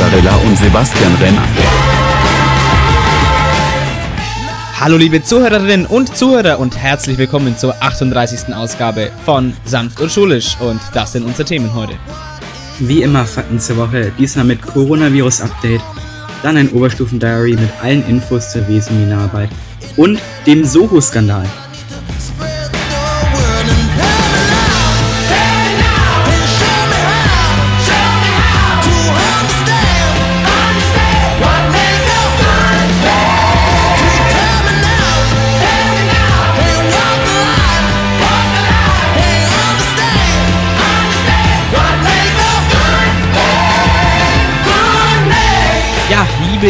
Jans 0.00 0.12
Pizzarella 0.12 0.36
und 0.36 0.56
Sebastian 0.56 1.14
Renner. 1.16 1.42
Hallo 4.80 4.96
liebe 4.96 5.22
Zuhörerinnen 5.22 5.84
und 5.84 6.16
Zuhörer 6.16 6.58
und 6.58 6.76
herzlich 6.76 7.18
willkommen 7.18 7.58
zur 7.58 7.74
38. 7.82 8.54
Ausgabe 8.54 9.10
von 9.26 9.52
Sanft 9.64 10.00
und 10.00 10.10
Schulisch 10.10 10.56
und 10.60 10.80
das 10.94 11.12
sind 11.12 11.24
unsere 11.24 11.44
Themen 11.44 11.74
heute. 11.74 11.94
Wie 12.78 13.02
immer 13.02 13.26
Fakten 13.26 13.60
zur 13.60 13.76
Woche, 13.76 14.10
diesmal 14.18 14.46
mit 14.46 14.62
Coronavirus-Update, 14.62 15.82
dann 16.42 16.56
ein 16.56 16.70
Oberstufen-Diary 16.70 17.56
mit 17.56 17.70
allen 17.82 18.06
Infos 18.08 18.52
zur 18.52 18.66
W-Seminararbeit 18.68 19.50
und 19.96 20.18
dem 20.46 20.64
Soho-Skandal. 20.64 21.44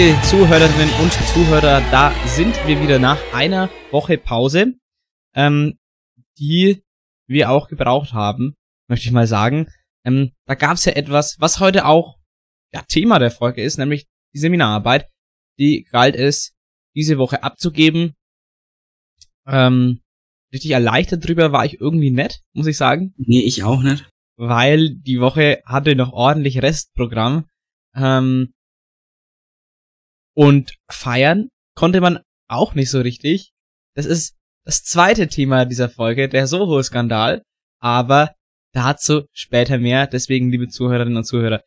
Liebe 0.00 0.22
Zuhörerinnen 0.22 0.88
und 1.02 1.12
Zuhörer, 1.12 1.82
da 1.90 2.14
sind 2.26 2.56
wir 2.66 2.80
wieder 2.80 2.98
nach 2.98 3.18
einer 3.34 3.68
Woche 3.90 4.16
Pause, 4.16 4.72
ähm, 5.34 5.78
die 6.38 6.82
wir 7.26 7.50
auch 7.50 7.68
gebraucht 7.68 8.14
haben, 8.14 8.54
möchte 8.88 9.06
ich 9.06 9.12
mal 9.12 9.26
sagen. 9.26 9.66
Ähm, 10.06 10.30
da 10.46 10.54
gab 10.54 10.78
es 10.78 10.86
ja 10.86 10.94
etwas, 10.94 11.36
was 11.38 11.60
heute 11.60 11.84
auch 11.84 12.16
ja, 12.72 12.80
Thema 12.88 13.18
der 13.18 13.30
Folge 13.30 13.62
ist, 13.62 13.76
nämlich 13.76 14.06
die 14.32 14.38
Seminararbeit. 14.38 15.06
Die 15.58 15.86
galt 15.92 16.16
es 16.16 16.54
diese 16.94 17.18
Woche 17.18 17.42
abzugeben. 17.42 18.14
Ähm, 19.46 20.00
richtig 20.50 20.70
erleichtert 20.70 21.28
drüber 21.28 21.52
war 21.52 21.66
ich 21.66 21.78
irgendwie 21.78 22.10
nett, 22.10 22.40
muss 22.54 22.66
ich 22.68 22.78
sagen. 22.78 23.12
Nee, 23.18 23.42
ich 23.42 23.64
auch 23.64 23.82
nicht. 23.82 24.08
Weil 24.36 24.94
die 24.94 25.20
Woche 25.20 25.60
hatte 25.66 25.94
noch 25.94 26.14
ordentlich 26.14 26.62
Restprogramm. 26.62 27.50
Ähm, 27.94 28.54
und 30.34 30.74
feiern 30.90 31.48
konnte 31.74 32.00
man 32.00 32.20
auch 32.48 32.74
nicht 32.74 32.90
so 32.90 33.00
richtig. 33.00 33.52
Das 33.94 34.06
ist 34.06 34.34
das 34.64 34.82
zweite 34.82 35.28
Thema 35.28 35.64
dieser 35.64 35.88
Folge, 35.88 36.28
der 36.28 36.46
Soho-Skandal. 36.46 37.42
Aber 37.80 38.34
dazu 38.72 39.22
später 39.32 39.78
mehr. 39.78 40.06
Deswegen, 40.06 40.50
liebe 40.50 40.68
Zuhörerinnen 40.68 41.16
und 41.16 41.24
Zuhörer, 41.24 41.62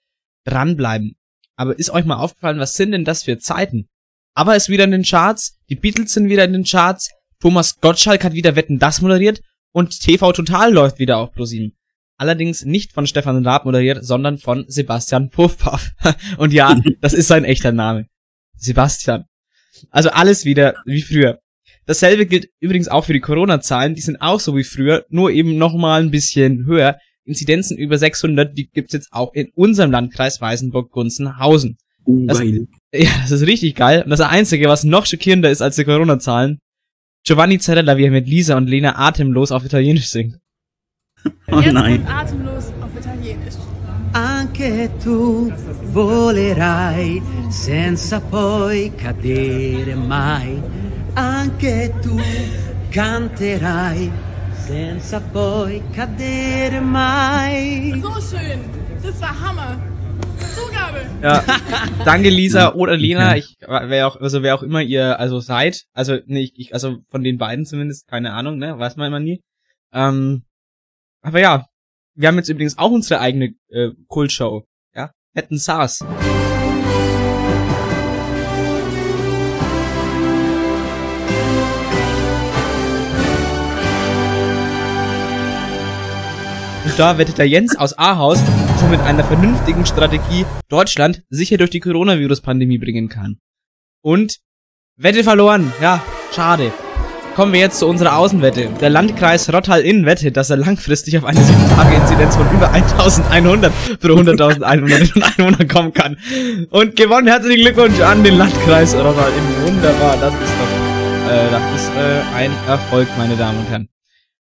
dranbleiben. 0.46 1.16
Aber 1.56 1.78
ist 1.78 1.90
euch 1.90 2.06
mal 2.06 2.18
aufgefallen, 2.18 2.60
was 2.60 2.76
sind 2.76 2.92
denn 2.92 3.06
das 3.06 3.24
für 3.24 3.38
Zeiten? 3.38 3.88
Aber 4.36 4.56
ist 4.56 4.70
wieder 4.70 4.86
in 4.86 4.92
den 4.92 5.04
Charts, 5.04 5.60
die 5.70 5.76
Beatles 5.76 6.14
sind 6.14 6.30
wieder 6.30 6.44
in 6.44 6.54
den 6.54 6.64
Charts, 6.64 7.12
Thomas 7.40 7.80
Gottschalk 7.82 8.24
hat 8.24 8.34
wieder 8.34 8.56
Wetten 8.56 8.80
das 8.80 9.02
moderiert 9.02 9.42
und 9.74 10.00
TV 10.00 10.32
Total 10.32 10.74
läuft 10.74 10.98
wieder 10.98 11.18
auf 11.18 11.34
ProSieben. 11.34 11.76
Allerdings 12.18 12.64
nicht 12.64 12.94
von 12.94 13.06
Stefan 13.06 13.46
Raab 13.46 13.66
moderiert, 13.66 14.04
sondern 14.04 14.38
von 14.38 14.66
Sebastian 14.68 15.30
Puffpaff. 15.30 15.92
und 16.38 16.54
ja, 16.54 16.80
das 17.02 17.14
ist 17.14 17.28
sein 17.28 17.44
echter 17.44 17.72
Name. 17.72 18.08
Sebastian. 18.64 19.26
Also 19.92 20.10
alles 20.10 20.46
wieder 20.46 20.76
wie 20.86 21.02
früher. 21.02 21.40
Dasselbe 21.86 22.26
gilt 22.26 22.48
übrigens 22.62 22.88
auch 22.88 23.04
für 23.06 23.14
die 23.14 23.20
Corona-Zahlen, 23.20 23.94
die 23.96 24.02
sind 24.02 24.22
auch 24.22 24.40
so 24.40 24.56
wie 24.56 24.64
früher, 24.64 25.06
nur 25.10 25.32
eben 25.32 25.58
nochmal 25.58 26.02
ein 26.02 26.12
bisschen 26.12 26.66
höher. 26.66 26.98
Inzidenzen 27.26 27.78
über 27.78 27.98
600, 27.98 28.58
die 28.58 28.70
gibt's 28.70 28.94
jetzt 28.94 29.10
auch 29.12 29.34
in 29.34 29.50
unserem 29.56 29.92
Landkreis 29.92 30.40
Weißenburg-Gunzenhausen. 30.42 31.78
Uh, 32.06 32.26
Das- 32.28 32.40
geil. 32.40 32.68
Ja, 32.94 33.10
das 33.22 33.32
ist 33.32 33.48
richtig 33.48 33.76
geil. 33.76 34.04
Und 34.04 34.10
das 34.12 34.20
Einzige, 34.22 34.68
was 34.68 34.84
noch 34.84 35.06
schockierender 35.06 35.50
ist 35.50 35.62
als 35.62 35.76
die 35.78 35.84
Corona-Zahlen, 35.86 36.60
Giovanni 37.26 37.58
Zarella, 37.60 37.98
wie 37.98 38.06
er 38.06 38.12
mit 38.12 38.28
Lisa 38.28 38.58
und 38.58 38.68
Lena 38.68 39.00
atemlos 39.00 39.52
auf 39.52 39.64
Italienisch 39.66 40.10
singt. 40.10 40.38
Oh 41.52 41.60
Jetzt 41.62 41.74
nein. 41.74 42.02
und 42.02 42.08
atemlos. 42.08 42.73
Anche 44.16 44.92
tu 45.04 45.52
volerai 45.92 47.20
senza 47.50 48.20
poi 48.22 48.92
cadere 48.96 49.96
mai. 49.96 50.62
Anche 51.16 51.92
tu 52.00 52.16
canterai 52.92 54.12
senza 54.68 55.20
poi 55.20 55.82
cadere 55.92 56.80
mai. 56.80 58.00
So 58.02 58.14
schön. 58.22 58.60
Das 59.02 59.20
war 59.20 59.34
Hammer. 59.42 59.82
Zugabe. 60.56 61.02
Ja. 61.24 61.44
Danke 62.06 62.30
Lisa 62.30 62.74
oder 62.76 62.96
Lena, 62.96 63.36
ich 63.36 63.56
wer 63.68 64.08
auch 64.08 64.22
also 64.22 64.44
wer 64.44 64.54
auch 64.54 64.62
immer 64.62 64.82
ihr 64.82 65.20
also 65.20 65.40
seid, 65.40 65.86
also 65.94 66.20
nee, 66.28 66.42
ich, 66.42 66.54
ich 66.58 66.74
also 66.74 66.98
von 67.10 67.24
den 67.24 67.40
beiden 67.40 67.66
zumindest 67.66 68.08
keine 68.08 68.34
Ahnung, 68.34 68.60
ne, 68.60 68.78
weiß 68.78 68.96
man 68.96 69.08
immer 69.08 69.20
nie. 69.20 69.42
Ähm, 69.92 70.44
aber 71.24 71.40
ja, 71.40 71.66
wir 72.16 72.28
haben 72.28 72.38
jetzt 72.38 72.50
übrigens 72.50 72.78
auch 72.78 72.92
unsere 72.92 73.20
eigene 73.20 73.56
äh, 73.70 73.90
Kultshow, 74.08 74.66
ja, 74.96 75.12
Hätten 75.34 75.58
SARS. 75.58 76.02
Und 86.86 87.00
da 87.00 87.18
wettet 87.18 87.40
der 87.40 87.48
Jens 87.48 87.76
aus 87.76 87.98
Ahaus, 87.98 88.40
dass 88.44 88.84
er 88.84 88.90
mit 88.90 89.00
einer 89.00 89.24
vernünftigen 89.24 89.86
Strategie 89.86 90.46
Deutschland 90.70 91.24
sicher 91.30 91.58
durch 91.58 91.72
die 91.72 91.80
Coronavirus-Pandemie 91.80 92.78
bringen 92.78 93.10
kann. 93.10 93.40
Und 94.04 94.40
Wette 94.96 95.24
verloren. 95.24 95.74
Ja, 95.82 96.04
schade. 96.32 96.72
Kommen 97.36 97.52
wir 97.52 97.62
jetzt 97.62 97.80
zu 97.80 97.88
unserer 97.88 98.18
Außenwette. 98.18 98.70
Der 98.80 98.92
Landkreis 98.92 99.52
Rottal-Inn 99.52 100.06
wettet, 100.06 100.38
dass 100.38 100.52
er 100.52 100.58
langfristig 100.58 101.18
auf 101.18 101.26
eine 101.26 101.40
7-Tage-Inzidenz 101.40 102.36
von 102.36 102.48
über 102.54 102.72
1100 102.72 103.74
pro 104.00 104.10
100.000 104.10 104.62
Einwohnerinnen 104.62 105.12
und 105.16 105.24
Einwohner 105.24 105.66
kommen 105.66 105.94
kann. 105.94 106.16
Und 106.70 106.96
gewonnen. 106.96 107.28
Herzlichen 107.28 107.62
Glückwunsch 107.62 108.00
an 108.02 108.24
den 108.24 108.38
Landkreis 108.38 108.94
Rottal-Inn. 108.94 109.66
Wunderbar. 109.66 110.16
Das 110.18 110.32
ist 110.32 110.54
doch, 110.60 111.32
äh, 111.32 111.50
das 111.50 111.82
ist, 111.82 111.90
äh, 111.96 112.22
ein 112.36 112.52
Erfolg, 112.68 113.08
meine 113.18 113.36
Damen 113.36 113.60
und 113.62 113.70
Herren. 113.70 113.90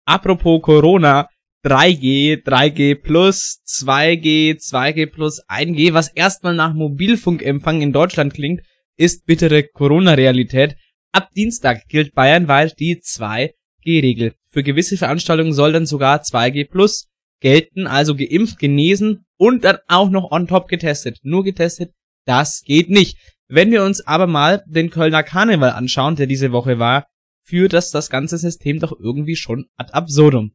Apropos 0.05 0.61
Corona. 0.61 1.27
3G, 1.63 2.43
3G 2.43 2.93
plus, 2.93 3.61
2G, 3.65 4.59
2G 4.59 5.07
plus, 5.07 5.41
1G, 5.49 5.95
was 5.95 6.09
erstmal 6.09 6.53
nach 6.53 6.75
Mobilfunkempfang 6.75 7.81
in 7.81 7.91
Deutschland 7.91 8.35
klingt, 8.35 8.61
ist 8.97 9.25
bittere 9.25 9.63
Corona-Realität. 9.63 10.75
Ab 11.15 11.31
Dienstag 11.33 11.87
gilt 11.87 12.13
bayernweit 12.13 12.77
die 12.77 12.97
2G-Regel. 12.97 14.33
Für 14.49 14.63
gewisse 14.63 14.97
Veranstaltungen 14.97 15.53
soll 15.53 15.71
dann 15.71 15.85
sogar 15.85 16.21
2G 16.21 16.69
plus 16.69 17.07
gelten, 17.39 17.87
also 17.87 18.17
geimpft, 18.17 18.59
genesen 18.59 19.25
und 19.37 19.63
dann 19.63 19.77
auch 19.87 20.09
noch 20.09 20.29
on 20.31 20.45
top 20.45 20.67
getestet. 20.67 21.19
Nur 21.23 21.45
getestet, 21.45 21.93
das 22.25 22.63
geht 22.63 22.89
nicht. 22.89 23.17
Wenn 23.47 23.71
wir 23.71 23.85
uns 23.85 24.05
aber 24.05 24.27
mal 24.27 24.65
den 24.67 24.89
Kölner 24.89 25.23
Karneval 25.23 25.69
anschauen, 25.69 26.17
der 26.17 26.27
diese 26.27 26.51
Woche 26.51 26.79
war, 26.79 27.07
führt 27.45 27.71
das 27.71 27.91
das 27.91 28.09
ganze 28.09 28.37
System 28.37 28.81
doch 28.81 28.91
irgendwie 28.99 29.37
schon 29.37 29.67
ad 29.77 29.93
absurdum. 29.93 30.51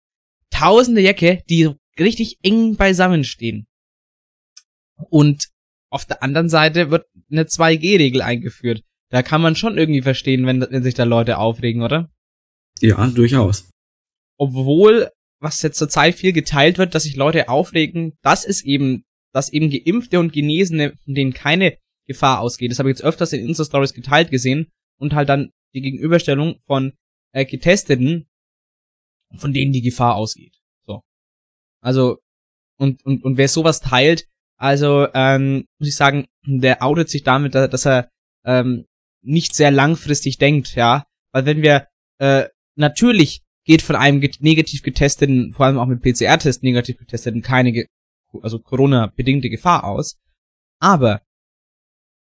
Tausende 0.51 1.01
Jäcke, 1.01 1.43
die 1.49 1.71
richtig 1.99 2.37
eng 2.43 2.77
beisammen 2.77 3.25
stehen. 3.25 3.67
Und 5.09 5.49
auf 5.89 6.05
der 6.05 6.23
anderen 6.23 6.51
Seite 6.51 6.91
wird 6.91 7.07
eine 7.31 7.45
2G-Regel 7.45 8.21
eingeführt. 8.21 8.83
Da 9.11 9.23
kann 9.23 9.41
man 9.43 9.57
schon 9.57 9.77
irgendwie 9.77 10.03
verstehen, 10.03 10.47
wenn, 10.47 10.61
wenn 10.61 10.83
sich 10.83 10.95
da 10.95 11.05
Leute 11.05 11.39
aufregen, 11.39 11.83
oder? 11.83 12.11
Ja, 12.81 13.07
durchaus. 13.09 13.69
Obwohl, 14.39 15.11
was 15.41 15.61
jetzt 15.63 15.79
zurzeit 15.79 16.15
viel 16.15 16.33
geteilt 16.33 16.79
wird, 16.79 16.95
dass 16.95 17.03
sich 17.03 17.17
Leute 17.17 17.49
aufregen, 17.49 18.15
dass 18.23 18.45
es 18.45 18.63
eben, 18.65 19.05
dass 19.33 19.53
eben 19.53 19.71
Geimpfte 19.71 20.21
und 20.21 20.33
Genesene, 20.33 20.95
von 21.05 21.15
denen 21.15 21.33
keine 21.33 21.77
Gefahr 22.07 22.41
ausgeht. 22.41 22.71
Das 22.71 22.79
habe 22.79 22.89
ich 22.91 22.97
jetzt 22.97 23.05
öfters 23.05 23.33
in 23.33 23.47
Insta-Stories 23.47 23.95
geteilt 23.95 24.31
gesehen 24.31 24.71
und 24.99 25.13
halt 25.15 25.29
dann 25.29 25.51
die 25.75 25.81
Gegenüberstellung 25.81 26.59
von 26.67 26.93
äh, 27.33 27.45
Getesteten, 27.45 28.29
von 29.37 29.53
denen 29.53 29.73
die 29.73 29.83
Gefahr 29.83 30.15
ausgeht. 30.17 30.57
So. 30.87 31.03
Also, 31.83 32.19
und, 32.79 33.05
und, 33.05 33.23
und 33.25 33.37
wer 33.37 33.49
sowas 33.49 33.81
teilt, 33.81 34.27
also, 34.57 35.07
ähm, 35.15 35.67
muss 35.79 35.89
ich 35.89 35.97
sagen, 35.97 36.27
der 36.45 36.83
outet 36.83 37.09
sich 37.09 37.23
damit, 37.23 37.55
da- 37.55 37.69
dass 37.69 37.87
er 37.87 38.11
ähm, 38.45 38.87
nicht 39.23 39.55
sehr 39.55 39.71
langfristig 39.71 40.39
denkt, 40.39 40.75
ja. 40.75 41.07
Weil 41.33 41.47
wenn 41.47 41.63
wir, 41.63 41.87
äh, 42.19 42.49
natürlich 42.77 43.43
geht 43.65 43.83
von 43.83 43.97
einem 43.97 44.21
get 44.21 44.41
negativ 44.41 44.83
getesteten, 44.83 45.53
vor 45.53 45.67
allem 45.67 45.79
auch 45.79 45.87
mit 45.87 46.03
PCR-Test 46.03 46.63
negativ 46.63 46.99
getesteten, 46.99 47.43
keine, 47.43 47.73
ge 47.73 47.87
also 48.43 48.59
Corona-bedingte 48.59 49.51
Gefahr 49.51 49.85
aus. 49.85 50.19
Aber 50.81 51.23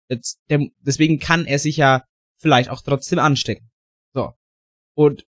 jetzt, 0.09 0.39
der, 0.49 0.67
deswegen 0.79 1.19
kann 1.19 1.45
er 1.45 1.59
sich 1.59 1.77
ja 1.77 2.03
vielleicht 2.35 2.69
auch 2.69 2.81
trotzdem 2.81 3.19
anstecken. 3.19 3.69
So. 4.13 4.33
Und 4.95 5.25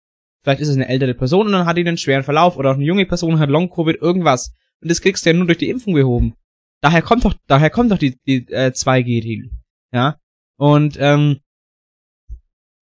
Vielleicht 0.43 0.61
ist 0.63 0.69
es 0.69 0.77
eine 0.77 0.89
ältere 0.89 1.15
Person 1.15 1.47
und 1.47 1.53
dann 1.53 1.67
hat 1.67 1.77
die 1.77 1.87
einen 1.87 1.99
schweren 1.99 2.25
Verlauf 2.25 2.57
oder 2.57 2.71
auch 2.71 2.75
eine 2.75 2.85
junge 2.85 3.05
Person 3.05 3.39
hat 3.39 3.51
Long-Covid, 3.51 4.01
irgendwas. 4.01 4.55
Und 4.81 4.91
das 4.91 5.03
kriegst 5.03 5.25
du 5.25 5.31
ja 5.31 5.37
nur 5.37 5.47
durch 5.47 5.59
die 5.59 5.69
Impfung 5.69 5.95
gehoben. 5.95 6.35
Daher 6.81 7.03
kommt 7.03 7.27
doch, 7.27 7.35
daher 7.47 7.69
kommt 7.69 7.93
doch 7.93 7.99
die, 7.99 8.19
die 8.27 8.47
äh, 8.49 8.73
2G-Regel. 8.75 9.51
Ja. 9.93 10.19
Und 10.57 10.97
ähm, 10.99 11.41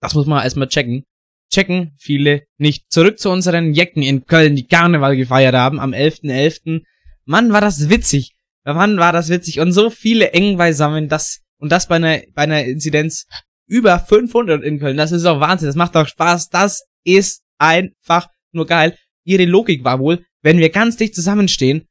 das 0.00 0.14
muss 0.14 0.26
man 0.26 0.42
erstmal 0.42 0.68
checken. 0.68 1.04
Checken 1.50 1.92
viele 1.98 2.44
nicht. 2.58 2.90
Zurück 2.90 3.18
zu 3.18 3.30
unseren 3.30 3.72
Jecken 3.72 4.02
in 4.02 4.26
Köln, 4.26 4.54
die 4.54 4.66
Karneval 4.66 5.16
gefeiert 5.16 5.54
haben 5.54 5.80
am 5.80 5.92
11.11. 5.92 6.24
.11. 6.24 6.82
Mann, 7.24 7.52
war 7.52 7.60
das 7.60 7.88
witzig. 7.88 8.32
Mann, 8.64 8.98
war 8.98 9.12
das 9.12 9.28
witzig. 9.28 9.60
Und 9.60 9.72
so 9.72 9.90
viele 9.90 10.32
eng 10.32 10.58
beisammen, 10.58 11.08
das, 11.08 11.40
und 11.58 11.72
das 11.72 11.88
bei 11.88 11.96
einer, 11.96 12.20
bei 12.34 12.42
einer 12.42 12.64
Inzidenz 12.64 13.26
über 13.66 13.98
500 13.98 14.62
in 14.62 14.78
Köln. 14.78 14.96
Das 14.96 15.12
ist 15.12 15.24
doch 15.24 15.40
Wahnsinn. 15.40 15.68
Das 15.68 15.76
macht 15.76 15.94
doch 15.94 16.06
Spaß. 16.06 16.48
Das 16.48 16.84
ist 17.04 17.42
einfach 17.58 18.28
nur 18.52 18.66
geil. 18.66 18.96
Ihre 19.24 19.44
Logik 19.44 19.84
war 19.84 19.98
wohl, 19.98 20.24
wenn 20.42 20.58
wir 20.58 20.70
ganz 20.70 20.96
dicht 20.96 21.14
zusammenstehen, 21.14 21.86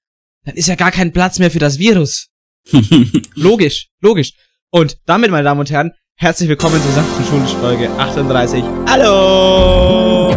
dann 0.45 0.56
ist 0.56 0.68
ja 0.68 0.75
gar 0.75 0.92
kein 0.92 1.12
Platz 1.12 1.39
mehr 1.39 1.51
für 1.51 1.60
das 1.60 1.77
Virus. 1.77 2.30
logisch, 3.36 3.89
logisch. 4.01 4.33
Und 4.69 4.98
damit, 5.06 5.31
meine 5.31 5.44
Damen 5.44 5.60
und 5.60 5.71
Herren, 5.71 5.92
herzlich 6.19 6.49
willkommen 6.49 6.81
zur 6.81 6.91
sanften 6.93 7.23
Schulisch 7.25 7.53
Folge 7.53 7.91
38. 7.91 8.63
Hallo! 8.87 10.35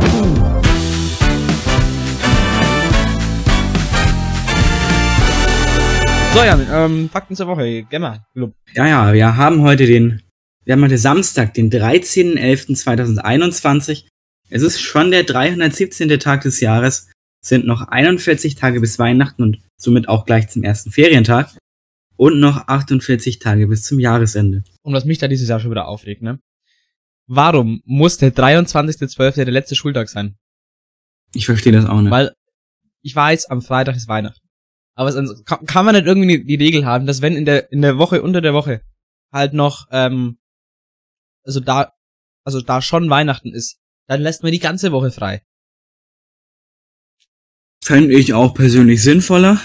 So, 6.34 6.44
Jan, 6.44 6.66
ähm, 6.70 7.08
Fakten 7.08 7.34
zur 7.34 7.46
Woche. 7.46 7.84
Gemma, 7.84 8.26
Club. 8.34 8.52
Ja, 8.74 8.86
ja, 8.86 9.14
wir 9.14 9.38
haben 9.38 9.62
heute 9.62 9.86
den, 9.86 10.20
wir 10.66 10.74
haben 10.74 10.84
heute 10.84 10.98
Samstag, 10.98 11.54
den 11.54 11.70
13.11.2021. 11.70 14.04
Es 14.50 14.62
ist 14.62 14.80
schon 14.80 15.10
der 15.10 15.24
317. 15.24 16.20
Tag 16.20 16.42
des 16.42 16.60
Jahres, 16.60 17.10
sind 17.42 17.66
noch 17.66 17.88
41 17.88 18.54
Tage 18.54 18.80
bis 18.80 18.98
Weihnachten 18.98 19.42
und 19.42 19.60
somit 19.78 20.10
auch 20.10 20.26
gleich 20.26 20.48
zum 20.48 20.62
ersten 20.62 20.90
Ferientag 20.90 21.48
und 22.20 22.38
noch 22.38 22.69
48 22.69 23.38
Tage 23.38 23.67
bis 23.67 23.82
zum 23.84 23.99
Jahresende. 23.99 24.62
Und 24.82 24.93
was 24.93 25.06
mich 25.06 25.17
da 25.17 25.26
dieses 25.26 25.49
Jahr 25.49 25.58
schon 25.58 25.70
wieder 25.70 25.88
aufregt, 25.88 26.20
ne? 26.20 26.38
Warum 27.26 27.81
muss 27.87 28.19
der 28.19 28.34
23.12. 28.34 29.37
der 29.37 29.50
letzte 29.50 29.75
Schultag 29.75 30.11
sein? 30.11 30.37
Ich 31.32 31.46
verstehe 31.46 31.72
das 31.72 31.87
auch 31.87 32.02
nicht. 32.02 32.11
Weil 32.11 32.34
ich 33.00 33.17
weiß, 33.17 33.46
am 33.46 33.62
Freitag 33.62 33.96
ist 33.96 34.06
Weihnachten. 34.06 34.46
Aber 34.94 35.14
kann, 35.46 35.64
kann 35.64 35.87
man 35.87 35.94
nicht 35.94 36.05
irgendwie 36.05 36.44
die 36.44 36.62
Regel 36.62 36.84
haben, 36.84 37.06
dass 37.06 37.22
wenn 37.22 37.37
in 37.37 37.46
der 37.46 37.72
in 37.72 37.81
der 37.81 37.96
Woche 37.96 38.20
unter 38.20 38.43
der 38.43 38.52
Woche 38.52 38.82
halt 39.32 39.55
noch 39.55 39.87
ähm, 39.90 40.37
also 41.43 41.61
da 41.61 41.94
also 42.44 42.61
da 42.61 42.82
schon 42.82 43.08
Weihnachten 43.08 43.55
ist, 43.55 43.78
dann 44.08 44.20
lässt 44.20 44.43
man 44.43 44.52
die 44.52 44.58
ganze 44.58 44.93
Woche 44.93 45.11
frei. 45.11 45.40
Fände 47.82 48.12
ich 48.12 48.34
auch 48.34 48.52
persönlich 48.52 49.02
sinnvoller. 49.02 49.58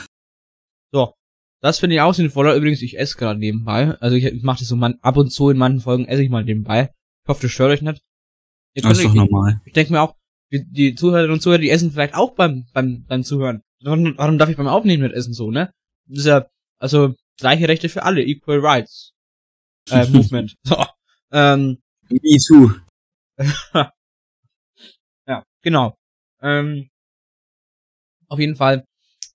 Das 1.66 1.80
finde 1.80 1.96
ich 1.96 2.02
auch 2.02 2.14
sinnvoller. 2.14 2.54
Übrigens, 2.54 2.84
ich 2.84 3.00
esse 3.00 3.18
gerade 3.18 3.40
nebenbei. 3.40 3.96
Also 4.00 4.16
ich, 4.16 4.24
ich 4.26 4.44
mache 4.44 4.60
das 4.60 4.68
so 4.68 4.76
man, 4.76 5.00
ab 5.02 5.18
und 5.18 5.32
zu 5.32 5.50
in 5.50 5.58
manchen 5.58 5.80
Folgen 5.80 6.06
esse 6.06 6.22
ich 6.22 6.30
mal 6.30 6.44
nebenbei. 6.44 6.92
Ich 7.24 7.28
hoffe, 7.28 7.42
das 7.42 7.52
stört 7.54 7.72
euch 7.72 7.82
nicht. 7.82 8.04
Ihr 8.76 8.84
Das 8.84 9.00
ist 9.00 9.04
doch 9.04 9.10
euch- 9.10 9.16
normal. 9.16 9.62
Ich 9.66 9.74
denke 9.74 9.92
mir 9.92 10.02
auch, 10.04 10.16
die, 10.52 10.64
die 10.64 10.94
Zuhörerinnen 10.94 11.34
und 11.34 11.42
Zuhörer, 11.42 11.58
die 11.58 11.72
essen 11.72 11.90
vielleicht 11.90 12.14
auch 12.14 12.36
beim, 12.36 12.68
beim, 12.72 13.04
beim 13.08 13.24
Zuhören. 13.24 13.64
Warum, 13.82 14.16
warum 14.16 14.38
darf 14.38 14.50
ich 14.50 14.58
beim 14.58 14.68
Aufnehmen 14.68 15.02
nicht 15.02 15.16
essen 15.16 15.34
so, 15.34 15.50
ne? 15.50 15.72
Das 16.06 16.20
ist 16.20 16.26
ja, 16.28 16.48
also, 16.80 17.16
gleiche 17.40 17.68
Rechte 17.68 17.90
für 17.90 18.04
alle, 18.04 18.22
Equal 18.22 18.60
Rights. 18.60 19.14
Äh, 19.90 20.08
Movement. 20.12 20.54
So. 20.66 20.86
Ähm, 21.32 21.80
Me 22.12 22.20
too. 22.48 22.74
ja, 25.28 25.44
genau. 25.64 25.96
Ähm, 26.44 26.90
auf 28.28 28.38
jeden 28.38 28.56
Fall 28.56 28.86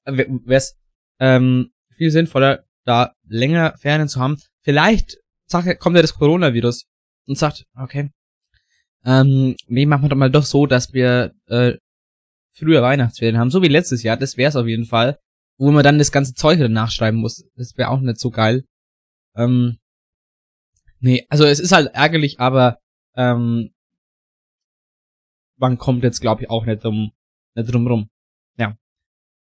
wäre 0.04 0.28
es 0.46 0.76
ähm, 1.18 1.72
viel 2.00 2.10
sinnvoller, 2.10 2.64
da 2.86 3.12
länger 3.28 3.76
Ferien 3.76 4.08
zu 4.08 4.20
haben. 4.20 4.38
Vielleicht 4.62 5.18
kommt 5.50 5.96
ja 5.96 6.02
das 6.02 6.14
Coronavirus 6.14 6.86
und 7.26 7.36
sagt, 7.36 7.66
okay, 7.76 8.10
ähm, 9.04 9.54
nee, 9.66 9.84
machen 9.84 10.04
wir 10.04 10.08
doch 10.08 10.16
mal 10.16 10.30
doch 10.30 10.46
so, 10.46 10.64
dass 10.64 10.94
wir 10.94 11.34
äh, 11.48 11.74
früher 12.52 12.80
Weihnachtsferien 12.80 13.36
haben, 13.36 13.50
so 13.50 13.60
wie 13.60 13.68
letztes 13.68 14.02
Jahr. 14.02 14.16
Das 14.16 14.38
wäre 14.38 14.48
es 14.48 14.56
auf 14.56 14.66
jeden 14.66 14.86
Fall, 14.86 15.18
wo 15.58 15.70
man 15.70 15.84
dann 15.84 15.98
das 15.98 16.10
ganze 16.10 16.32
Zeug 16.32 16.56
wieder 16.56 16.70
nachschreiben 16.70 17.20
muss. 17.20 17.44
Das 17.54 17.76
wäre 17.76 17.90
auch 17.90 18.00
nicht 18.00 18.18
so 18.18 18.30
geil. 18.30 18.64
Ähm, 19.36 19.76
nee, 21.00 21.26
also 21.28 21.44
es 21.44 21.60
ist 21.60 21.72
halt 21.72 21.92
ärgerlich, 21.92 22.40
aber 22.40 22.78
ähm, 23.14 23.74
man 25.56 25.76
kommt 25.76 26.02
jetzt, 26.02 26.20
glaube 26.20 26.44
ich, 26.44 26.50
auch 26.50 26.64
nicht 26.64 26.82
drum, 26.82 27.12
nicht 27.54 27.70
drum 27.70 27.86
rum. 27.86 28.10
Ja. 28.56 28.74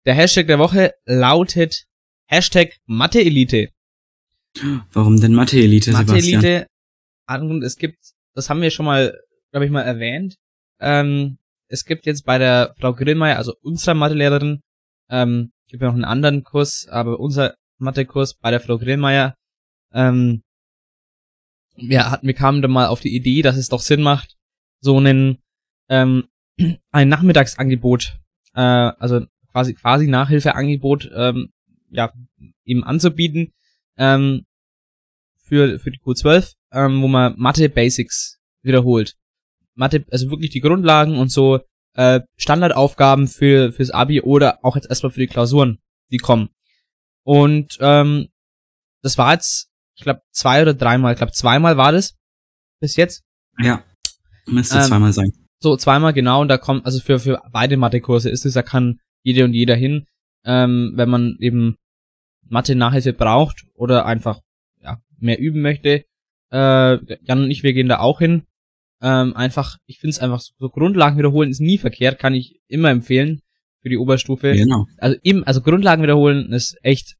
Der 0.06 0.15
Hashtag 0.15 0.47
der 0.47 0.59
Woche 0.59 0.95
lautet 1.05 1.88
Hashtag 2.28 2.76
Mathe-Elite. 2.86 3.70
Warum 4.92 5.20
denn 5.20 5.34
Mathe-Elite, 5.34 5.92
Sebastian? 5.92 6.66
Mathe-Elite, 7.26 7.64
es 7.64 7.76
gibt, 7.76 7.98
das 8.34 8.50
haben 8.50 8.60
wir 8.60 8.70
schon 8.70 8.86
mal, 8.86 9.19
glaube 9.50 9.66
ich, 9.66 9.72
mal 9.72 9.82
erwähnt, 9.82 10.36
ähm, 10.80 11.38
es 11.69 11.84
gibt 11.84 12.06
jetzt 12.06 12.25
bei 12.25 12.38
der 12.38 12.75
Frau 12.78 12.94
Grillmeier, 12.94 13.36
also 13.36 13.54
unserer 13.62 13.94
Mathelehrerin, 13.94 14.60
ähm, 15.10 15.52
gibt 15.69 15.82
ja 15.82 15.88
noch 15.88 15.94
einen 15.94 16.04
anderen 16.04 16.44
Kurs, 16.44 16.86
aber 16.88 17.19
unser 17.19 17.54
Mathekurs 17.78 18.34
bei 18.34 18.50
der 18.50 18.60
Frau 18.60 18.78
Grillmeier, 18.78 19.34
ähm, 19.92 20.42
wir 21.76 22.10
hatten, 22.10 22.26
wir 22.26 22.34
kamen 22.34 22.62
da 22.62 22.69
mal 22.69 22.88
auf 22.88 23.00
die 23.00 23.14
Idee, 23.14 23.42
dass 23.42 23.56
es 23.56 23.69
doch 23.69 23.80
Sinn 23.80 24.02
macht, 24.02 24.36
so 24.80 24.96
einen, 24.96 25.38
ähm, 25.88 26.28
ein 26.90 27.08
Nachmittagsangebot, 27.08 28.19
äh, 28.54 28.60
also 28.60 29.26
quasi, 29.50 29.75
quasi 29.75 30.08
Nachhilfeangebot, 30.08 31.10
ähm, 31.14 31.50
ja, 31.90 32.12
eben 32.64 32.85
anzubieten, 32.85 33.52
ähm, 33.96 34.44
für, 35.43 35.79
für 35.79 35.90
die 35.90 35.99
Q12, 35.99 36.55
ähm, 36.73 37.02
wo 37.02 37.08
man 37.08 37.35
Mathe 37.38 37.69
Basics 37.69 38.38
wiederholt. 38.62 39.14
Mathe, 39.75 40.04
also 40.11 40.30
wirklich 40.30 40.50
die 40.50 40.61
Grundlagen 40.61 41.16
und 41.16 41.30
so 41.30 41.61
äh, 41.95 42.21
Standardaufgaben 42.37 43.28
für 43.28 43.73
fürs 43.73 43.90
Abi 43.90 44.21
oder 44.21 44.64
auch 44.64 44.76
jetzt 44.76 44.88
erstmal 44.88 45.12
für 45.12 45.21
die 45.21 45.26
Klausuren, 45.26 45.78
die 46.11 46.18
kommen. 46.18 46.50
Und 47.25 47.78
ähm, 47.80 48.28
das 49.02 49.18
war 49.18 49.33
jetzt, 49.33 49.71
ich 49.97 50.04
glaube, 50.04 50.23
zwei 50.33 50.62
oder 50.62 50.75
dreimal, 50.75 51.12
ich 51.12 51.18
glaube, 51.18 51.33
zweimal 51.33 51.76
war 51.76 51.92
das 51.92 52.16
bis 52.80 52.97
jetzt. 52.97 53.23
Ja. 53.59 53.83
Müsste 54.47 54.78
Ähm, 54.78 54.85
zweimal 54.85 55.12
sein. 55.12 55.33
So, 55.61 55.76
zweimal 55.76 56.12
genau, 56.12 56.40
und 56.40 56.49
da 56.49 56.57
kommt, 56.57 56.87
also 56.87 57.00
für, 57.00 57.18
für 57.18 57.42
beide 57.50 57.76
Mathe-Kurse 57.76 58.30
ist 58.30 58.47
es, 58.47 58.54
da 58.54 58.62
kann 58.62 59.00
jede 59.23 59.45
und 59.45 59.52
jeder 59.52 59.75
hin, 59.75 60.07
ähm, 60.45 60.92
wenn 60.95 61.09
man 61.09 61.37
eben 61.40 61.76
Mathe-Nachhilfe 62.49 63.12
braucht 63.12 63.64
oder 63.75 64.07
einfach, 64.07 64.40
ja, 64.83 64.99
mehr 65.18 65.38
üben 65.38 65.61
möchte. 65.61 66.04
Äh, 66.50 67.16
Jan 67.23 67.42
und 67.45 67.50
ich, 67.50 67.62
wir 67.62 67.73
gehen 67.73 67.88
da 67.88 67.99
auch 67.99 68.18
hin. 68.18 68.45
Ähm, 69.00 69.37
einfach, 69.37 69.76
ich 69.87 69.99
finde 69.99 70.12
es 70.12 70.18
einfach 70.18 70.40
so, 70.40 70.52
so 70.59 70.71
Grundlagen 70.71 71.18
wiederholen 71.18 71.50
ist 71.50 71.61
nie 71.61 71.78
verkehrt, 71.78 72.18
kann 72.18 72.35
ich 72.35 72.61
immer 72.66 72.90
empfehlen 72.90 73.40
für 73.80 73.88
die 73.88 73.99
Oberstufe. 73.99 74.54
Genau. 74.54 74.87
Also 74.97 75.16
eben, 75.23 75.45
also 75.45 75.61
Grundlagen 75.61 76.02
wiederholen 76.02 76.52
ist 76.52 76.76
echt 76.83 77.16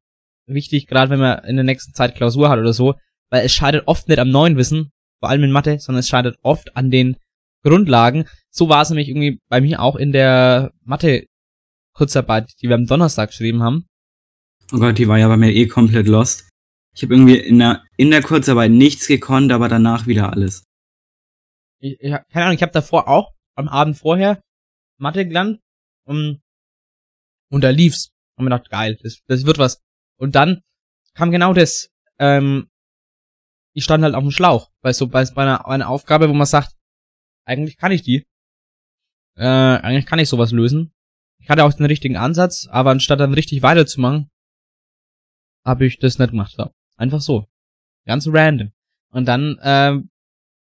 wichtig, 0.47 0.87
gerade 0.87 1.11
wenn 1.11 1.21
man 1.21 1.45
in 1.45 1.57
der 1.57 1.65
nächsten 1.65 1.95
Zeit 1.95 2.17
Klausur 2.17 2.49
hat 2.49 2.59
oder 2.59 2.73
so, 2.73 2.95
weil 3.31 3.45
es 3.45 3.53
scheitert 3.53 3.87
oft 3.87 4.09
nicht 4.09 4.19
am 4.19 4.31
neuen 4.31 4.57
Wissen, 4.57 4.91
vor 5.21 5.29
allem 5.29 5.45
in 5.45 5.53
Mathe, 5.53 5.79
sondern 5.79 6.01
es 6.01 6.09
scheitert 6.09 6.37
oft 6.43 6.77
an 6.77 6.91
den 6.91 7.17
Grundlagen. 7.63 8.25
So 8.51 8.69
war 8.69 8.83
es 8.83 8.91
nämlich 8.91 9.09
irgendwie 9.09 9.41
bei 9.49 9.61
mir 9.61 9.81
auch 9.81 9.97
in 9.97 10.13
der 10.13 10.73
Mathe-Kurzarbeit, 11.99 12.55
die 12.61 12.69
wir 12.69 12.77
am 12.77 12.87
Donnerstag 12.87 13.31
geschrieben 13.31 13.63
haben. 13.63 13.87
Oh 14.73 14.79
Gott, 14.79 14.99
die 14.99 15.09
war 15.09 15.19
ja 15.19 15.29
bei 15.29 15.37
mir 15.37 15.53
eh 15.53 15.67
komplett 15.67 16.07
lost. 16.07 16.49
Ich 16.95 17.03
habe 17.03 17.15
irgendwie 17.15 17.39
in 17.39 17.59
der, 17.59 17.85
in 17.97 18.11
der 18.11 18.23
Kurzarbeit 18.23 18.71
nichts 18.71 19.07
gekonnt, 19.07 19.53
aber 19.53 19.69
danach 19.69 20.07
wieder 20.07 20.33
alles. 20.33 20.65
Ich, 21.81 21.99
ich, 22.01 22.11
keine 22.11 22.47
Ahnung, 22.47 22.57
ich 22.57 22.63
habe 22.63 22.73
davor 22.73 23.09
auch 23.09 23.35
am 23.55 23.69
Abend 23.69 23.97
vorher 23.97 24.41
Mathe 24.99 25.27
gelernt 25.27 25.61
und, 26.05 26.41
und 27.51 27.63
da 27.63 27.71
lief's. 27.71 28.11
Und 28.37 28.45
mir 28.45 28.51
gedacht, 28.51 28.71
geil, 28.71 28.99
das, 29.03 29.21
das 29.27 29.47
wird 29.47 29.59
was. 29.59 29.81
Und 30.17 30.35
dann 30.35 30.63
kam 31.15 31.31
genau 31.31 31.53
das, 31.53 31.89
ähm, 32.19 32.69
ich 33.75 33.85
stand 33.85 34.05
halt 34.05 34.15
auf 34.15 34.23
dem 34.23 34.31
Schlauch, 34.31 34.71
bei 34.81 34.93
so 34.93 35.09
bei, 35.09 35.25
bei 35.25 35.43
einer, 35.43 35.67
einer 35.67 35.89
Aufgabe, 35.89 36.29
wo 36.29 36.35
man 36.35 36.47
sagt, 36.47 36.75
eigentlich 37.45 37.77
kann 37.77 37.93
ich 37.93 38.03
die. 38.03 38.27
Äh, 39.37 39.45
eigentlich 39.45 40.07
kann 40.07 40.19
ich 40.19 40.29
sowas 40.29 40.53
lösen. 40.53 40.93
Ich 41.41 41.49
hatte 41.49 41.65
auch 41.65 41.73
den 41.73 41.87
richtigen 41.87 42.17
Ansatz, 42.17 42.67
aber 42.71 42.91
anstatt 42.91 43.21
dann 43.21 43.35
richtig 43.35 43.63
weiterzumachen, 43.63 44.31
habe 45.65 45.87
ich 45.87 45.99
das 45.99 46.19
nicht 46.19 46.31
gemacht. 46.31 46.55
So. 46.57 46.71
Einfach 46.97 47.21
so. 47.21 47.47
Ganz 48.07 48.27
random. 48.29 48.73
Und 49.11 49.27
dann 49.27 49.59
ähm, 49.63 50.11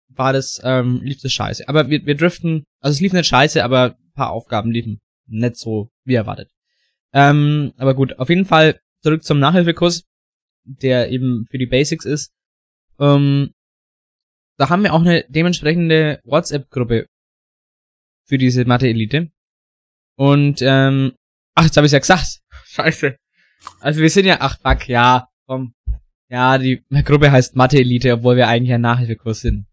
war 0.10 0.34
das, 0.34 0.60
ähm, 0.64 1.02
lief 1.04 1.22
das 1.22 1.32
scheiße. 1.32 1.68
Aber 1.68 1.90
wir, 1.90 2.06
wir 2.06 2.16
driften, 2.16 2.66
also 2.80 2.96
es 2.96 3.02
lief 3.02 3.14
nicht 3.14 3.28
scheiße, 3.28 3.64
aber 3.64 3.98
paar 4.14 4.32
Aufgaben 4.32 4.72
liefen 4.72 5.02
nicht 5.28 5.58
so 5.58 5.92
wie 6.04 6.16
erwartet. 6.16 6.52
Ähm, 7.14 7.74
aber 7.78 7.96
gut, 7.96 8.20
auf 8.20 8.30
jeden 8.30 8.46
Fall 8.46 8.80
zurück 9.02 9.24
zum 9.24 9.40
Nachhilfekurs, 9.40 10.04
der 10.64 11.10
eben 11.12 11.46
für 11.50 11.58
die 11.58 11.66
Basics 11.66 12.06
ist. 12.06 12.32
Ähm, 13.00 13.52
da 14.58 14.70
haben 14.70 14.84
wir 14.84 14.94
auch 14.94 15.02
eine 15.02 15.26
dementsprechende 15.30 16.22
WhatsApp-Gruppe 16.24 17.08
für 18.26 18.38
diese 18.38 18.66
Mathe-Elite. 18.66 19.32
Und, 20.16 20.62
ähm, 20.62 21.14
ach, 21.56 21.66
jetzt 21.66 21.78
habe 21.78 21.88
ich 21.88 21.94
ja 21.94 22.00
gesagt. 22.00 22.40
Scheiße. 22.66 23.16
Also 23.80 24.02
wir 24.02 24.10
sind 24.10 24.26
ja, 24.26 24.38
ach 24.40 24.60
fuck, 24.60 24.88
ja, 24.88 25.28
komm. 25.48 25.74
Ja, 26.30 26.58
die 26.58 26.84
Gruppe 27.04 27.32
heißt 27.32 27.56
Mathe-Elite, 27.56 28.14
obwohl 28.14 28.36
wir 28.36 28.48
eigentlich 28.48 28.74
ein 28.74 28.82
Nachhilfekurs 28.82 29.42
sind. 29.42 29.68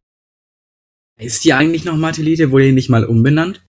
Ist 1.21 1.45
die 1.45 1.53
eigentlich 1.53 1.85
noch 1.85 1.97
Mathelite? 1.97 2.51
Wurde 2.51 2.67
die 2.67 2.73
nicht 2.73 2.89
mal 2.89 3.05
umbenannt? 3.05 3.65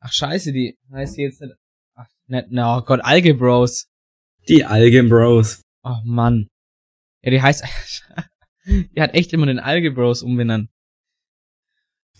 Ach 0.00 0.12
scheiße, 0.12 0.52
die 0.52 0.76
heißt 0.92 1.16
die 1.16 1.22
jetzt 1.22 1.40
nicht. 1.40 1.54
Ach, 1.94 2.08
nicht, 2.26 2.50
no, 2.50 2.82
Gott, 2.84 3.00
Algebros. 3.02 3.86
Die 4.48 4.64
Algebros. 4.64 5.62
Oh 5.84 5.98
Mann. 6.04 6.48
Ja, 7.22 7.30
die 7.30 7.42
heißt. 7.42 7.64
die 8.66 9.00
hat 9.00 9.14
echt 9.14 9.32
immer 9.32 9.46
den 9.46 9.58
Algebros 9.58 10.22
umbenannt. 10.22 10.68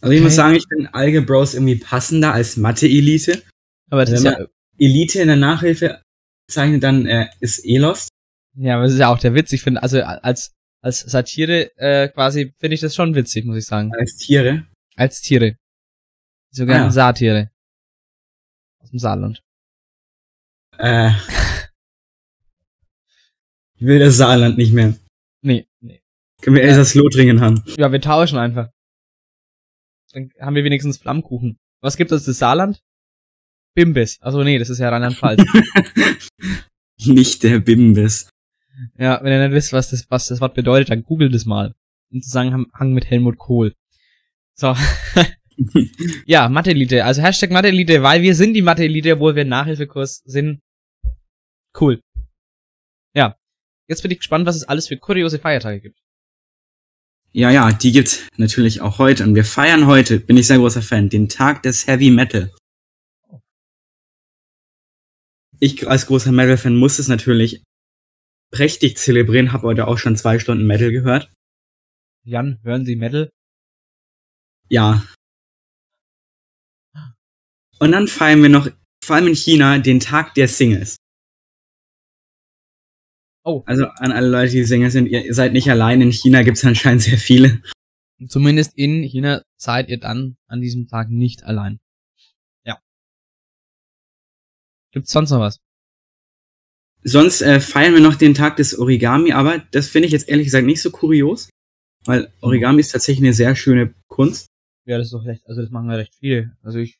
Also 0.01 0.13
ich 0.13 0.19
Okay. 0.19 0.25
muss 0.25 0.35
sagen, 0.37 0.55
ich 0.55 0.65
finde 0.69 0.93
Algebros 0.95 1.55
irgendwie 1.55 1.77
passender 1.77 2.33
als 2.33 2.57
Mathe-Elite. 2.57 3.43
Aber 3.91 4.05
das 4.05 4.11
Wenn 4.25 4.33
ist 4.33 4.39
ja, 4.39 4.47
Elite 4.79 5.21
in 5.21 5.29
der 5.29 5.37
Nachhilfe 5.37 6.03
zeichnet, 6.51 6.83
dann 6.83 7.07
äh, 7.07 7.29
ist 7.41 7.65
eh 7.65 7.79
lost. 7.79 8.09
ja, 8.57 8.75
aber 8.75 8.85
das 8.85 8.93
ist 8.93 8.99
ja 9.01 9.09
auch 9.09 9.19
der 9.19 9.35
Witz. 9.35 9.53
Ich 9.53 9.63
finde, 9.63 9.83
also 9.83 10.01
als, 10.03 10.53
als 10.83 11.01
Satire, 11.01 11.77
äh, 11.77 12.09
quasi, 12.09 12.55
finde 12.59 12.75
ich 12.75 12.81
das 12.81 12.95
schon 12.95 13.15
witzig, 13.15 13.45
muss 13.45 13.57
ich 13.59 13.67
sagen. 13.67 13.93
als 13.95 14.17
Tiere. 14.17 14.67
Als 14.97 15.21
Tiere. 15.21 15.57
Die 16.53 16.57
sogenannten 16.57 16.85
Ah, 16.85 16.87
ja. 16.87 16.91
Satire. 16.93 17.51
Aus 18.81 18.91
dem 18.91 18.99
Saarland. 18.99 19.43
Äh, 20.79 21.11
ich 23.75 23.87
will 23.87 23.99
das 23.99 24.17
Saarland 24.17 24.59
nicht 24.59 24.73
mehr. 24.73 24.95
Nee, 25.43 25.67
nee. 25.81 26.01
Können 26.43 26.57
wir 26.57 26.63
Ja. 26.63 26.71
Elsass-Lothringen 26.71 27.41
haben. 27.41 27.63
Ja, 27.77 27.91
wir 27.93 28.01
tauschen 28.01 28.39
einfach. 28.39 28.71
Dann 30.13 30.31
haben 30.41 30.55
wir 30.55 30.65
wenigstens 30.65 30.99
Flammkuchen. 30.99 31.59
Was 31.81 31.97
gibt 31.97 32.13
es 32.13 32.25
das 32.25 32.39
Saarland? 32.39 32.83
Bimbis. 33.75 34.19
Also 34.21 34.43
nee, 34.43 34.59
das 34.59 34.71
ist 34.71 34.79
ja 34.79 34.89
Rheinland-Pfalz. 34.89 35.45
nicht 37.07 37.43
der 37.43 37.61
Bimbis. 37.61 38.31
ja, 38.99 39.23
wenn 39.23 39.33
ihr 39.33 39.47
nicht 39.47 39.55
wisst, 39.55 39.73
was 39.73 39.91
das, 39.91 40.11
was 40.11 40.29
das 40.29 40.41
Wort 40.41 40.55
bedeutet, 40.55 40.91
dann 40.91 41.05
googelt 41.05 41.35
es 41.35 41.47
mal. 41.47 41.75
Im 42.11 42.23
Zusammenhang 42.23 42.93
mit 42.93 43.09
Helmut 43.11 43.39
Kohl. 43.39 43.75
So. 44.55 44.75
ja, 46.27 46.49
Mathe-Elite. 46.49 47.05
Also 47.05 47.23
Hashtag 47.23 47.51
Mathe-Elite, 47.51 48.03
weil 48.03 48.23
wir 48.23 48.35
sind 48.35 48.55
die 48.55 48.63
Mathe-Elite, 48.63 49.15
obwohl 49.15 49.37
wir 49.37 49.45
Nachhilfekurs 49.45 50.23
sind. 50.25 50.61
Cool. 51.79 52.01
Ja. 53.15 53.37
Jetzt 53.89 54.03
bin 54.03 54.11
ich 54.11 54.19
gespannt, 54.19 54.47
was 54.47 54.57
es 54.57 54.65
alles 54.65 54.89
für 54.89 54.97
kuriose 54.97 55.39
Feiertage 55.39 55.81
gibt. 55.81 56.01
Ja, 57.33 57.51
ja, 57.51 57.73
die 57.73 57.93
gibt's 57.93 58.27
natürlich 58.37 58.81
auch 58.81 58.99
heute. 58.99 59.25
Und 59.25 59.35
wir 59.35 59.45
feiern 59.45 59.87
heute, 59.87 60.19
bin 60.19 60.37
ich 60.37 60.47
sehr 60.47 60.59
großer 60.59 60.83
Fan, 60.83 61.09
den 61.09 61.29
Tag 61.29 61.63
des 61.63 61.87
Heavy 61.87 62.11
Metal. 62.11 62.53
Ich 65.61 65.89
als 65.89 66.07
großer 66.07 66.33
Metal-Fan 66.33 66.77
muss 66.77 66.99
es 66.99 67.09
natürlich 67.09 67.63
prächtig 68.51 68.97
zelebrieren, 68.97 69.53
habe 69.53 69.67
heute 69.67 69.89
auch 69.89 69.99
schon 69.99 70.17
zwei 70.17 70.39
Stunden 70.39 70.67
Metal 70.67 70.91
gehört. 70.91 71.31
Jan, 72.25 72.59
hören 72.63 72.85
Sie 72.85 72.97
Metal? 72.97 73.31
Ja. 74.69 75.07
Und 77.79 77.93
dann 77.93 78.09
feiern 78.09 78.43
wir 78.43 78.49
noch, 78.49 78.69
vor 79.05 79.17
allem 79.17 79.29
in 79.29 79.37
China, 79.37 79.79
den 79.79 80.01
Tag 80.01 80.35
der 80.35 80.49
Singles. 80.49 80.97
Oh. 83.45 83.63
Also 83.67 83.87
an 83.87 84.13
alle 84.13 84.29
Leute, 84.29 84.53
die 84.53 84.65
Single 84.65 84.91
sind, 84.91 85.07
ihr, 85.07 85.33
seid 85.33 85.53
nicht 85.53 85.71
allein. 85.71 86.01
In 86.01 86.13
China 86.13 86.43
gibt's 86.43 86.65
anscheinend 86.65 87.03
sehr 87.03 87.19
viele. 87.19 87.63
Zumindest 88.27 88.77
in 88.77 89.03
China 89.03 89.43
seid 89.57 89.89
ihr 89.89 89.99
dann 89.99 90.37
an 90.47 90.61
diesem 90.61 90.89
Tag 90.89 91.09
nicht 91.09 91.45
allein. 91.45 91.79
Ja. 92.65 92.79
Gibt's 94.93 95.13
sonst 95.13 95.31
noch 95.31 95.41
was? 95.41 95.61
Sonst 97.05 97.43
äh, 97.43 97.61
feiern 97.61 97.95
wir 97.95 98.01
noch 98.01 98.17
den 98.17 98.35
Tag 98.35 98.57
des 98.57 98.77
Origami, 98.77 99.33
aber 99.33 99.59
das 99.71 99.89
finde 99.89 100.07
ich 100.07 100.13
jetzt 100.13 100.29
ehrlich 100.29 100.47
gesagt 100.47 100.67
nicht 100.67 100.83
so 100.83 100.91
kurios, 100.91 101.49
weil 102.05 102.33
Origami 102.41 102.81
ist 102.81 102.91
tatsächlich 102.91 103.25
eine 103.25 103.35
sehr 103.35 103.55
schöne 103.55 103.95
Kunst. 104.09 104.49
Ja, 104.85 104.99
das 104.99 105.07
ist 105.07 105.13
doch 105.13 105.25
recht, 105.25 105.47
also 105.47 105.63
das 105.63 105.71
machen 105.71 105.89
ja 105.91 105.97
recht 105.97 106.15
viele. 106.17 106.57
Also 106.63 106.81
ich 106.81 106.99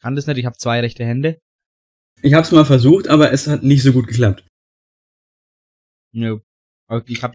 kann 0.00 0.16
das 0.16 0.26
nicht, 0.26 0.38
ich 0.38 0.46
habe 0.46 0.56
zwei 0.56 0.80
rechte 0.80 1.04
Hände. 1.04 1.38
Ich 2.22 2.34
habe 2.34 2.42
es 2.42 2.50
mal 2.50 2.64
versucht, 2.64 3.06
aber 3.06 3.32
es 3.32 3.46
hat 3.46 3.62
nicht 3.62 3.82
so 3.82 3.92
gut 3.92 4.08
geklappt. 4.08 4.44
Nö. 6.12 6.40
Aber 6.88 7.02
ich 7.08 7.22
hab, 7.22 7.34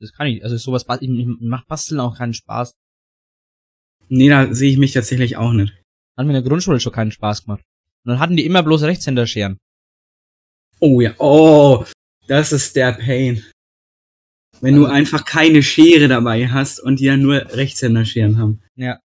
das 0.00 0.12
kann 0.12 0.26
ich, 0.28 0.42
also 0.44 0.56
sowas, 0.56 0.84
ich- 1.00 1.26
macht 1.40 1.66
Basteln 1.68 2.00
auch 2.00 2.16
keinen 2.16 2.34
Spaß. 2.34 2.74
Nee, 4.08 4.28
da 4.28 4.52
sehe 4.54 4.70
ich 4.70 4.78
mich 4.78 4.92
tatsächlich 4.92 5.36
auch 5.36 5.52
nicht. 5.52 5.72
Hat 6.16 6.26
mir 6.26 6.36
in 6.36 6.42
der 6.42 6.48
Grundschule 6.48 6.80
schon 6.80 6.92
keinen 6.92 7.12
Spaß 7.12 7.44
gemacht. 7.44 7.62
Und 8.04 8.10
dann 8.10 8.18
hatten 8.18 8.36
die 8.36 8.44
immer 8.44 8.62
bloß 8.62 8.82
Rechtshänderscheren. 8.82 9.58
Oh 10.80 11.00
ja, 11.00 11.14
oh, 11.18 11.84
das 12.26 12.52
ist 12.52 12.76
der 12.76 12.92
Pain. 12.92 13.44
Wenn 14.60 14.76
du 14.76 14.84
Also- 14.84 14.94
einfach 14.94 15.24
keine 15.24 15.62
Schere 15.62 16.08
dabei 16.08 16.48
hast 16.48 16.80
und 16.80 17.00
die 17.00 17.06
dann 17.06 17.22
nur 17.22 17.36
Rechtshänderscheren 17.36 18.38
haben. 18.38 18.62
Ja. 18.76 19.00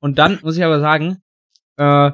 Und 0.00 0.18
dann 0.18 0.38
muss 0.42 0.56
ich 0.56 0.64
aber 0.64 0.80
sagen, 0.80 1.20
äh, 1.76 2.12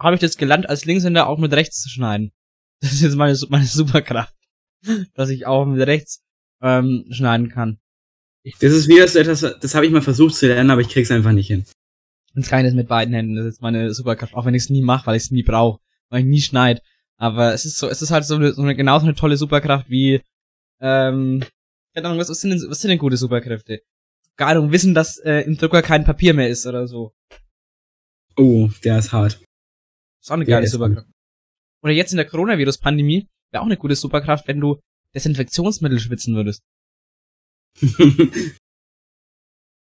habe 0.00 0.14
ich 0.14 0.20
das 0.20 0.36
gelernt, 0.36 0.68
als 0.68 0.84
Linkshänder 0.84 1.28
auch 1.28 1.38
mit 1.38 1.52
rechts 1.52 1.80
zu 1.82 1.88
schneiden. 1.88 2.32
Das 2.80 2.92
ist 2.92 3.02
jetzt 3.02 3.14
meine, 3.14 3.38
meine 3.50 3.66
Superkraft. 3.66 4.34
Dass 5.14 5.30
ich 5.30 5.46
auch 5.46 5.64
mit 5.66 5.86
rechts 5.86 6.22
ähm, 6.60 7.06
schneiden 7.10 7.48
kann. 7.48 7.78
Das 8.60 8.72
ist 8.72 8.88
wieder 8.88 9.06
so 9.06 9.18
etwas, 9.18 9.40
das 9.40 9.74
habe 9.74 9.86
ich 9.86 9.92
mal 9.92 10.02
versucht 10.02 10.34
zu 10.34 10.48
lernen, 10.48 10.70
aber 10.70 10.80
ich 10.80 10.88
krieg's 10.88 11.10
einfach 11.10 11.32
nicht 11.32 11.46
hin. 11.46 11.64
Und 12.34 12.46
keines 12.46 12.74
mit 12.74 12.88
beiden 12.88 13.14
Händen. 13.14 13.36
Das 13.36 13.46
ist 13.46 13.60
meine 13.60 13.92
Superkraft. 13.92 14.34
Auch 14.34 14.46
wenn 14.46 14.54
ich 14.54 14.64
es 14.64 14.70
nie 14.70 14.82
mache, 14.82 15.06
weil 15.06 15.16
ich 15.16 15.24
es 15.24 15.30
nie 15.30 15.42
brauche. 15.42 15.80
Weil 16.08 16.20
ich 16.20 16.26
nie 16.26 16.40
schneid. 16.40 16.82
Aber 17.18 17.52
es 17.52 17.64
ist 17.64 17.78
so, 17.78 17.88
es 17.88 18.02
ist 18.02 18.10
halt 18.10 18.24
so 18.24 18.36
eine, 18.36 18.52
so 18.52 18.62
eine 18.62 18.74
genauso 18.74 19.06
eine 19.06 19.14
tolle 19.14 19.36
Superkraft 19.36 19.88
wie, 19.88 20.22
ähm, 20.80 21.44
keine 21.94 22.08
Ahnung, 22.08 22.18
was, 22.18 22.30
was 22.30 22.40
sind 22.40 22.50
denn, 22.50 22.70
was 22.70 22.80
sind 22.80 22.88
denn 22.88 22.98
gute 22.98 23.16
Superkräfte? 23.16 23.82
Keine 24.36 24.58
Ahnung, 24.58 24.72
wissen, 24.72 24.94
dass 24.94 25.18
äh, 25.18 25.40
im 25.42 25.56
Drucker 25.56 25.82
kein 25.82 26.04
Papier 26.04 26.34
mehr 26.34 26.48
ist 26.48 26.66
oder 26.66 26.88
so. 26.88 27.12
Oh, 28.36 28.70
der 28.82 28.98
ist 28.98 29.12
hart. 29.12 29.40
ist 30.20 30.30
auch 30.30 30.36
eine 30.36 30.46
geile 30.46 30.66
Superkraft. 30.66 31.06
Oder 31.82 31.92
jetzt 31.92 32.12
in 32.12 32.16
der 32.16 32.26
Coronavirus-Pandemie 32.26 33.28
wäre 33.52 33.62
auch 33.62 33.66
eine 33.66 33.76
gute 33.76 33.94
Superkraft, 33.96 34.48
wenn 34.48 34.60
du 34.60 34.80
Desinfektionsmittel 35.14 36.00
schwitzen 36.00 36.34
würdest. 36.34 36.62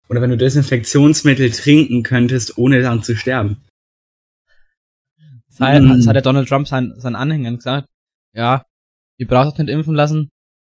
Oder 0.09 0.21
wenn 0.21 0.31
du 0.31 0.37
Desinfektionsmittel 0.37 1.51
trinken 1.51 2.03
könntest, 2.03 2.57
ohne 2.57 2.81
dann 2.81 3.03
zu 3.03 3.15
sterben. 3.15 3.63
Das 5.47 5.59
hat, 5.59 5.81
Mm. 5.83 5.89
das 5.89 6.07
hat 6.07 6.15
der 6.15 6.21
Donald 6.23 6.47
Trump 6.49 6.67
seinen, 6.67 6.99
seinen 6.99 7.15
Anhängern 7.15 7.57
gesagt. 7.57 7.87
Ja, 8.33 8.65
ihr 9.17 9.27
braucht 9.27 9.53
euch 9.53 9.57
nicht 9.59 9.69
impfen 9.69 9.93
lassen. 9.95 10.29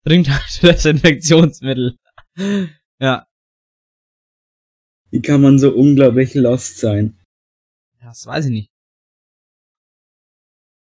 Trinkt 0.06 0.30
halt 0.30 0.62
Desinfektionsmittel. 0.64 1.96
ja. 3.00 3.26
Wie 5.10 5.22
kann 5.22 5.42
man 5.42 5.58
so 5.60 5.72
unglaublich 5.74 6.34
lost 6.34 6.80
sein? 6.80 7.20
Das 8.02 8.26
weiß 8.26 8.46
ich 8.46 8.52
nicht. 8.52 8.70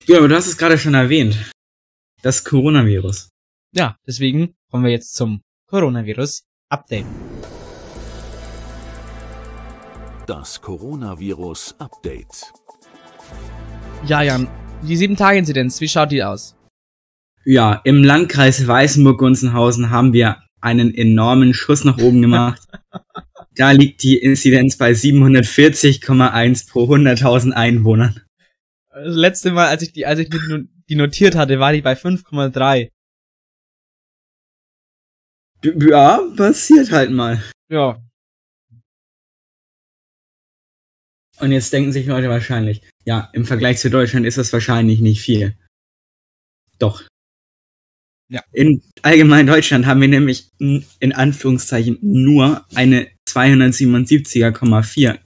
Ja, 0.06 0.18
aber 0.18 0.28
du 0.28 0.36
hast 0.36 0.46
es 0.46 0.56
gerade 0.58 0.78
schon 0.78 0.94
erwähnt. 0.94 1.50
Das 2.22 2.44
Coronavirus. 2.44 3.30
Ja, 3.74 3.96
deswegen 4.06 4.54
kommen 4.70 4.84
wir 4.84 4.90
jetzt 4.90 5.14
zum 5.14 5.40
Coronavirus-Update. 5.70 7.06
Das 10.26 10.60
Coronavirus-Update. 10.60 12.52
Ja, 14.06 14.20
Jan, 14.20 14.48
die 14.82 14.98
7-Tage-Inzidenz, 14.98 15.80
wie 15.80 15.88
schaut 15.88 16.12
die 16.12 16.22
aus? 16.22 16.56
Ja, 17.46 17.80
im 17.84 18.04
Landkreis 18.04 18.66
Weißenburg-Gunzenhausen 18.66 19.88
haben 19.88 20.12
wir 20.12 20.42
einen 20.60 20.94
enormen 20.94 21.54
Schuss 21.54 21.84
nach 21.84 21.96
oben 21.96 22.20
gemacht. 22.20 22.60
da 23.54 23.70
liegt 23.70 24.02
die 24.02 24.18
Inzidenz 24.18 24.76
bei 24.76 24.90
740,1 24.90 26.68
pro 26.68 26.84
100.000 26.84 27.52
Einwohnern. 27.52 28.20
Das 28.90 29.16
letzte 29.16 29.52
Mal, 29.52 29.68
als 29.68 29.82
ich 29.82 29.94
die, 29.94 30.04
als 30.04 30.20
ich 30.20 30.28
die 30.28 30.68
die 30.90 30.96
notiert 30.96 31.34
hatte, 31.34 31.58
war 31.58 31.72
die 31.72 31.82
bei 31.82 31.94
5,3. 31.94 32.90
Ja, 35.62 36.20
passiert 36.36 36.90
halt 36.90 37.10
mal. 37.10 37.42
Ja, 37.70 38.02
Und 41.40 41.52
jetzt 41.52 41.72
denken 41.72 41.92
sich 41.92 42.06
Leute 42.06 42.28
wahrscheinlich, 42.28 42.82
ja, 43.04 43.30
im 43.32 43.46
Vergleich 43.46 43.78
zu 43.78 43.90
Deutschland 43.90 44.26
ist 44.26 44.36
das 44.36 44.52
wahrscheinlich 44.52 45.00
nicht 45.00 45.22
viel. 45.22 45.56
Doch. 46.78 47.02
Ja. 48.30 48.44
In 48.52 48.82
allgemein 49.02 49.46
Deutschland 49.46 49.86
haben 49.86 50.00
wir 50.00 50.08
nämlich 50.08 50.50
in 50.58 51.12
Anführungszeichen 51.12 51.98
nur 52.02 52.64
eine 52.74 53.10
277,4 53.28 55.18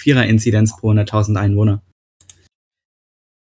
Vierer 0.00 0.26
Inzidenz 0.26 0.76
pro 0.76 0.90
100.000 0.92 1.36
Einwohner. 1.36 1.82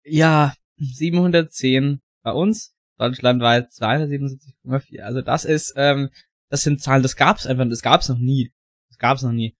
Ja, 0.04 0.54
710 0.78 2.00
bei 2.22 2.32
uns, 2.32 2.74
deutschlandweit 2.98 3.70
277,4. 3.70 5.00
Also 5.00 5.22
das 5.22 5.44
ist, 5.44 5.74
ähm, 5.76 6.10
das 6.50 6.62
sind 6.62 6.80
Zahlen, 6.80 7.02
das 7.02 7.16
gab's 7.16 7.46
einfach, 7.46 7.68
das 7.68 7.82
gab's 7.82 8.08
noch 8.08 8.18
nie. 8.18 8.52
Das 8.88 8.98
gab's 8.98 9.22
noch 9.22 9.32
nie. 9.32 9.56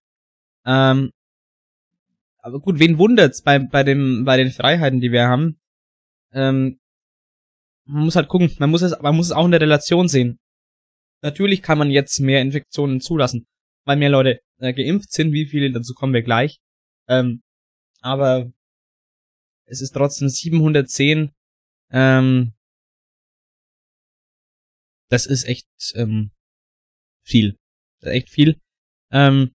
Ähm, 0.65 1.11
aber 2.41 2.59
gut, 2.59 2.79
wen 2.79 2.97
wundert's 2.97 3.41
bei, 3.41 3.59
bei 3.59 3.83
dem, 3.83 4.25
bei 4.25 4.37
den 4.37 4.51
Freiheiten, 4.51 5.01
die 5.01 5.11
wir 5.11 5.27
haben? 5.27 5.59
Ähm, 6.31 6.79
man 7.85 8.05
muss 8.05 8.15
halt 8.15 8.27
gucken, 8.27 8.51
man 8.59 8.69
muss 8.69 8.81
es, 8.81 8.97
man 9.01 9.15
muss 9.15 9.27
es 9.27 9.31
auch 9.31 9.45
in 9.45 9.51
der 9.51 9.61
Relation 9.61 10.07
sehen. 10.07 10.39
Natürlich 11.21 11.61
kann 11.61 11.77
man 11.77 11.91
jetzt 11.91 12.19
mehr 12.19 12.41
Infektionen 12.41 13.01
zulassen, 13.01 13.47
weil 13.85 13.97
mehr 13.97 14.09
Leute 14.09 14.39
äh, 14.59 14.73
geimpft 14.73 15.11
sind, 15.11 15.33
wie 15.33 15.45
viele, 15.45 15.71
dazu 15.71 15.93
kommen 15.93 16.13
wir 16.13 16.21
gleich. 16.21 16.59
Ähm, 17.07 17.41
aber 18.01 18.51
es 19.69 19.81
ist 19.81 19.91
trotzdem 19.91 20.29
710, 20.29 21.31
ähm, 21.91 22.53
das 25.09 25.25
ist 25.25 25.45
echt 25.45 25.67
ähm, 25.95 26.31
viel. 27.23 27.57
Echt 28.01 28.29
viel. 28.29 28.59
Ähm, 29.11 29.51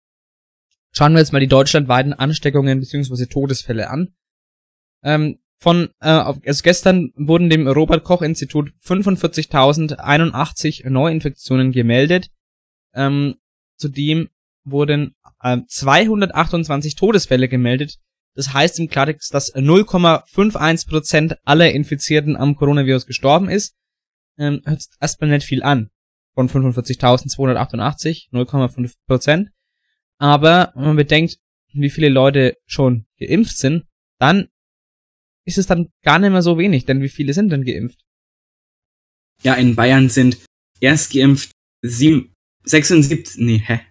schauen 0.94 1.14
wir 1.14 1.20
jetzt 1.20 1.34
mal 1.34 1.40
die 1.40 1.48
deutschlandweiten 1.48 2.14
Ansteckungen 2.14 2.80
bzw. 2.80 3.26
Todesfälle 3.26 3.90
an. 3.90 4.14
Ähm, 5.04 5.40
von, 5.60 5.90
äh, 6.00 6.10
also 6.10 6.62
gestern 6.64 7.12
wurden 7.16 7.50
dem 7.50 7.68
Robert-Koch-Institut 7.68 8.72
45.081 8.84 10.88
Neuinfektionen 10.90 11.72
gemeldet. 11.72 12.30
Ähm, 12.94 13.38
zudem 13.78 14.30
wurden 14.64 15.16
äh, 15.42 15.58
228 15.68 16.96
Todesfälle 16.96 17.48
gemeldet. 17.48 18.00
Das 18.34 18.54
heißt 18.54 18.80
im 18.80 18.88
Klartext, 18.88 19.34
dass 19.34 19.54
0,51% 19.54 21.38
aller 21.44 21.72
Infizierten 21.72 22.36
am 22.36 22.56
Coronavirus 22.56 23.06
gestorben 23.06 23.50
ist. 23.50 23.76
Ähm, 24.38 24.62
hört 24.66 24.84
erstmal 25.00 25.30
nicht 25.30 25.46
viel 25.46 25.64
an. 25.64 25.90
Von 26.34 26.50
45.288, 26.50 28.32
0,5%. 28.32 29.48
Aber 30.18 30.72
wenn 30.76 30.84
man 30.86 30.96
bedenkt, 30.96 31.38
wie 31.74 31.90
viele 31.90 32.10
Leute 32.10 32.56
schon 32.66 33.06
geimpft 33.20 33.58
sind, 33.58 33.86
dann 34.18 34.48
ist 35.46 35.58
es 35.58 35.68
dann 35.68 35.90
gar 36.04 36.20
nicht 36.20 36.32
mehr 36.32 36.42
so 36.42 36.58
wenig, 36.58 36.86
denn 36.86 37.02
wie 37.02 37.10
viele 37.10 37.34
sind 37.34 37.50
denn 37.50 37.66
geimpft? 37.66 38.00
Ja, 39.44 39.56
in 39.56 39.76
Bayern 39.76 40.10
sind 40.10 40.38
erst 40.80 41.12
geimpft 41.12 41.52
7, 41.82 42.34
76, 42.64 43.38
nee, 43.38 43.62
hä? 43.66 43.82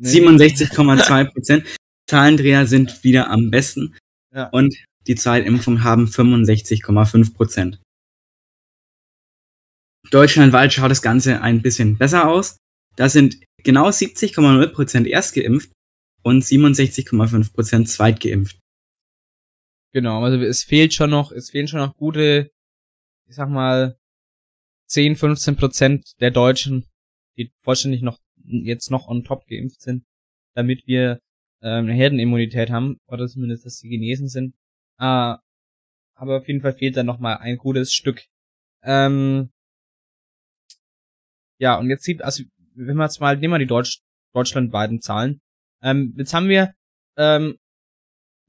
67,2 0.00 1.32
Prozent. 1.32 1.78
Zahlendreher 2.08 2.66
sind 2.66 3.02
wieder 3.04 3.30
am 3.30 3.50
besten. 3.50 3.96
Ja. 4.34 4.48
Und 4.48 4.76
die 5.06 5.14
Zweitimpfung 5.14 5.82
haben 5.84 6.06
65,5 6.06 7.34
Prozent. 7.34 7.80
Deutschlandweit 10.10 10.72
schaut 10.72 10.90
das 10.90 11.02
Ganze 11.02 11.42
ein 11.42 11.62
bisschen 11.62 11.98
besser 11.98 12.28
aus. 12.28 12.58
Da 12.96 13.08
sind 13.08 13.38
genau 13.62 13.88
70,0 13.88 14.68
Prozent 14.68 15.06
erst 15.06 15.34
geimpft 15.34 15.72
und 16.22 16.44
67,5 16.44 17.52
Prozent 17.52 17.88
zweitgeimpft. 17.88 18.58
Genau, 19.92 20.24
also 20.24 20.38
es 20.38 20.62
fehlt 20.62 20.94
schon 20.94 21.10
noch, 21.10 21.32
es 21.32 21.50
fehlen 21.50 21.68
schon 21.68 21.80
noch 21.80 21.96
gute, 21.96 22.50
ich 23.28 23.34
sag 23.34 23.48
mal, 23.48 23.96
10, 24.88 25.16
15 25.16 25.56
Prozent 25.56 26.12
der 26.20 26.30
Deutschen, 26.30 26.84
die 27.36 27.50
vollständig 27.62 28.02
noch, 28.02 28.18
jetzt 28.44 28.90
noch 28.90 29.08
on 29.08 29.24
top 29.24 29.46
geimpft 29.46 29.80
sind, 29.80 30.04
damit 30.54 30.86
wir 30.86 31.18
eine 31.60 31.92
Herdenimmunität 31.92 32.70
haben, 32.70 32.98
oder 33.06 33.26
zumindest, 33.26 33.64
dass 33.66 33.78
sie 33.78 33.88
genesen 33.88 34.28
sind. 34.28 34.54
Ah, 34.98 35.40
aber 36.14 36.38
auf 36.38 36.48
jeden 36.48 36.60
Fall 36.60 36.74
fehlt 36.74 36.96
da 36.96 37.02
noch 37.02 37.18
mal 37.18 37.36
ein 37.36 37.56
gutes 37.56 37.92
Stück. 37.92 38.24
Ähm, 38.82 39.50
ja, 41.58 41.76
und 41.78 41.88
jetzt 41.90 42.04
sieht, 42.04 42.22
also, 42.22 42.44
wenn 42.74 42.96
wir 42.96 43.04
jetzt 43.04 43.20
mal, 43.20 43.36
nehmen 43.36 43.54
wir 43.54 43.58
die 43.58 43.66
Deutsch, 43.66 44.00
deutschlandweiten 44.34 45.00
Zahlen. 45.00 45.40
Ähm, 45.82 46.14
jetzt 46.16 46.34
haben 46.34 46.48
wir, 46.48 46.74
ähm, 47.16 47.56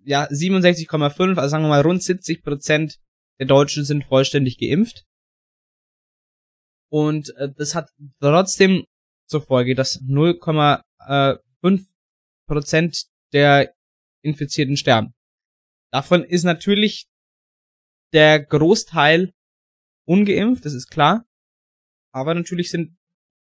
ja, 0.03 0.25
67,5, 0.25 1.37
also 1.37 1.49
sagen 1.49 1.63
wir 1.63 1.69
mal 1.69 1.81
rund 1.81 2.03
70 2.03 2.43
Prozent 2.43 2.99
der 3.39 3.47
Deutschen 3.47 3.85
sind 3.85 4.03
vollständig 4.03 4.57
geimpft. 4.57 5.05
Und 6.89 7.35
äh, 7.37 7.49
das 7.55 7.75
hat 7.75 7.89
trotzdem 8.19 8.85
zur 9.27 9.41
Folge, 9.41 9.75
dass 9.75 10.01
0,5 10.01 11.85
Prozent 12.47 13.05
der 13.33 13.73
Infizierten 14.23 14.77
sterben. 14.77 15.13
Davon 15.91 16.23
ist 16.23 16.43
natürlich 16.43 17.07
der 18.13 18.43
Großteil 18.43 19.33
ungeimpft, 20.07 20.65
das 20.65 20.73
ist 20.73 20.87
klar. 20.89 21.25
Aber 22.13 22.33
natürlich 22.33 22.71
sind 22.71 22.97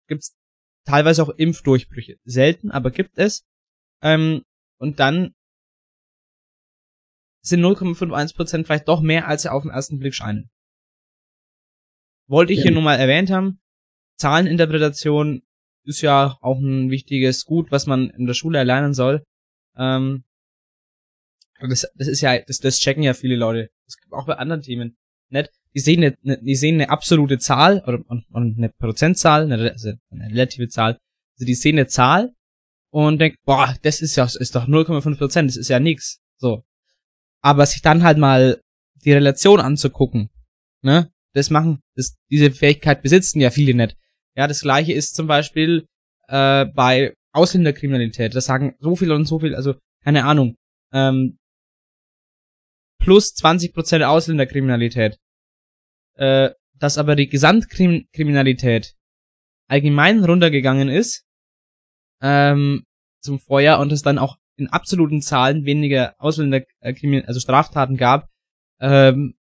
gibt's 0.09 0.37
teilweise 0.85 1.23
auch 1.23 1.31
Impfdurchbrüche. 1.31 2.19
Selten, 2.25 2.71
aber 2.71 2.91
gibt 2.91 3.17
es. 3.19 3.45
Ähm, 4.03 4.43
und 4.81 4.99
dann 5.01 5.35
sind 7.45 7.61
0,51% 7.61 8.65
vielleicht 8.65 8.89
doch 8.89 9.01
mehr, 9.01 9.27
als 9.29 9.43
sie 9.43 9.53
auf 9.53 9.63
den 9.63 9.71
ersten 9.71 9.99
Blick 9.99 10.15
scheinen. 10.15 10.51
Wollte 12.29 12.53
ich 12.53 12.59
Ja. 12.59 12.65
hier 12.65 12.73
nur 12.73 12.83
mal 12.83 12.97
erwähnt 12.99 13.31
haben. 13.31 13.61
Zahleninterpretation 14.19 15.43
ist 15.89 16.03
ja 16.03 16.37
auch 16.41 16.59
ein 16.59 16.91
wichtiges 16.91 17.45
Gut, 17.45 17.71
was 17.73 17.87
man 17.87 18.11
in 18.11 18.27
der 18.27 18.35
Schule 18.35 18.59
erlernen 18.59 18.95
soll. 18.95 19.25
Ähm, 19.77 20.25
das, 21.61 21.87
das 21.95 22.09
ist 22.09 22.21
ja, 22.21 22.39
das, 22.39 22.61
das 22.61 22.79
checken 22.79 23.03
ja 23.03 23.15
viele 23.15 23.37
Leute. 23.37 23.71
Das 23.87 23.97
gibt 23.97 24.13
auch 24.13 24.27
bei 24.27 24.35
anderen 24.35 24.63
Themen. 24.63 24.97
Nicht? 25.31 25.51
Die 25.75 25.81
sehen 25.81 26.03
eine, 26.03 26.17
eine, 26.25 26.43
die 26.43 26.55
sehen 26.55 26.77
eine 26.77 26.91
absolute 26.91 27.39
Zahl 27.39 27.83
oder 27.87 28.01
und, 28.07 28.25
und 28.31 28.59
eine 28.59 28.69
Prozentzahl, 28.69 29.45
eine, 29.45 29.73
also 29.73 29.93
eine 30.11 30.31
relative 30.31 30.69
Zahl. 30.69 30.99
Also 31.35 31.47
die 31.47 31.55
sehen 31.55 31.77
eine 31.77 31.87
Zahl 31.87 32.33
und 32.91 33.21
denken, 33.21 33.39
boah, 33.45 33.75
das 33.83 34.01
ist 34.01 34.17
ja, 34.17 34.25
ist 34.25 34.55
doch 34.55 34.67
0,5 34.67 35.17
Prozent, 35.19 35.51
das 35.51 35.57
ist 35.57 35.69
ja 35.69 35.81
nix. 35.81 36.21
So. 36.37 36.65
Aber 37.41 37.67
sich 37.67 37.83
dann 37.83 38.03
halt 38.03 38.19
mal 38.19 38.61
die 39.05 39.13
Relation 39.13 39.61
anzugucken, 39.61 40.31
ne? 40.83 41.13
Das 41.35 41.51
machen, 41.51 41.81
das, 41.95 42.17
diese 42.31 42.51
Fähigkeit 42.51 43.03
besitzen 43.03 43.41
ja 43.41 43.51
viele 43.51 43.75
nicht. 43.75 43.97
Ja, 44.37 44.47
das 44.47 44.61
gleiche 44.61 44.93
ist 44.93 45.15
zum 45.15 45.27
Beispiel 45.27 45.87
äh, 46.29 46.67
bei 46.67 47.15
Ausländerkriminalität. 47.33 48.35
Das 48.35 48.47
sagen 48.47 48.75
so 48.79 48.97
viel 48.97 49.13
und 49.13 49.27
so 49.27 49.41
viel, 49.41 49.55
also 49.55 49.75
keine 50.05 50.25
Ahnung. 50.25 50.57
Ähm, 50.93 51.39
plus 52.99 53.35
20% 53.35 54.05
Ausländerkriminalität. 54.05 55.19
Äh, 56.17 56.51
dass 56.75 56.99
aber 56.99 57.17
die 57.17 57.29
Gesamtkriminalität 57.29 58.95
allgemein 59.69 60.25
runtergegangen 60.25 60.89
ist 60.89 61.25
ähm, 62.23 62.85
zum 63.21 63.39
Vorjahr 63.41 63.81
und 63.81 63.93
es 63.93 64.03
dann 64.03 64.19
auch 64.19 64.37
in 64.57 64.69
absoluten 64.69 65.23
Zahlen 65.23 65.65
weniger 65.65 66.15
Ausländer, 66.19 66.63
äh, 66.81 67.23
also 67.27 67.41
Straftaten 67.41 67.97
gab, 67.97 68.29
ähm, 68.81 69.35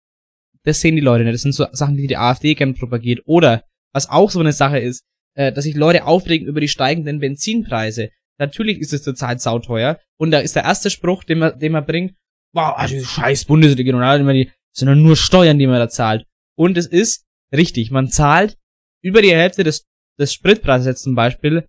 das 0.64 0.82
sehen 0.82 0.96
die 0.96 1.02
Leute 1.02 1.24
nicht. 1.24 1.34
Das 1.34 1.42
sind 1.42 1.54
so 1.54 1.68
Sachen, 1.72 1.96
die 1.96 2.08
die 2.08 2.18
AfD 2.18 2.56
gern 2.56 2.74
propagiert. 2.74 3.22
Oder, 3.26 3.64
was 3.96 4.10
auch 4.10 4.30
so 4.30 4.42
eine 4.42 4.52
Sache 4.52 4.78
ist, 4.78 5.06
äh, 5.36 5.54
dass 5.54 5.64
sich 5.64 5.76
Leute 5.76 6.04
aufregen 6.04 6.48
über 6.48 6.60
die 6.60 6.68
steigenden 6.68 7.20
Benzinpreise. 7.20 8.10
Natürlich 8.38 8.80
ist 8.80 8.92
es 8.92 9.04
zurzeit 9.04 9.40
sauteuer. 9.42 10.00
Und 10.18 10.32
da 10.32 10.40
ist 10.40 10.58
der 10.58 10.66
erste 10.66 10.90
Spruch, 10.90 11.24
den 11.24 11.40
man, 11.40 11.58
den 11.58 11.72
man 11.72 11.86
bringt, 11.86 12.14
wow, 12.54 12.74
ah, 12.76 12.88
diese 12.88 13.06
scheiß 13.06 13.46
Bundesregierung, 13.46 14.02
immer 14.02 14.34
die, 14.34 14.52
doch 14.78 14.96
nur 14.96 15.16
Steuern, 15.16 15.58
die 15.58 15.68
man 15.68 15.80
da 15.80 15.88
zahlt. 15.88 16.26
Und 16.58 16.78
es 16.78 16.88
ist 16.88 17.26
richtig, 17.54 17.90
man 17.90 18.10
zahlt 18.10 18.58
über 19.02 19.22
die 19.22 19.34
Hälfte 19.34 19.64
des, 19.64 19.86
des 20.20 20.34
Spritpreises 20.34 20.88
jetzt 20.88 21.04
zum 21.04 21.16
Beispiel 21.16 21.66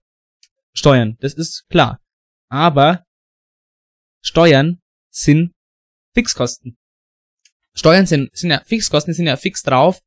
Steuern. 0.72 1.16
Das 1.20 1.34
ist 1.34 1.68
klar. 1.68 2.00
Aber 2.48 3.04
Steuern 4.20 4.80
sind 5.10 5.52
Fixkosten. 6.12 6.76
Steuern 7.72 8.06
sind, 8.06 8.36
sind 8.36 8.50
ja 8.50 8.62
Fixkosten, 8.64 9.12
die 9.12 9.16
sind 9.16 9.26
ja 9.26 9.36
fix 9.36 9.62
drauf. 9.62 10.00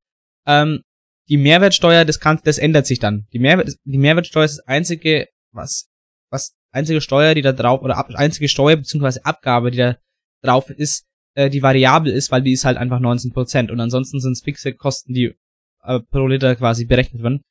Ähm, 0.46 0.84
die 1.30 1.38
Mehrwertsteuer, 1.38 2.06
das 2.06 2.20
kann, 2.20 2.40
das 2.44 2.58
ändert 2.58 2.88
sich 2.88 3.00
dann. 3.00 3.28
Die, 3.34 3.40
Mehrwert, 3.40 3.76
die 3.84 3.98
Mehrwertsteuer 3.98 4.46
ist 4.46 4.58
das 4.58 4.68
einzige, 4.68 5.28
was, 5.52 5.90
was, 6.30 6.56
einzige 6.72 7.02
Steuer, 7.02 7.34
die 7.36 7.42
da 7.42 7.52
drauf, 7.54 7.82
oder 7.82 7.98
ab, 7.98 8.10
einzige 8.14 8.48
Steuer 8.50 8.76
beziehungsweise 8.78 9.26
Abgabe, 9.26 9.72
die 9.72 9.78
da 9.78 9.98
drauf 10.44 10.70
ist, 10.70 11.06
äh, 11.36 11.50
die 11.50 11.62
variabel 11.62 12.12
ist, 12.12 12.32
weil 12.32 12.42
die 12.42 12.54
ist 12.54 12.66
halt 12.66 12.78
einfach 12.78 13.00
19%. 13.00 13.72
Und 13.72 13.80
ansonsten 13.80 14.20
sind 14.20 14.34
es 14.34 14.42
fixe 14.42 14.74
Kosten, 14.74 15.14
die 15.14 15.36
äh, 15.84 16.00
pro 16.00 16.28
Liter 16.28 16.56
quasi 16.56 16.86
berechnet 16.86 17.22
werden. 17.24 17.42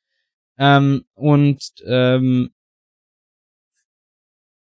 Ähm, 0.57 1.05
und 1.13 1.59
ähm, 1.85 2.49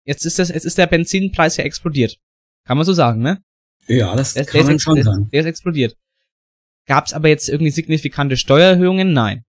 jetzt 0.05 0.25
ist 0.27 0.39
das, 0.39 0.49
jetzt 0.49 0.65
ist 0.65 0.79
der 0.79 0.87
Benzinpreis 0.87 1.57
ja 1.57 1.65
explodiert. 1.65 2.17
Kann 2.65 2.77
man 2.77 2.87
so 2.87 2.93
sagen, 2.93 3.21
ne? 3.23 3.43
Ja, 3.87 4.17
das 4.17 4.35
Der, 4.35 4.45
kann 4.45 4.53
der, 4.53 4.61
ist, 4.63 4.67
man 4.67 4.75
ex- 4.75 4.83
schon 4.83 4.95
der, 4.97 5.05
sagen. 5.05 5.29
der 5.33 5.41
ist 5.41 5.47
explodiert. 5.47 5.97
Gab 6.87 7.07
es 7.07 7.13
aber 7.13 7.29
jetzt 7.29 7.49
irgendwie 7.49 7.71
signifikante 7.71 8.37
Steuererhöhungen? 8.37 9.13
Nein. 9.13 9.45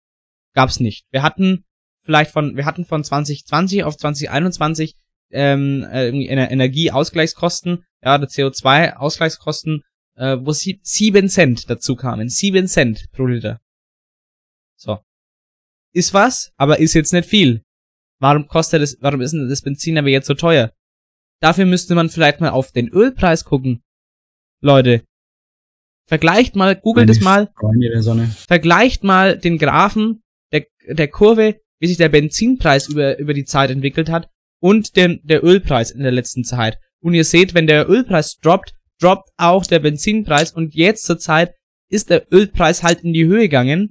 Gab's 0.55 0.81
nicht. 0.81 1.05
Wir 1.11 1.23
hatten 1.23 1.64
vielleicht 2.05 2.31
von, 2.31 2.57
wir 2.57 2.64
hatten 2.64 2.85
von 2.85 3.03
2020 3.03 3.85
auf 3.85 3.97
2021 3.97 4.94
ähm, 5.31 5.85
äh, 5.90 6.07
irgendwie 6.07 6.29
Ener 6.29 6.51
Energieausgleichskosten, 6.51 7.85
ja, 8.03 8.14
oder 8.14 8.27
CO2-Ausgleichskosten, 8.27 9.83
äh, 10.16 10.37
wo 10.40 10.53
sie, 10.53 10.79
7 10.83 11.29
Cent 11.29 11.68
dazu 11.68 11.97
kamen. 11.97 12.29
7 12.29 12.68
Cent 12.68 13.11
pro 13.11 13.27
Liter. 13.27 13.61
So. 14.77 15.01
Ist 15.92 16.14
was, 16.14 16.53
aber 16.57 16.79
ist 16.79 16.94
jetzt 16.94 17.12
nicht 17.12 17.29
viel. 17.29 17.62
Warum 18.20 18.47
kostet 18.47 18.83
das, 18.83 18.97
warum 19.01 19.20
ist 19.20 19.33
denn 19.33 19.49
das 19.49 19.62
Benzin 19.62 19.99
aber 19.99 20.09
jetzt 20.09 20.27
so 20.27 20.35
teuer? 20.35 20.73
dafür 21.44 21.66
müsste 21.66 21.94
man 21.94 22.09
vielleicht 22.09 22.40
mal 22.40 22.49
auf 22.49 22.73
den 22.73 22.88
Ölpreis 22.88 23.44
gucken. 23.44 23.83
Leute. 24.62 25.05
Vergleicht 26.06 26.54
mal, 26.54 26.76
googelt 26.76 27.08
es 27.08 27.20
mal, 27.20 27.48
vergleicht 28.46 29.04
mal 29.04 29.38
den 29.38 29.58
Graphen 29.58 30.22
der, 30.52 30.66
der 30.86 31.08
Kurve, 31.08 31.60
wie 31.78 31.86
sich 31.86 31.96
der 31.96 32.10
Benzinpreis 32.10 32.88
über, 32.88 33.18
über 33.18 33.32
die 33.32 33.44
Zeit 33.44 33.70
entwickelt 33.70 34.10
hat 34.10 34.28
und 34.60 34.96
den, 34.96 35.20
der 35.24 35.42
Ölpreis 35.42 35.90
in 35.90 36.02
der 36.02 36.12
letzten 36.12 36.44
Zeit. 36.44 36.78
Und 37.00 37.14
ihr 37.14 37.24
seht, 37.24 37.54
wenn 37.54 37.66
der 37.66 37.88
Ölpreis 37.88 38.38
droppt, 38.40 38.74
droppt 39.00 39.30
auch 39.36 39.66
der 39.66 39.78
Benzinpreis 39.78 40.52
und 40.52 40.74
jetzt 40.74 41.04
zur 41.04 41.18
Zeit 41.18 41.54
ist 41.90 42.10
der 42.10 42.26
Ölpreis 42.32 42.82
halt 42.82 43.00
in 43.02 43.12
die 43.12 43.26
Höhe 43.26 43.42
gegangen. 43.42 43.90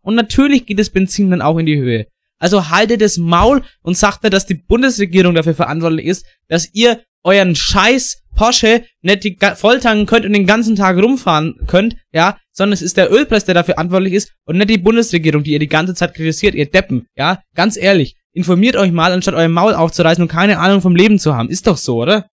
Und 0.00 0.14
natürlich 0.14 0.66
geht 0.66 0.78
das 0.78 0.90
Benzin 0.90 1.30
dann 1.30 1.42
auch 1.42 1.58
in 1.58 1.66
die 1.66 1.78
Höhe. 1.78 2.06
Also 2.38 2.70
haltet 2.70 3.00
das 3.00 3.18
Maul 3.18 3.62
und 3.82 3.96
sagt 3.96 4.24
mir, 4.24 4.30
dass 4.30 4.46
die 4.46 4.54
Bundesregierung 4.54 5.34
dafür 5.34 5.54
verantwortlich 5.54 6.06
ist, 6.06 6.26
dass 6.48 6.68
ihr 6.72 7.02
euren 7.22 7.54
Scheiß 7.54 8.21
Porsche 8.34 8.84
nicht 9.02 9.24
die 9.24 9.38
volltanken 9.56 10.06
könnt 10.06 10.24
und 10.26 10.32
den 10.32 10.46
ganzen 10.46 10.76
Tag 10.76 10.96
rumfahren 10.96 11.58
könnt, 11.66 11.96
ja, 12.12 12.38
sondern 12.52 12.72
es 12.72 12.82
ist 12.82 12.96
der 12.96 13.12
Ölpreis, 13.12 13.44
der 13.44 13.54
dafür 13.54 13.74
verantwortlich 13.74 14.14
ist 14.14 14.32
und 14.44 14.58
nicht 14.58 14.70
die 14.70 14.78
Bundesregierung, 14.78 15.42
die 15.42 15.52
ihr 15.52 15.58
die 15.58 15.68
ganze 15.68 15.94
Zeit 15.94 16.14
kritisiert, 16.14 16.54
ihr 16.54 16.70
Deppen, 16.70 17.06
ja, 17.16 17.42
ganz 17.54 17.76
ehrlich, 17.76 18.16
informiert 18.32 18.76
euch 18.76 18.92
mal, 18.92 19.12
anstatt 19.12 19.34
euer 19.34 19.48
Maul 19.48 19.74
aufzureißen 19.74 20.22
und 20.22 20.28
keine 20.28 20.58
Ahnung 20.58 20.80
vom 20.80 20.96
Leben 20.96 21.18
zu 21.18 21.34
haben, 21.34 21.48
ist 21.48 21.66
doch 21.66 21.76
so, 21.76 21.96
oder? 22.02 22.28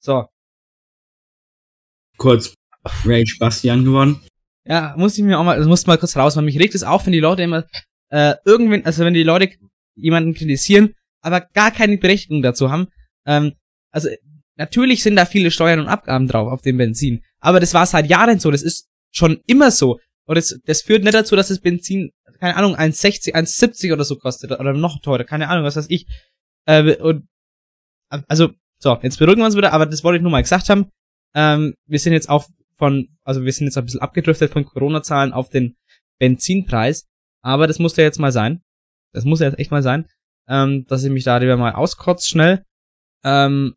So, 0.00 0.26
Kurz 2.16 2.54
Rage 3.04 3.36
Bastian 3.38 3.84
geworden. 3.84 4.20
ja, 4.66 4.94
muss 4.96 5.16
ich 5.16 5.24
mir 5.24 5.38
auch 5.38 5.44
mal, 5.44 5.58
das 5.58 5.66
muss 5.66 5.86
mal 5.86 5.98
kurz 5.98 6.16
raus, 6.16 6.36
weil 6.36 6.44
mich 6.44 6.58
regt 6.58 6.74
es 6.74 6.82
auf, 6.84 7.06
wenn 7.06 7.12
die 7.12 7.20
Leute 7.20 7.42
immer, 7.42 7.64
äh, 8.10 8.34
irgendwen, 8.44 8.84
also 8.84 9.04
wenn 9.04 9.14
die 9.14 9.22
Leute 9.22 9.50
jemanden 9.96 10.34
kritisieren, 10.34 10.94
aber 11.22 11.40
gar 11.40 11.70
keine 11.70 11.98
Berechtigung 11.98 12.42
dazu 12.42 12.70
haben, 12.70 12.88
ähm, 13.26 13.54
also, 13.90 14.08
natürlich 14.56 15.02
sind 15.02 15.16
da 15.16 15.26
viele 15.26 15.50
Steuern 15.50 15.80
und 15.80 15.88
Abgaben 15.88 16.28
drauf 16.28 16.50
auf 16.50 16.62
dem 16.62 16.76
Benzin, 16.76 17.22
aber 17.40 17.60
das 17.60 17.74
war 17.74 17.86
seit 17.86 18.08
Jahren 18.08 18.38
so, 18.38 18.50
das 18.50 18.62
ist 18.62 18.88
schon 19.12 19.40
immer 19.46 19.70
so. 19.70 19.98
Und 20.26 20.36
das, 20.36 20.58
das 20.64 20.82
führt 20.82 21.04
nicht 21.04 21.14
dazu, 21.14 21.36
dass 21.36 21.48
das 21.48 21.60
Benzin, 21.60 22.10
keine 22.40 22.56
Ahnung, 22.56 22.76
1,60, 22.76 23.34
1,70 23.34 23.92
oder 23.92 24.04
so 24.04 24.16
kostet 24.16 24.50
oder 24.52 24.72
noch 24.72 25.00
teurer, 25.00 25.24
keine 25.24 25.48
Ahnung, 25.48 25.64
was 25.64 25.76
weiß 25.76 25.86
ich. 25.90 26.06
Äh, 26.66 26.96
und, 26.96 27.28
also, 28.28 28.52
so, 28.78 28.98
jetzt 29.02 29.18
beruhigen 29.18 29.40
wir 29.40 29.46
uns 29.46 29.56
wieder, 29.56 29.72
aber 29.72 29.86
das 29.86 30.02
wollte 30.04 30.16
ich 30.16 30.22
nur 30.22 30.32
mal 30.32 30.42
gesagt 30.42 30.68
haben. 30.68 30.90
Ähm, 31.34 31.74
wir 31.86 31.98
sind 31.98 32.12
jetzt 32.12 32.28
auch 32.28 32.46
von, 32.76 33.08
also 33.22 33.44
wir 33.44 33.52
sind 33.52 33.66
jetzt 33.66 33.78
ein 33.78 33.84
bisschen 33.84 34.00
abgedriftet 34.00 34.52
von 34.52 34.64
Corona-Zahlen 34.64 35.32
auf 35.32 35.48
den 35.48 35.76
Benzinpreis, 36.18 37.06
aber 37.42 37.66
das 37.66 37.78
muss 37.78 37.96
ja 37.96 38.04
jetzt 38.04 38.18
mal 38.18 38.32
sein. 38.32 38.62
Das 39.12 39.24
muss 39.24 39.40
ja 39.40 39.46
jetzt 39.46 39.58
echt 39.58 39.70
mal 39.70 39.82
sein, 39.82 40.06
ähm, 40.48 40.86
dass 40.86 41.04
ich 41.04 41.10
mich 41.10 41.24
darüber 41.24 41.56
mal 41.56 41.72
auskotze 41.72 42.28
schnell. 42.28 42.64
Ähm, 43.22 43.74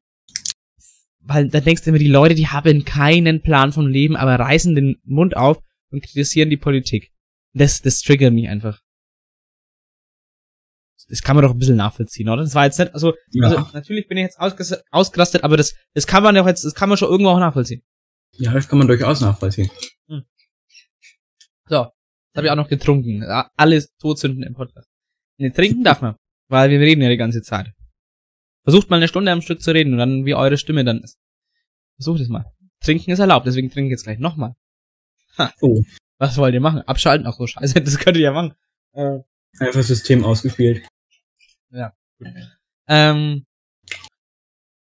weil 1.27 1.49
dann 1.49 1.63
denkst 1.63 1.83
du 1.83 1.89
immer, 1.89 1.99
die 1.99 2.07
Leute, 2.07 2.35
die 2.35 2.47
haben 2.47 2.85
keinen 2.85 3.41
Plan 3.41 3.73
vom 3.73 3.87
Leben, 3.87 4.15
aber 4.15 4.35
reißen 4.39 4.73
den 4.75 4.95
Mund 5.03 5.35
auf 5.35 5.61
und 5.91 6.01
kritisieren 6.01 6.49
die 6.49 6.57
Politik. 6.57 7.11
Das, 7.53 7.81
das 7.81 7.99
triggert 8.01 8.33
mich 8.33 8.47
einfach. 8.47 8.79
Das 11.09 11.21
kann 11.21 11.35
man 11.35 11.43
doch 11.43 11.51
ein 11.51 11.57
bisschen 11.57 11.77
nachvollziehen, 11.77 12.27
oder? 12.27 12.43
Das 12.43 12.53
war 12.55 12.65
jetzt 12.65 12.79
nicht, 12.79 12.93
also, 12.93 13.13
Ja. 13.31 13.47
also 13.47 13.67
natürlich 13.73 14.07
bin 14.07 14.17
ich 14.17 14.23
jetzt 14.23 14.39
ausgerastet, 14.39 15.43
aber 15.43 15.55
das, 15.55 15.73
das 15.93 16.05
kann 16.05 16.23
man 16.23 16.35
doch 16.35 16.47
jetzt, 16.47 16.65
das 16.65 16.75
kann 16.75 16.89
man 16.89 16.97
schon 16.97 17.09
irgendwo 17.09 17.31
auch 17.31 17.39
nachvollziehen. 17.39 17.81
Ja, 18.33 18.53
das 18.53 18.67
kann 18.67 18.77
man 18.79 18.87
durchaus 18.87 19.21
nachvollziehen. 19.21 19.69
So, 21.69 21.83
jetzt 21.83 22.35
habe 22.35 22.47
ich 22.47 22.51
auch 22.51 22.55
noch 22.55 22.69
getrunken. 22.69 23.23
Alles 23.55 23.89
Todsünden 23.99 24.43
im 24.43 24.53
Podcast. 24.53 24.87
Ne, 25.37 25.51
trinken 25.51 25.83
darf 25.83 26.01
man, 26.01 26.15
weil 26.49 26.69
wir 26.69 26.79
reden 26.79 27.01
ja 27.01 27.09
die 27.09 27.17
ganze 27.17 27.41
Zeit. 27.41 27.71
Versucht 28.67 28.89
mal 28.89 28.97
eine 28.97 29.07
Stunde 29.07 29.31
am 29.31 29.41
Stück 29.41 29.61
zu 29.61 29.71
reden 29.71 29.93
und 29.93 29.99
dann 29.99 30.25
wie 30.25 30.35
eure 30.35 30.57
Stimme 30.57 30.83
dann 30.83 30.99
ist. 30.99 31.17
Versucht 31.95 32.19
es 32.19 32.27
mal. 32.27 32.51
Trinken 32.81 33.11
ist 33.11 33.19
erlaubt, 33.19 33.47
deswegen 33.47 33.69
trinke 33.69 33.87
ich 33.87 33.91
jetzt 33.91 34.03
gleich 34.03 34.19
nochmal. 34.19 34.57
Oh. 35.61 35.81
Was 36.17 36.37
wollt 36.37 36.53
ihr 36.53 36.59
machen? 36.59 36.81
Abschalten? 36.81 37.25
Ach 37.27 37.33
so, 37.33 37.47
scheiße, 37.47 37.79
das 37.81 37.97
könnt 37.97 38.17
ihr 38.17 38.23
ja 38.23 38.33
machen. 38.33 38.55
Äh, 38.91 39.19
Einfach 39.59 39.83
System 39.83 40.25
ausgespielt. 40.25 40.85
ähm, 42.89 43.45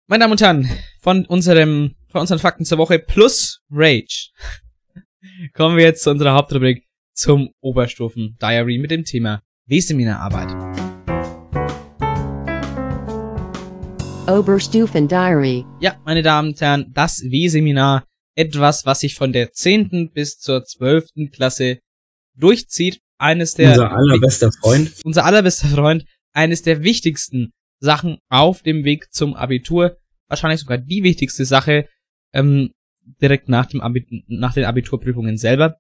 meine 0.09 0.23
Damen 0.23 0.33
und 0.33 0.41
Herren, 0.41 0.69
von 1.01 1.25
unserem, 1.27 1.95
von 2.09 2.23
unseren 2.23 2.41
Fakten 2.41 2.65
zur 2.65 2.79
Woche 2.79 2.99
plus 2.99 3.63
Rage 3.71 4.31
kommen 5.53 5.77
wir 5.77 5.85
jetzt 5.85 6.03
zu 6.03 6.11
unserer 6.11 6.35
Hauptrubrik 6.35 6.89
zum 7.15 7.55
Oberstufen 7.61 8.37
Diary 8.43 8.79
mit 8.79 8.91
dem 8.91 9.05
Thema 9.05 9.45
W-Seminararbeit. 9.67 10.80
Oberstufen 14.29 15.09
Diary. 15.09 15.65
Ja, 15.81 16.01
meine 16.05 16.23
Damen 16.23 16.51
und 16.51 16.61
Herren, 16.61 16.93
das 16.93 17.23
W-Seminar, 17.23 18.05
etwas, 18.37 18.87
was 18.87 19.01
sich 19.01 19.15
von 19.15 19.33
der 19.33 19.53
10. 19.53 20.11
bis 20.13 20.39
zur 20.39 20.65
12. 20.65 21.31
Klasse 21.33 21.79
durchzieht. 22.37 23.01
Eines 23.19 23.55
der, 23.55 23.73
Unser 23.73 23.93
allerbester 23.93 24.51
Freund. 24.53 24.93
unser 25.05 25.25
allerbester 25.27 25.69
Freund, 25.69 26.05
eines 26.33 26.63
der 26.63 26.83
wichtigsten 26.83 27.53
Sachen 27.81 28.19
auf 28.31 28.63
dem 28.63 28.85
Weg 28.85 29.13
zum 29.13 29.35
Abitur. 29.35 29.99
Wahrscheinlich 30.29 30.61
sogar 30.61 30.79
die 30.79 31.03
wichtigste 31.03 31.45
Sache, 31.45 31.87
ähm, 32.33 32.71
direkt 33.21 33.49
nach 33.49 33.67
dem 33.67 33.81
Abit 33.83 34.07
nach 34.29 34.55
den 34.55 34.65
Abiturprüfungen 34.65 35.37
selber. 35.37 35.77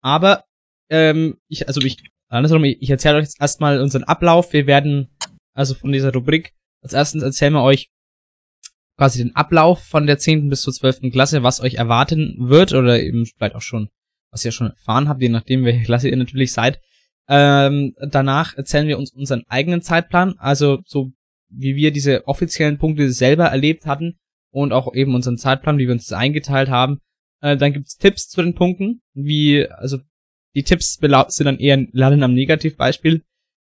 Aber, 0.00 0.44
ähm, 0.90 1.38
ich, 1.48 1.66
also 1.66 1.80
ich, 1.80 1.96
andersrum, 2.28 2.62
ich, 2.64 2.76
ich 2.80 2.90
erzähle 2.90 3.16
euch 3.16 3.24
jetzt 3.24 3.40
erstmal 3.40 3.80
unseren 3.80 4.04
Ablauf. 4.04 4.52
Wir 4.52 4.66
werden, 4.66 5.08
also 5.54 5.74
von 5.74 5.90
dieser 5.90 6.12
Rubrik, 6.12 6.52
als 6.84 6.92
erstes 6.92 7.22
erzählen 7.22 7.54
wir 7.54 7.62
euch 7.62 7.90
quasi 8.96 9.18
den 9.18 9.34
Ablauf 9.34 9.82
von 9.82 10.06
der 10.06 10.18
10. 10.18 10.48
bis 10.50 10.60
zur 10.60 10.72
12. 10.72 11.10
Klasse, 11.10 11.42
was 11.42 11.60
euch 11.60 11.74
erwarten 11.74 12.36
wird 12.38 12.72
oder 12.72 13.02
eben 13.02 13.26
vielleicht 13.26 13.56
auch 13.56 13.62
schon, 13.62 13.88
was 14.30 14.44
ihr 14.44 14.52
schon 14.52 14.70
erfahren 14.70 15.08
habt, 15.08 15.22
je 15.22 15.30
nachdem, 15.30 15.64
welche 15.64 15.84
Klasse 15.84 16.08
ihr 16.08 16.16
natürlich 16.16 16.52
seid. 16.52 16.80
Ähm, 17.26 17.94
danach 18.00 18.56
erzählen 18.56 18.86
wir 18.86 18.98
uns 18.98 19.10
unseren 19.12 19.44
eigenen 19.48 19.80
Zeitplan, 19.80 20.34
also 20.38 20.82
so 20.84 21.12
wie 21.48 21.74
wir 21.74 21.90
diese 21.90 22.26
offiziellen 22.28 22.76
Punkte 22.76 23.10
selber 23.10 23.46
erlebt 23.46 23.86
hatten 23.86 24.18
und 24.50 24.72
auch 24.72 24.92
eben 24.94 25.14
unseren 25.14 25.38
Zeitplan, 25.38 25.78
wie 25.78 25.86
wir 25.86 25.92
uns 25.92 26.06
das 26.06 26.18
eingeteilt 26.18 26.68
haben. 26.68 26.98
Äh, 27.40 27.56
dann 27.56 27.72
gibt's 27.72 27.96
Tipps 27.96 28.28
zu 28.28 28.42
den 28.42 28.54
Punkten, 28.54 29.00
wie, 29.14 29.66
also 29.68 29.98
die 30.54 30.64
Tipps 30.64 30.98
sind 30.98 31.46
dann 31.46 31.58
eher 31.58 31.86
lernen 31.92 32.22
am 32.22 32.34
Negativbeispiel 32.34 33.22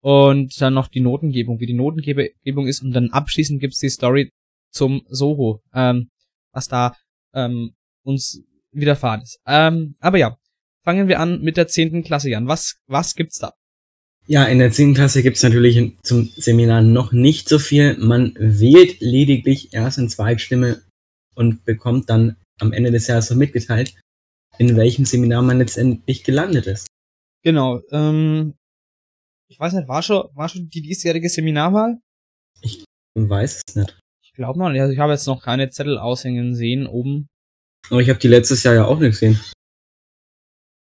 und 0.06 0.62
dann 0.62 0.76
noch 0.76 0.88
die 0.88 1.00
Notengebung, 1.00 1.60
wie 1.60 1.66
die 1.66 1.74
Notengebung 1.74 2.68
ist 2.68 2.84
und 2.84 2.92
dann 2.92 3.10
abschließend 3.10 3.60
gibt's 3.60 3.80
die 3.80 3.90
Story 3.90 4.30
zum 4.72 5.02
Soho, 5.10 5.64
ähm, 5.74 6.10
was 6.54 6.68
da 6.68 6.96
ähm, 7.34 7.72
uns 8.04 8.44
widerfahren 8.72 9.22
ist. 9.22 9.40
Ähm, 9.48 9.96
aber 10.00 10.20
ja, 10.20 10.38
fangen 10.84 11.08
wir 11.08 11.20
an 11.20 11.42
mit 11.42 11.58
der 11.58 11.68
10. 11.68 12.04
Klasse, 12.04 12.30
Jan. 12.30 12.48
Was, 12.48 12.76
was 12.86 13.16
gibt's 13.16 13.40
da? 13.40 13.54
Ja, 14.28 14.44
in 14.44 14.60
der 14.60 14.72
10. 14.72 14.94
Klasse 14.94 15.24
gibt's 15.24 15.42
natürlich 15.42 15.94
zum 16.04 16.30
Seminar 16.36 16.84
noch 16.84 17.12
nicht 17.12 17.50
so 17.50 17.58
viel. 17.58 17.98
Man 17.98 18.36
wählt 18.38 19.00
lediglich 19.00 19.74
erst 19.74 19.98
in 19.98 20.08
Zweitstimme 20.08 20.84
und 21.34 21.66
bekommt 21.66 22.12
dann 22.12 22.36
am 22.60 22.74
Ende 22.74 22.92
des 22.92 23.08
Jahres 23.08 23.32
noch 23.32 23.38
mitgeteilt, 23.38 23.96
in 24.60 24.78
welchem 24.78 25.06
Seminar 25.06 25.42
man 25.42 25.58
letztendlich 25.58 26.24
gelandet 26.24 26.68
ist. 26.68 26.86
Genau, 27.42 27.82
ähm, 27.90 28.54
ich 29.48 29.60
weiß 29.60 29.74
nicht, 29.74 29.88
war 29.88 30.02
schon, 30.02 30.28
war 30.34 30.50
schon 30.50 30.70
die 30.70 30.82
diesjährige 30.82 31.30
Seminarwahl? 31.30 31.98
Ich 32.62 32.84
weiß 33.16 33.62
es 33.68 33.76
nicht. 33.76 34.00
Ich 34.24 34.34
glaube 34.34 34.60
noch 34.60 34.70
nicht. 34.70 34.82
Also 34.82 34.94
ich 34.94 35.00
habe 35.00 35.14
jetzt 35.14 35.28
noch 35.28 35.42
keine 35.42 35.70
Zettel 35.70 35.98
aushängen 35.98 36.56
sehen 36.56 36.88
oben. 36.88 37.28
Aber 37.90 38.02
ich 38.02 38.10
habe 38.10 38.20
die 38.20 38.28
letztes 38.28 38.64
Jahr 38.64 38.74
ja 38.74 38.86
auch 38.86 39.00
nicht 39.00 39.12
gesehen. 39.12 39.40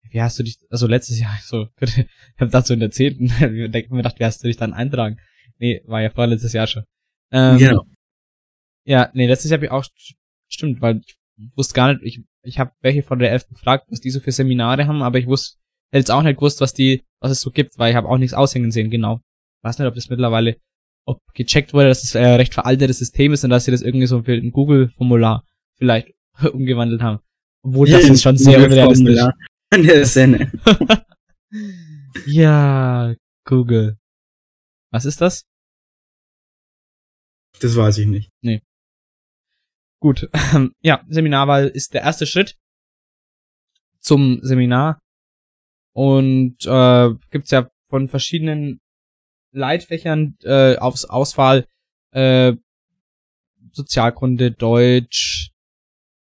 Wie 0.09 0.21
hast 0.21 0.39
du 0.39 0.43
dich, 0.43 0.57
also 0.69 0.87
letztes 0.87 1.19
Jahr, 1.19 1.37
so, 1.43 1.67
ich 1.79 2.07
habe 2.39 2.51
dazu 2.51 2.73
in 2.73 2.79
der 2.79 2.91
10. 2.91 3.17
mir 3.39 3.69
gedacht, 3.69 4.19
wie 4.19 4.25
hast 4.25 4.43
du 4.43 4.47
dich 4.47 4.57
dann 4.57 4.73
eintragen? 4.73 5.19
Nee, 5.59 5.81
war 5.85 6.01
ja 6.01 6.09
vorletztes 6.09 6.53
Jahr 6.53 6.67
schon. 6.67 6.83
Ähm, 7.31 7.57
genau. 7.57 7.85
Ja, 8.85 9.11
nee, 9.13 9.27
letztes 9.27 9.51
Jahr 9.51 9.57
habe 9.57 9.65
ich 9.65 9.71
auch, 9.71 9.85
stimmt, 10.47 10.81
weil 10.81 11.01
ich 11.05 11.17
wusste 11.55 11.73
gar 11.73 11.93
nicht, 11.93 12.03
ich, 12.03 12.25
ich 12.41 12.57
habe 12.57 12.71
welche 12.81 13.03
von 13.03 13.19
der 13.19 13.31
11. 13.31 13.49
gefragt, 13.49 13.85
was 13.89 13.99
die 13.99 14.09
so 14.09 14.19
für 14.19 14.31
Seminare 14.31 14.87
haben, 14.87 15.01
aber 15.01 15.19
ich 15.19 15.27
wusste, 15.27 15.59
hätte 15.91 15.99
jetzt 15.99 16.11
auch 16.11 16.21
nicht 16.21 16.37
gewusst, 16.37 16.61
was 16.61 16.73
die, 16.73 17.03
was 17.19 17.31
es 17.31 17.39
so 17.39 17.51
gibt, 17.51 17.77
weil 17.77 17.91
ich 17.91 17.95
habe 17.95 18.07
auch 18.07 18.17
nichts 18.17 18.33
aushängen 18.33 18.71
sehen, 18.71 18.89
genau. 18.89 19.21
Weiß 19.63 19.77
nicht, 19.79 19.87
ob 19.87 19.95
das 19.95 20.09
mittlerweile, 20.09 20.57
ob 21.05 21.19
gecheckt 21.33 21.73
wurde, 21.73 21.87
dass 21.87 22.03
es 22.03 22.11
das, 22.11 22.21
äh, 22.21 22.35
recht 22.35 22.53
veraltetes 22.53 22.99
System 22.99 23.33
ist 23.33 23.43
und 23.43 23.49
dass 23.49 23.65
sie 23.65 23.71
das 23.71 23.81
irgendwie 23.81 24.07
so 24.07 24.21
für 24.23 24.33
ein 24.33 24.51
Google-Formular 24.51 25.43
vielleicht 25.77 26.13
umgewandelt 26.53 27.01
haben. 27.01 27.19
Obwohl 27.63 27.89
das 27.89 28.05
ist 28.05 28.21
schon 28.21 28.37
sehr 28.37 28.63
unrealistisch. 28.63 29.19
An 29.69 29.83
der 29.83 30.05
Szene. 30.05 30.51
Ja, 32.25 33.13
Google. 33.45 33.97
Was 34.91 35.05
ist 35.05 35.21
das? 35.21 35.45
Das 37.59 37.75
weiß 37.75 37.99
ich 37.99 38.07
nicht. 38.07 38.31
Gut, 39.99 40.29
ja, 40.81 41.03
Seminarwahl 41.07 41.67
ist 41.67 41.93
der 41.93 42.01
erste 42.01 42.25
Schritt 42.25 42.57
zum 43.99 44.39
Seminar 44.41 44.99
und 45.97 46.63
äh, 46.67 47.09
gibt's 47.31 47.49
ja 47.49 47.71
von 47.89 48.07
verschiedenen 48.07 48.81
Leitfächern 49.51 50.37
äh, 50.43 50.77
aufs 50.77 51.05
Auswahl 51.05 51.65
äh, 52.11 52.53
Sozialkunde, 53.71 54.51
Deutsch, 54.51 55.49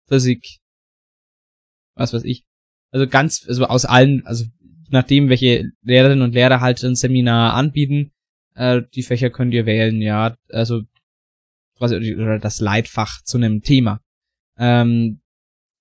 Physik, 0.06 0.60
was 1.96 2.12
weiß 2.12 2.22
ich. 2.22 2.44
Also 2.92 3.08
ganz, 3.08 3.46
also 3.48 3.66
aus 3.66 3.84
allen, 3.84 4.24
also 4.26 4.44
nachdem, 4.90 5.28
welche 5.28 5.72
Lehrerinnen 5.82 6.22
und 6.22 6.34
Lehrer 6.34 6.60
halt 6.60 6.80
ein 6.84 6.94
Seminar 6.94 7.54
anbieten, 7.54 8.12
äh, 8.54 8.82
die 8.94 9.02
Fächer 9.02 9.30
könnt 9.30 9.54
ihr 9.54 9.66
wählen, 9.66 10.00
ja. 10.00 10.36
Also 10.50 10.82
quasi 11.76 12.14
oder 12.14 12.38
das 12.38 12.60
Leitfach 12.60 13.22
zu 13.24 13.38
einem 13.38 13.62
Thema. 13.62 14.00
Ähm, 14.56 15.20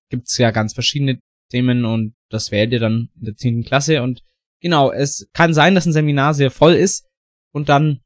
gibt's 0.10 0.40
ja 0.40 0.50
ganz 0.50 0.74
verschiedene 0.74 1.20
Themen 1.52 1.86
und 1.86 2.16
das 2.34 2.52
wählt 2.52 2.72
ihr 2.72 2.80
dann 2.80 3.10
in 3.16 3.26
der 3.26 3.36
zehnten 3.36 3.64
Klasse 3.64 4.02
und 4.02 4.24
genau, 4.62 4.92
es 4.92 5.30
kann 5.34 5.54
sein, 5.54 5.76
dass 5.76 5.86
ein 5.86 5.94
Seminar 5.94 6.34
sehr 6.34 6.52
voll 6.52 6.74
ist 6.74 7.08
und 7.54 7.70
dann 7.70 8.02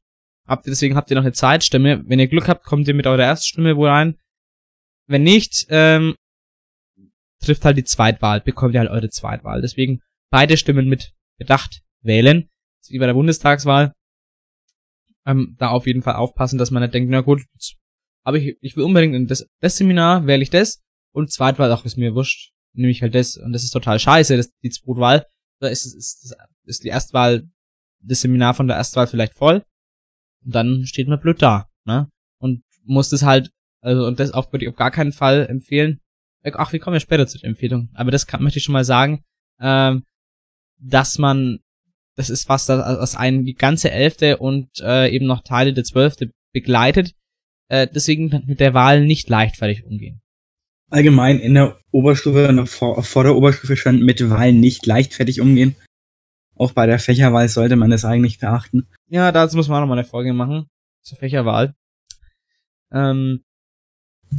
habt 0.46 0.66
ihr, 0.66 0.70
deswegen 0.70 0.96
habt 0.96 1.10
ihr 1.10 1.16
noch 1.16 1.22
eine 1.22 1.32
Zeitstimme. 1.32 2.02
Wenn 2.06 2.18
ihr 2.18 2.28
Glück 2.28 2.48
habt, 2.48 2.64
kommt 2.64 2.88
ihr 2.88 2.94
mit 2.94 3.06
eurer 3.06 3.22
Erststimme 3.22 3.76
wohl 3.76 3.88
rein. 3.88 4.18
Wenn 5.06 5.22
nicht, 5.22 5.66
ähm, 5.70 6.14
trifft 7.40 7.64
halt 7.64 7.76
die 7.76 7.84
Zweitwahl, 7.84 8.40
bekommt 8.40 8.74
ihr 8.74 8.80
halt 8.80 8.90
eure 8.90 9.10
Zweitwahl. 9.10 9.60
Deswegen 9.60 10.02
beide 10.30 10.56
Stimmen 10.56 10.88
mit 10.88 11.12
Bedacht 11.38 11.82
wählen. 12.02 12.48
Das 12.80 12.88
ist 12.88 12.92
wie 12.92 12.98
bei 12.98 13.06
der 13.06 13.14
Bundestagswahl. 13.14 13.92
Ähm, 15.26 15.54
da 15.58 15.68
auf 15.68 15.86
jeden 15.86 16.02
Fall 16.02 16.14
aufpassen, 16.14 16.58
dass 16.58 16.70
man 16.70 16.82
nicht 16.82 16.94
denkt, 16.94 17.10
na 17.10 17.20
gut, 17.20 17.42
aber 18.24 18.38
ich, 18.38 18.56
ich 18.60 18.76
will 18.76 18.84
unbedingt 18.84 19.14
in 19.14 19.26
das, 19.26 19.46
das 19.60 19.76
Seminar, 19.76 20.26
wähle 20.26 20.42
ich 20.42 20.50
das. 20.50 20.82
Und 21.12 21.32
Zweitwahl, 21.32 21.70
ach, 21.72 21.84
ist 21.84 21.96
mir 21.96 22.14
wurscht, 22.14 22.52
nehme 22.78 22.90
ich 22.90 23.02
halt 23.02 23.14
das. 23.14 23.36
Und 23.36 23.52
das 23.52 23.64
ist 23.64 23.70
total 23.70 23.98
scheiße, 23.98 24.36
das, 24.36 24.50
die 24.62 24.70
Zweitwahl. 24.70 25.26
Da 25.60 25.68
ist, 25.68 25.84
ist, 25.84 26.36
ist, 26.64 26.84
die 26.84 26.88
Erstwahl, 26.88 27.48
das 28.00 28.20
Seminar 28.20 28.54
von 28.54 28.68
der 28.68 28.76
Erstwahl 28.76 29.06
vielleicht 29.06 29.34
voll. 29.34 29.64
Und 30.44 30.54
dann 30.54 30.86
steht 30.86 31.08
man 31.08 31.20
blöd 31.20 31.42
da, 31.42 31.68
ne? 31.84 32.08
Und 32.38 32.62
muss 32.84 33.10
das 33.10 33.22
halt, 33.22 33.50
also, 33.80 34.06
und 34.06 34.20
das 34.20 34.32
auch 34.32 34.52
würde 34.52 34.64
ich 34.64 34.68
auf 34.68 34.76
gar 34.76 34.90
keinen 34.90 35.12
Fall 35.12 35.46
empfehlen. 35.46 36.00
Ach, 36.44 36.72
wir 36.72 36.78
kommen 36.78 36.94
ja 36.94 37.00
später 37.00 37.26
zu 37.26 37.38
der 37.38 37.48
Empfehlung. 37.48 37.90
Aber 37.94 38.10
das 38.10 38.26
kann, 38.26 38.42
möchte 38.42 38.58
ich 38.58 38.64
schon 38.64 38.72
mal 38.72 38.84
sagen, 38.84 39.24
ähm, 39.60 40.04
dass 40.78 41.18
man, 41.18 41.58
das 42.14 42.30
ist 42.30 42.46
fast 42.46 42.70
als 42.70 43.16
ein, 43.16 43.44
die 43.44 43.54
ganze 43.54 43.90
Elfte 43.90 44.38
und 44.38 44.68
äh, 44.80 45.08
eben 45.10 45.26
noch 45.26 45.42
Teile 45.42 45.74
der 45.74 45.84
Zwölfte 45.84 46.30
begleitet. 46.52 47.14
Äh, 47.68 47.88
deswegen 47.92 48.44
mit 48.46 48.60
der 48.60 48.74
Wahl 48.74 49.04
nicht 49.04 49.28
leichtfertig 49.28 49.84
umgehen. 49.84 50.22
Allgemein 50.90 51.38
in 51.38 51.54
der 51.54 51.78
Oberstufe, 51.90 52.52
noch 52.52 52.68
vor, 52.68 53.02
vor 53.02 53.22
der 53.24 53.36
Oberstufe 53.36 53.76
schon 53.76 54.00
mit 54.00 54.28
Wahlen 54.30 54.60
nicht 54.60 54.86
leichtfertig 54.86 55.40
umgehen. 55.40 55.76
Auch 56.54 56.72
bei 56.72 56.86
der 56.86 56.98
Fächerwahl 56.98 57.48
sollte 57.48 57.76
man 57.76 57.90
das 57.90 58.04
eigentlich 58.04 58.38
beachten. 58.38 58.88
Ja, 59.08 59.30
dazu 59.30 59.56
muss 59.56 59.68
man 59.68 59.76
auch 59.76 59.80
nochmal 59.82 59.98
eine 59.98 60.08
Folge 60.08 60.32
machen. 60.32 60.66
Zur 61.02 61.18
Fächerwahl. 61.18 61.74
Ähm, 62.90 63.44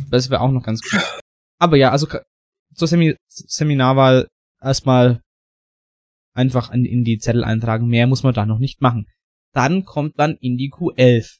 das 0.09 0.29
wäre 0.29 0.41
auch 0.41 0.51
noch 0.51 0.63
ganz 0.63 0.81
gut. 0.81 0.99
Aber 1.59 1.77
ja, 1.77 1.91
also 1.91 2.07
zur 2.73 2.88
Semi 2.88 3.15
Seminarwahl 3.27 4.27
erstmal 4.62 5.21
einfach 6.33 6.71
in, 6.71 6.85
in 6.85 7.03
die 7.03 7.19
Zettel 7.19 7.43
eintragen. 7.43 7.88
Mehr 7.88 8.07
muss 8.07 8.23
man 8.23 8.33
da 8.33 8.45
noch 8.45 8.59
nicht 8.59 8.81
machen. 8.81 9.07
Dann 9.53 9.85
kommt 9.85 10.17
man 10.17 10.35
in 10.35 10.57
die 10.57 10.71
Q11. 10.71 11.38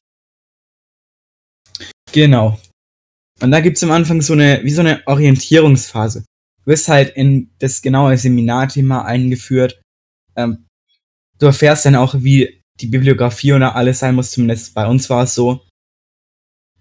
Genau. 2.12 2.60
Und 3.42 3.52
da 3.52 3.62
gibt's 3.62 3.84
am 3.84 3.92
Anfang 3.92 4.22
so 4.22 4.34
eine, 4.34 4.64
wie 4.64 4.72
so 4.72 4.82
eine 4.82 5.02
Orientierungsphase. 5.06 6.22
Du 6.64 6.72
wirst 6.72 6.88
halt 6.88 7.16
in 7.16 7.52
das 7.60 7.82
genaue 7.82 8.18
Seminarthema 8.18 9.04
eingeführt. 9.04 9.82
Ähm, 10.36 10.68
du 11.40 11.46
erfährst 11.46 11.86
dann 11.86 11.96
auch, 11.96 12.16
wie 12.18 12.62
die 12.80 12.88
Bibliografie 12.88 13.54
oder 13.54 13.76
alles 13.76 14.00
sein 14.00 14.16
muss, 14.16 14.32
zumindest 14.32 14.74
bei 14.74 14.88
uns 14.88 15.10
war 15.10 15.24
es 15.24 15.36
so. 15.36 15.66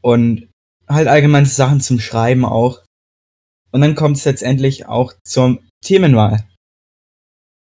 Und 0.01 0.49
halt 0.89 1.09
allgemeine 1.09 1.47
Sachen 1.47 1.81
zum 1.81 2.01
Schreiben 2.01 2.45
auch. 2.45 2.85
Und 3.71 3.81
dann 3.81 3.95
kommt 3.95 4.17
es 4.17 4.25
letztendlich 4.25 4.87
auch 4.87 5.13
zur 5.25 5.59
Themenwahl. 5.85 6.47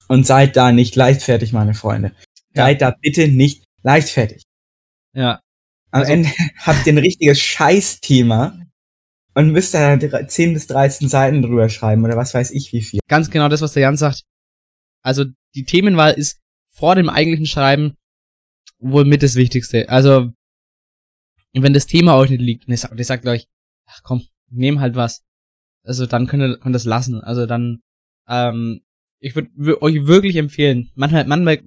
Und 0.09 0.27
seid 0.27 0.57
da 0.57 0.73
nicht 0.73 0.97
leichtfertig, 0.97 1.53
meine 1.53 1.75
Freunde. 1.75 2.15
Ja. 2.55 2.65
Seid 2.65 2.83
da 2.83 2.91
bitte 3.01 3.29
nicht 3.29 3.65
leichtfertig. 3.83 4.43
Ja. 5.15 5.41
Am 5.91 6.01
also, 6.01 6.13
Ende 6.13 6.31
habt 6.59 6.87
ihr 6.87 6.93
ein 6.93 6.99
richtiges 6.99 7.41
Scheißthema 7.41 8.62
und 9.35 9.51
müsst 9.51 9.75
da 9.75 9.99
10 9.99 10.55
bis 10.55 10.67
13 10.67 11.09
Seiten 11.09 11.43
drüber 11.43 11.69
schreiben 11.69 12.05
oder 12.05 12.17
was 12.17 12.35
weiß 12.35 12.51
ich 12.51 12.73
wie 12.73 12.83
viel. 12.83 13.01
Ganz 13.09 13.31
genau 13.31 13.49
das, 13.49 13.61
was 13.61 13.73
der 13.73 13.83
Jan 13.83 13.97
sagt. 13.97 14.23
Also 15.03 15.25
die 15.55 15.65
Themenwahl 15.65 16.13
ist 16.13 16.41
vor 16.69 16.95
dem 16.95 17.09
eigentlichen 17.09 17.47
Schreiben 17.47 17.97
wohl 18.79 19.05
mit 19.05 19.23
das 19.23 19.35
Wichtigste. 19.35 19.89
Also 19.89 20.33
wenn 21.53 21.73
das 21.73 21.87
Thema 21.87 22.17
euch 22.17 22.31
nicht 22.31 22.41
liegt 22.41 22.67
und 22.67 22.73
ihr 22.73 23.05
sagt, 23.05 23.27
euch, 23.27 23.47
ach 23.87 24.01
komm, 24.03 24.23
nehm 24.51 24.81
halt 24.81 24.95
was. 24.95 25.23
Also 25.85 26.07
dann 26.07 26.27
könnt 26.27 26.43
ihr, 26.43 26.59
könnt 26.59 26.73
ihr 26.75 26.79
das 26.79 26.85
lassen. 26.85 27.21
Also 27.21 27.47
dann, 27.47 27.83
ähm, 28.29 28.81
ich 29.19 29.35
würde 29.35 29.51
würd 29.55 29.83
euch 29.83 30.07
wirklich 30.07 30.37
empfehlen, 30.37 30.91
manchmal, 30.95 31.27
manchmal, 31.27 31.63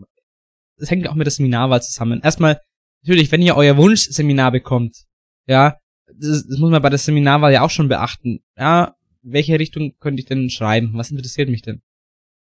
es 0.77 0.89
hängt 0.89 1.07
auch 1.07 1.15
mit 1.15 1.27
der 1.27 1.31
Seminarwahl 1.31 1.81
zusammen. 1.81 2.21
Erstmal, 2.21 2.59
natürlich, 3.03 3.31
wenn 3.31 3.41
ihr 3.41 3.55
euer 3.55 3.77
Wunschseminar 3.77 4.51
bekommt, 4.51 5.05
ja, 5.47 5.77
das, 6.19 6.47
das 6.47 6.57
muss 6.57 6.71
man 6.71 6.81
bei 6.81 6.89
der 6.89 6.99
Seminarwahl 6.99 7.53
ja 7.53 7.61
auch 7.61 7.69
schon 7.69 7.87
beachten. 7.87 8.41
Ja, 8.57 8.95
welche 9.21 9.59
Richtung 9.59 9.93
könnte 9.99 10.21
ich 10.21 10.27
denn 10.27 10.49
schreiben? 10.49 10.91
Was 10.93 11.11
interessiert 11.11 11.49
mich 11.49 11.61
denn? 11.61 11.81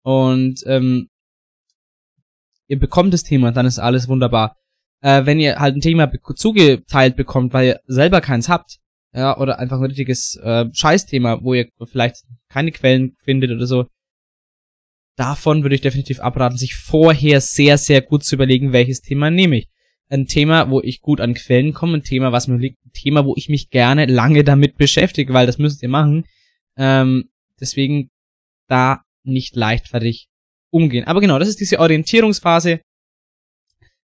Und 0.03 0.63
ähm, 0.67 1.09
ihr 2.67 2.79
bekommt 2.79 3.13
das 3.13 3.23
Thema, 3.23 3.53
dann 3.53 3.67
ist 3.67 3.79
alles 3.79 4.09
wunderbar. 4.09 4.57
Äh, 5.01 5.27
wenn 5.27 5.39
ihr 5.39 5.59
halt 5.59 5.77
ein 5.77 5.81
Thema 5.81 6.07
be 6.07 6.21
zugeteilt 6.35 7.17
bekommt, 7.17 7.53
weil 7.53 7.67
ihr 7.67 7.81
selber 7.87 8.21
keins 8.21 8.49
habt, 8.49 8.79
ja, 9.15 9.37
oder 9.37 9.59
einfach 9.59 9.79
ein 9.79 9.87
richtiges 9.87 10.37
äh, 10.37 10.67
Scheißthema, 10.73 11.41
wo 11.43 11.55
ihr 11.55 11.69
vielleicht 11.85 12.25
keine 12.49 12.73
Quellen 12.73 13.15
findet 13.19 13.51
oder 13.51 13.67
so, 13.67 13.87
davon 15.17 15.63
würde 15.63 15.75
ich 15.75 15.83
definitiv 15.83 16.21
abraten, 16.21 16.57
sich 16.57 16.75
vorher 16.75 17.41
sehr, 17.41 17.79
sehr 17.79 18.01
gut 18.01 18.25
zu 18.25 18.37
überlegen, 18.37 18.73
welches 18.73 19.03
Thema 19.03 19.31
nehme 19.31 19.59
ich. 19.59 19.69
Ein 20.13 20.27
Thema, 20.27 20.69
wo 20.69 20.83
ich 20.83 21.01
gut 21.01 21.23
an 21.23 21.33
Quellen 21.33 21.73
komme, 21.73 21.97
ein 21.97 22.03
Thema, 22.03 22.33
was 22.33 22.47
mir 22.47 22.59
liegt, 22.59 22.85
ein 22.85 22.93
Thema, 22.93 23.25
wo 23.25 23.35
ich 23.35 23.49
mich 23.49 23.71
gerne 23.71 24.05
lange 24.05 24.45
damit 24.45 24.77
beschäftige, 24.77 25.33
weil 25.33 25.47
das 25.47 25.57
müsst 25.57 25.83
ihr 25.83 25.89
machen. 25.89 26.27
Ähm, 26.77 27.31
deswegen 27.59 28.11
da 28.69 29.05
nicht 29.23 29.57
leichtfertig 29.57 30.29
umgehen. 30.71 31.07
Aber 31.07 31.23
genau, 31.23 31.39
das 31.39 31.49
ist 31.49 31.61
diese 31.61 31.79
Orientierungsphase. 31.79 32.81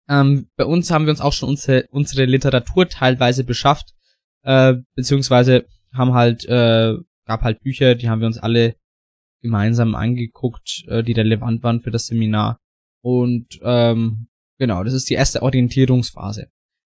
Ähm, 0.07 0.47
bei 0.55 0.65
uns 0.65 0.91
haben 0.91 1.05
wir 1.05 1.11
uns 1.11 1.21
auch 1.21 1.33
schon 1.33 1.49
unsere, 1.49 1.87
unsere 1.89 2.25
Literatur 2.25 2.87
teilweise 2.87 3.43
beschafft, 3.43 3.95
äh, 4.43 4.75
beziehungsweise 4.93 5.65
haben 5.91 6.13
halt, 6.13 6.45
äh, 6.45 6.93
gab 7.25 7.41
halt 7.41 7.61
Bücher, 7.61 7.95
die 7.95 8.09
haben 8.09 8.19
wir 8.19 8.27
uns 8.27 8.37
alle 8.37 8.75
gemeinsam 9.41 9.95
angeguckt, 9.95 10.85
äh, 10.87 11.01
die 11.01 11.13
relevant 11.13 11.63
waren 11.63 11.81
für 11.81 11.89
das 11.89 12.05
Seminar. 12.05 12.59
Und 13.01 13.59
ähm, 13.63 14.27
genau, 14.59 14.83
das 14.83 14.93
ist 14.93 15.09
die 15.09 15.15
erste 15.15 15.41
Orientierungsphase. 15.41 16.49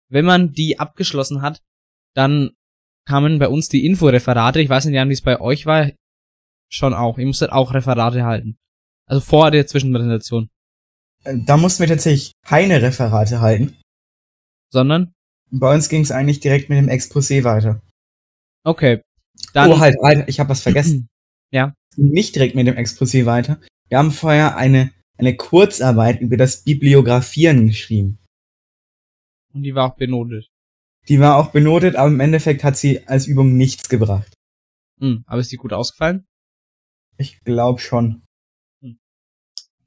Wenn 0.09 0.25
man 0.25 0.53
die 0.53 0.79
abgeschlossen 0.79 1.41
hat, 1.41 1.61
dann 2.13 2.51
kamen 3.05 3.39
bei 3.39 3.47
uns 3.47 3.69
die 3.69 3.85
Inforeferate. 3.85 4.61
Ich 4.61 4.69
weiß 4.69 4.85
nicht, 4.85 4.95
Jan, 4.95 5.09
wie 5.09 5.13
es 5.13 5.21
bei 5.21 5.39
euch 5.39 5.65
war. 5.65 5.91
Schon 6.69 6.93
auch. 6.93 7.17
Ihr 7.17 7.25
musstet 7.25 7.51
auch 7.51 7.73
Referate 7.73 8.23
halten. 8.23 8.57
Also 9.05 9.21
vor 9.21 9.51
der 9.51 9.67
Zwischenpräsentation. 9.67 10.49
Äh, 11.23 11.37
da 11.45 11.57
mussten 11.57 11.81
wir 11.81 11.87
tatsächlich 11.87 12.33
keine 12.45 12.81
Referate 12.81 13.39
halten. 13.39 13.77
Sondern? 14.71 15.13
Bei 15.49 15.73
uns 15.73 15.87
ging 15.87 16.01
es 16.01 16.11
eigentlich 16.11 16.41
direkt 16.41 16.69
mit 16.69 16.77
dem 16.77 16.89
Exposé 16.89 17.43
weiter. 17.45 17.81
Okay. 18.65 19.01
Dann 19.53 19.71
oh, 19.71 19.79
halt, 19.79 19.95
halt 20.03 20.27
ich 20.27 20.39
habe 20.39 20.49
was 20.49 20.61
vergessen. 20.61 21.07
ja. 21.51 21.73
Nicht 21.95 22.35
direkt 22.35 22.55
mit 22.55 22.67
dem 22.67 22.75
Exposé 22.75 23.25
weiter. 23.25 23.59
Wir 23.87 23.97
haben 23.97 24.11
vorher 24.11 24.57
eine, 24.57 24.91
eine 25.17 25.35
Kurzarbeit 25.35 26.21
über 26.21 26.37
das 26.37 26.63
Bibliografieren 26.63 27.67
geschrieben. 27.67 28.19
Und 29.53 29.63
die 29.63 29.75
war 29.75 29.91
auch 29.91 29.95
benotet. 29.95 30.49
Die 31.07 31.19
war 31.19 31.37
auch 31.37 31.51
benotet, 31.51 31.95
aber 31.95 32.09
im 32.09 32.19
Endeffekt 32.19 32.63
hat 32.63 32.77
sie 32.77 33.07
als 33.07 33.27
Übung 33.27 33.55
nichts 33.55 33.89
gebracht. 33.89 34.33
Hm, 34.99 35.23
aber 35.25 35.41
ist 35.41 35.51
die 35.51 35.57
gut 35.57 35.73
ausgefallen? 35.73 36.25
Ich 37.17 37.39
glaube 37.41 37.79
schon. 37.79 38.23
Hm. 38.81 38.99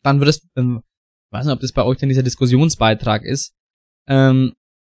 Dann 0.03 0.21
wird 0.21 0.31
es, 0.31 0.49
ähm, 0.57 0.83
weiß 1.31 1.47
nicht, 1.47 1.55
ob 1.55 1.61
das 1.61 1.73
bei 1.73 1.85
euch 1.85 1.99
denn 1.99 2.09
dieser 2.09 2.23
Diskussionsbeitrag 2.23 3.23
ist, 3.23 3.53
ähm, 4.09 4.55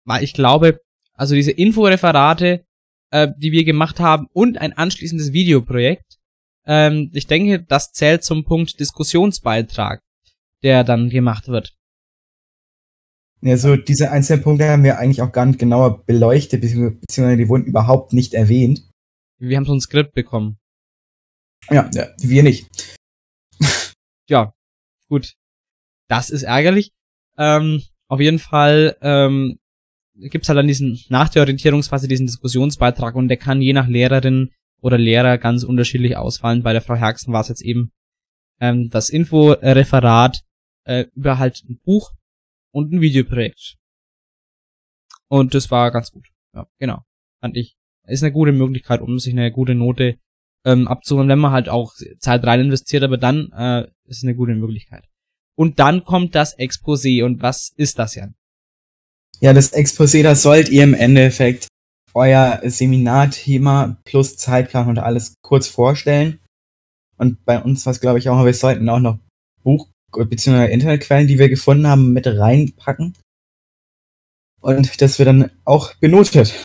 weil 0.06 0.24
ich 0.24 0.34
glaube, 0.34 0.80
also 1.14 1.36
diese 1.36 1.52
Inforeferate, 1.52 2.66
äh, 3.12 3.28
die 3.38 3.52
wir 3.52 3.64
gemacht 3.64 4.00
haben 4.00 4.28
und 4.32 4.58
ein 4.58 4.74
anschließendes 4.74 5.34
Videoprojekt, 5.34 6.18
ähm, 6.66 7.10
ich 7.14 7.28
denke, 7.28 7.64
das 7.64 7.92
zählt 7.92 8.24
zum 8.24 8.44
Punkt 8.46 8.80
Diskussionsbeitrag, 8.80 10.02
der 10.64 10.84
dann 10.84 11.10
gemacht 11.10 11.48
wird. 11.48 11.74
Ja, 13.42 13.58
so 13.58 13.76
diese 13.76 14.12
einzelnen 14.12 14.44
Punkte 14.44 14.70
haben 14.70 14.84
wir 14.84 15.00
eigentlich 15.00 15.22
auch 15.22 15.32
gar 15.32 15.48
nicht 15.48 15.58
genauer 15.58 16.06
beleuchtet, 16.06 16.62
beziehungsweise 16.62 17.38
die 17.38 17.50
wurden 17.50 17.66
überhaupt 17.66 18.14
nicht 18.14 18.36
erwähnt. 18.36 18.88
Wir 19.40 19.58
haben 19.58 19.66
so 19.66 19.74
ein 19.74 19.82
Skript 19.82 20.14
bekommen. 20.14 20.58
Ja, 21.70 21.90
ja 21.94 22.08
wir 22.20 22.44
nicht. 22.44 22.68
ja, 24.30 24.54
gut. 25.10 25.34
Das 26.08 26.30
ist 26.30 26.44
ärgerlich. 26.44 26.92
Ähm, 27.38 27.82
auf 28.08 28.20
jeden 28.20 28.38
Fall 28.38 28.96
ähm, 29.02 29.58
gibt's 30.16 30.50
halt 30.50 30.58
dann 30.58 30.68
diesen, 30.68 31.00
nach 31.10 31.30
der 31.30 31.42
Orientierungsphase 31.42 32.08
diesen 32.08 32.28
Diskussionsbeitrag 32.28 33.16
und 33.16 33.28
der 33.28 33.38
kann 33.38 33.62
je 33.62 33.74
nach 33.74 33.88
Lehrerin 33.88 34.52
oder 34.82 35.00
Lehrer 35.00 35.40
ganz 35.40 35.64
unterschiedlich 35.64 36.18
ausfallen. 36.18 36.62
Bei 36.62 36.74
der 36.74 36.82
Frau 36.82 36.96
Herxen 36.96 37.34
war 37.34 37.42
es 37.42 37.48
jetzt 37.48 37.62
eben 37.64 37.92
ähm, 38.60 38.90
das 38.90 39.10
Inforeferat 39.10 40.44
äh, 40.92 41.08
über 41.16 41.40
halt 41.40 41.64
ein 41.70 41.80
Buch 41.84 42.12
und 42.74 42.92
ein 42.92 43.02
Videoprojekt. 43.02 43.78
Und 45.30 45.54
das 45.54 45.72
war 45.72 45.92
ganz 45.92 46.12
gut. 46.12 46.28
Ja, 46.54 46.68
genau. 46.80 47.04
Fand 47.42 47.56
ich. 47.56 47.78
Ist 48.08 48.24
eine 48.24 48.34
gute 48.34 48.52
Möglichkeit, 48.52 49.02
um 49.02 49.20
sich 49.20 49.34
eine 49.34 49.52
gute 49.52 49.76
Note 49.76 50.18
ähm, 50.66 50.88
abzuholen, 50.88 51.30
wenn 51.30 51.40
man 51.40 51.52
halt 51.52 51.70
auch 51.70 51.94
Zeit 52.20 52.44
rein 52.44 52.60
investiert, 52.60 53.04
aber 53.04 53.18
dann 53.18 53.52
äh, 53.54 53.88
ist 54.06 54.24
eine 54.24 54.36
gute 54.36 54.56
Möglichkeit. 54.56 55.06
Und 55.56 55.80
dann 55.80 56.04
kommt 56.04 56.36
das 56.36 56.58
Exposé. 56.58 57.24
Und 57.24 57.42
was 57.42 57.72
ist 57.78 58.00
das, 58.00 58.16
Jan? 58.16 58.36
Ja, 59.40 59.54
das 59.54 59.74
Exposé, 59.74 60.24
das 60.24 60.42
sollt 60.44 60.70
ihr 60.70 60.84
im 60.84 60.94
Endeffekt 60.94 61.68
euer 62.14 62.60
Seminarthema 62.64 63.98
plus 64.04 64.36
Zeitplan 64.38 64.90
und 64.90 65.00
alles 65.00 65.36
kurz 65.42 65.68
vorstellen. 65.68 66.40
Und 67.18 67.46
bei 67.46 67.62
uns 67.62 67.86
was 67.86 68.02
glaube 68.02 68.20
ich 68.20 68.30
auch, 68.30 68.44
wir 68.44 68.54
sollten 68.54 68.90
auch 68.90 69.00
noch 69.00 69.20
Buch- 69.64 69.91
bzw. 70.12 70.72
Internetquellen, 70.72 71.28
die 71.28 71.40
wir 71.40 71.50
gefunden 71.50 71.88
haben, 71.88 72.14
mit 72.14 72.28
reinpacken. 72.28 73.16
Und 74.60 75.02
das 75.02 75.18
wird 75.18 75.28
dann 75.28 75.52
auch 75.66 75.96
benotet. 75.96 76.64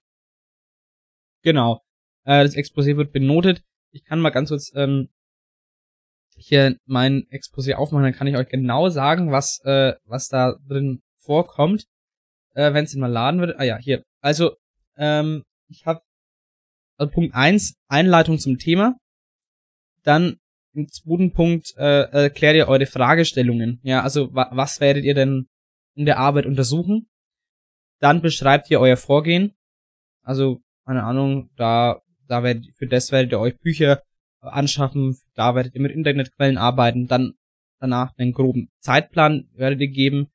Genau. 1.42 1.80
Äh, 2.24 2.44
das 2.44 2.54
Exposé 2.54 2.96
wird 2.96 3.12
benotet. 3.12 3.62
Ich 3.92 4.04
kann 4.04 4.20
mal 4.20 4.30
ganz 4.30 4.50
kurz 4.50 4.72
ähm, 4.74 5.08
hier 6.36 6.76
mein 6.84 7.26
Exposé 7.30 7.74
aufmachen, 7.74 8.04
dann 8.04 8.12
kann 8.12 8.26
ich 8.26 8.36
euch 8.36 8.48
genau 8.48 8.88
sagen, 8.88 9.32
was, 9.32 9.60
äh, 9.64 9.94
was 10.04 10.28
da 10.28 10.56
drin 10.68 11.00
vorkommt, 11.16 11.86
äh, 12.54 12.72
wenn 12.74 12.84
es 12.84 12.94
mal 12.94 13.06
laden 13.06 13.40
wird. 13.40 13.58
Ah 13.58 13.64
ja, 13.64 13.78
hier. 13.78 14.02
Also, 14.20 14.56
ähm, 14.96 15.42
ich 15.68 15.86
habe 15.86 16.02
also 16.98 17.10
Punkt 17.10 17.34
eins 17.34 17.74
Einleitung 17.88 18.38
zum 18.38 18.58
Thema. 18.58 18.96
Dann 20.02 20.36
im 20.76 20.88
zweiten 20.88 21.32
Punkt 21.32 21.74
äh, 21.76 22.02
erklärt 22.02 22.56
ihr 22.56 22.68
eure 22.68 22.86
Fragestellungen. 22.86 23.80
Ja, 23.82 24.02
also 24.02 24.34
wa 24.34 24.50
was 24.52 24.80
werdet 24.80 25.04
ihr 25.04 25.14
denn 25.14 25.48
in 25.94 26.04
der 26.04 26.18
Arbeit 26.18 26.46
untersuchen? 26.46 27.08
Dann 28.00 28.20
beschreibt 28.20 28.70
ihr 28.70 28.80
euer 28.80 28.96
Vorgehen. 28.96 29.54
Also, 30.22 30.60
keine 30.84 31.04
Ahnung, 31.04 31.50
da, 31.56 32.02
da 32.28 32.42
werdet, 32.42 32.66
für 32.76 32.86
das 32.86 33.10
werdet 33.10 33.32
ihr 33.32 33.40
euch 33.40 33.58
Bücher 33.58 34.02
anschaffen, 34.40 35.16
da 35.34 35.54
werdet 35.54 35.74
ihr 35.74 35.80
mit 35.80 35.92
Internetquellen 35.92 36.58
arbeiten, 36.58 37.08
dann 37.08 37.34
danach 37.80 38.12
einen 38.16 38.32
groben 38.32 38.68
Zeitplan 38.80 39.48
werdet 39.54 39.80
ihr 39.80 39.88
geben, 39.88 40.28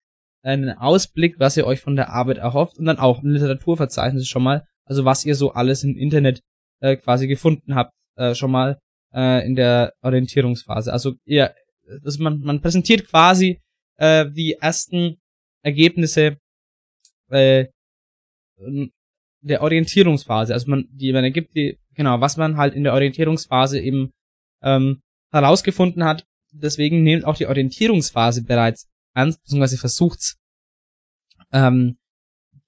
einen 0.43 0.71
Ausblick, 0.71 1.39
was 1.39 1.55
ihr 1.57 1.65
euch 1.65 1.79
von 1.79 1.95
der 1.95 2.09
Arbeit 2.09 2.37
erhofft 2.37 2.77
und 2.77 2.85
dann 2.85 2.99
auch 2.99 3.21
ein 3.21 3.29
Literaturverzeichnis 3.29 4.27
schon 4.27 4.43
mal, 4.43 4.65
also 4.85 5.05
was 5.05 5.23
ihr 5.23 5.35
so 5.35 5.53
alles 5.53 5.83
im 5.83 5.95
Internet 5.95 6.41
äh, 6.79 6.95
quasi 6.95 7.27
gefunden 7.27 7.75
habt, 7.75 7.93
äh, 8.15 8.33
schon 8.35 8.51
mal 8.51 8.79
äh, 9.13 9.45
in 9.45 9.55
der 9.55 9.93
Orientierungsphase. 10.01 10.91
Also 10.91 11.15
ihr, 11.25 11.53
das 12.03 12.17
man, 12.17 12.39
man 12.39 12.61
präsentiert 12.61 13.07
quasi 13.07 13.61
äh, 13.97 14.29
die 14.31 14.53
ersten 14.53 15.17
Ergebnisse 15.63 16.37
äh, 17.29 17.67
der 19.41 19.61
Orientierungsphase. 19.61 20.53
Also 20.53 20.69
man, 20.69 20.87
die, 20.91 21.11
man 21.13 21.23
ergibt 21.23 21.55
die, 21.55 21.79
genau, 21.95 22.21
was 22.21 22.37
man 22.37 22.57
halt 22.57 22.73
in 22.75 22.83
der 22.83 22.93
Orientierungsphase 22.93 23.79
eben 23.79 24.11
ähm, 24.61 25.01
herausgefunden 25.31 26.03
hat. 26.03 26.25
Deswegen 26.51 27.03
nehmt 27.03 27.25
auch 27.25 27.37
die 27.37 27.47
Orientierungsphase 27.47 28.43
bereits 28.43 28.87
ernst, 29.13 29.41
beziehungsweise 29.43 29.77
versucht's 29.77 30.37
ähm, 31.51 31.97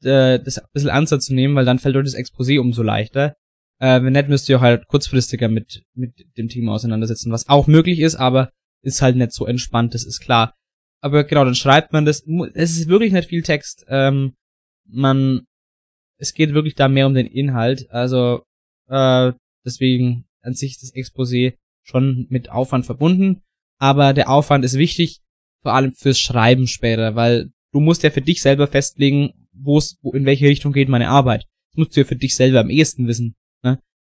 äh, 0.04 0.40
das 0.40 0.58
ein 0.58 0.68
bisschen 0.74 0.90
ernster 0.90 1.20
zu 1.20 1.34
nehmen, 1.34 1.56
weil 1.56 1.66
dann 1.66 1.80
fällt 1.80 1.96
euch 1.96 2.06
das 2.06 2.16
Exposé 2.16 2.60
umso 2.60 2.84
leichter. 2.84 3.36
Äh, 3.84 4.02
wenn 4.02 4.14
nicht, 4.14 4.30
müsst 4.30 4.48
ihr 4.48 4.62
halt 4.62 4.88
kurzfristiger 4.88 5.50
mit, 5.50 5.84
mit 5.94 6.14
dem 6.38 6.48
Thema 6.48 6.72
auseinandersetzen, 6.72 7.34
was 7.34 7.50
auch 7.50 7.68
möglich 7.68 8.00
ist, 8.00 8.16
aber 8.16 8.50
ist 8.82 9.02
halt 9.02 9.18
nicht 9.18 9.34
so 9.34 9.46
entspannt, 9.46 9.94
das 9.94 10.06
ist 10.06 10.22
klar. 10.22 10.54
Aber 11.02 11.26
genau, 11.26 11.44
dann 11.44 11.56
schreibt 11.56 11.92
man 11.92 12.06
das. 12.06 12.24
Es 12.54 12.78
ist 12.78 12.88
wirklich 12.88 13.12
nicht 13.12 13.28
viel 13.28 13.44
Text. 13.44 13.86
Ähm, 13.90 14.36
man 14.88 15.42
es 16.18 16.34
geht 16.34 16.54
wirklich 16.54 16.76
da 16.76 16.88
mehr 16.88 17.08
um 17.08 17.14
den 17.14 17.28
Inhalt. 17.28 17.92
Also 17.92 18.44
äh, 18.88 19.34
deswegen 19.66 20.24
an 20.42 20.54
sich 20.54 20.80
das 20.80 20.94
Exposé 20.94 21.58
schon 21.84 22.26
mit 22.30 22.50
Aufwand 22.50 22.86
verbunden. 22.86 23.42
Aber 23.80 24.14
der 24.14 24.30
Aufwand 24.30 24.64
ist 24.64 24.78
wichtig, 24.78 25.20
vor 25.62 25.74
allem 25.74 25.92
fürs 25.92 26.20
Schreiben 26.20 26.68
später, 26.68 27.16
weil 27.16 27.52
du 27.74 27.82
musst 27.82 28.04
ja 28.04 28.12
für 28.12 28.22
dich 28.22 28.42
selber 28.42 28.68
festlegen, 28.68 29.34
wo 29.52 29.78
es, 29.78 30.00
in 30.14 30.26
welche 30.26 30.48
Richtung 30.48 30.72
geht 30.72 30.88
meine 30.88 31.10
Arbeit. 31.10 31.48
Das 31.72 31.78
musst 31.80 31.98
du 31.98 32.02
ja 32.02 32.06
für 32.06 32.16
dich 32.16 32.38
selber 32.38 32.62
am 32.62 32.70
ehesten 32.70 33.08
wissen. 33.08 33.36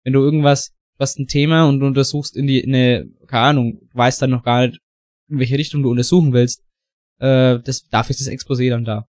Wenn 0.06 0.12
du 0.12 0.20
irgendwas, 0.20 0.68
du 0.68 1.00
hast 1.00 1.18
ein 1.18 1.26
Thema 1.26 1.68
und 1.68 1.80
du 1.80 1.86
untersuchst 1.86 2.36
in 2.36 2.46
die, 2.46 2.60
in 2.60 2.72
eine, 2.72 3.10
keine 3.26 3.46
Ahnung, 3.48 3.88
weißt 3.92 4.22
dann 4.22 4.30
noch 4.30 4.44
gar 4.44 4.64
nicht, 4.64 4.78
in 5.28 5.40
welche 5.40 5.58
Richtung 5.58 5.82
du 5.82 5.90
untersuchen 5.90 6.32
willst, 6.32 6.62
äh, 7.18 7.58
das, 7.58 7.88
dafür 7.88 8.10
ist 8.10 8.20
das 8.20 8.28
Exposé 8.28 8.70
dann 8.70 8.84
da. 8.84 9.08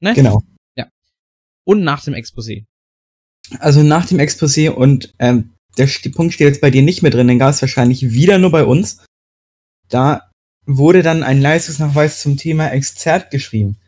Ne? 0.00 0.14
Genau. 0.14 0.42
Ja. 0.76 0.88
Und 1.64 1.84
nach 1.84 2.02
dem 2.02 2.14
Exposé. 2.14 2.64
Also 3.60 3.84
nach 3.84 4.06
dem 4.06 4.18
Exposé 4.18 4.70
und 4.70 5.14
ähm, 5.20 5.54
der 5.78 5.86
Punkt 6.16 6.34
steht 6.34 6.48
jetzt 6.48 6.60
bei 6.60 6.72
dir 6.72 6.82
nicht 6.82 7.02
mehr 7.02 7.12
drin, 7.12 7.28
den 7.28 7.38
gab 7.38 7.50
es 7.50 7.62
wahrscheinlich 7.62 8.10
wieder 8.10 8.38
nur 8.38 8.50
bei 8.50 8.64
uns. 8.64 9.04
Da 9.88 10.32
wurde 10.64 11.04
dann 11.04 11.22
ein 11.22 11.40
Leistungsnachweis 11.40 12.20
zum 12.20 12.36
Thema 12.38 12.72
Exzert 12.72 13.30
geschrieben. 13.30 13.78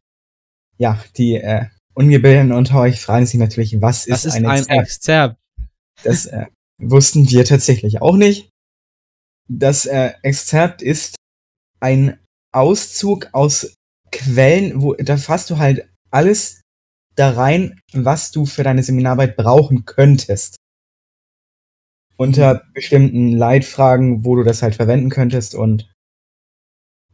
Ja, 0.77 1.03
die 1.17 1.35
äh, 1.35 1.67
Ungebildeten 1.99 2.53
unter 2.53 2.79
euch 2.79 3.01
fragen 3.01 3.27
sich 3.27 3.41
natürlich, 3.41 3.81
was, 3.81 4.07
ist, 4.07 4.25
ist, 4.25 4.37
ein, 4.37 4.47
ein 4.47 4.61
Exzert? 4.61 4.79
Exzert? 4.85 5.37
Das 6.05 6.27
äh, 6.27 6.47
wussten 6.81 7.29
wir 7.29 7.45
tatsächlich 7.45 8.01
auch 8.01 8.17
nicht. 8.17 8.51
Das 9.51 9.85
äh, 9.85 10.13
Exzert 10.23 10.81
ist 10.81 11.17
ein 11.81 12.17
Auszug 12.55 13.31
aus 13.33 13.75
Quellen, 14.13 14.81
wo 14.81 14.95
da 14.95 15.17
fasst 15.17 15.51
du 15.51 15.59
halt 15.59 15.89
alles 16.13 16.61
da 17.17 17.33
rein, 17.33 17.81
was 17.93 18.31
du 18.31 18.47
für 18.47 18.63
deine 18.63 18.85
Seminararbeit 18.85 19.37
brauchen 19.37 19.85
könntest. 19.85 20.55
Unter 22.17 22.55
mhm. 22.55 22.73
bestimmten 22.75 23.33
Leitfragen, 23.33 24.25
wo 24.25 24.37
du 24.37 24.45
das 24.45 24.63
halt 24.63 24.77
verwenden 24.77 25.11
könntest 25.11 25.57
und 25.57 25.93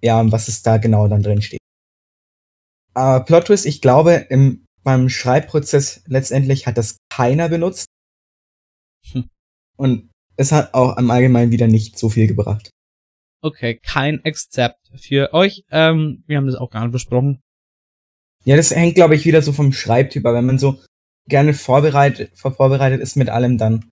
ja, 0.02 0.30
was 0.30 0.48
es 0.48 0.62
da 0.62 0.76
genau 0.76 1.08
dann 1.08 1.22
drin 1.22 1.40
steht. 1.40 1.60
Aber 2.92 3.24
Plot 3.24 3.46
Twist, 3.46 3.64
ich 3.64 3.80
glaube, 3.80 4.26
im, 4.28 4.63
beim 4.84 5.08
Schreibprozess 5.08 6.02
letztendlich 6.06 6.66
hat 6.66 6.78
das 6.78 6.98
keiner 7.10 7.48
benutzt. 7.48 7.86
Hm. 9.10 9.28
Und 9.76 10.10
es 10.36 10.52
hat 10.52 10.74
auch 10.74 10.96
im 10.96 11.10
Allgemeinen 11.10 11.52
wieder 11.52 11.66
nicht 11.66 11.98
so 11.98 12.08
viel 12.08 12.26
gebracht. 12.26 12.70
Okay, 13.42 13.78
kein 13.82 14.24
Exzept 14.24 14.90
für 14.96 15.34
euch. 15.34 15.64
Ähm, 15.70 16.22
wir 16.26 16.36
haben 16.36 16.46
das 16.46 16.56
auch 16.56 16.70
gar 16.70 16.82
nicht 16.82 16.92
besprochen. 16.92 17.40
Ja, 18.44 18.56
das 18.56 18.70
hängt, 18.70 18.94
glaube 18.94 19.14
ich, 19.14 19.24
wieder 19.24 19.42
so 19.42 19.52
vom 19.52 19.72
Schreibtyp 19.72 20.24
ab. 20.26 20.34
Wenn 20.34 20.46
man 20.46 20.58
so 20.58 20.80
gerne 21.28 21.54
vorbereitet, 21.54 22.38
vorbereitet 22.38 23.00
ist 23.00 23.16
mit 23.16 23.30
allem, 23.30 23.58
dann 23.58 23.90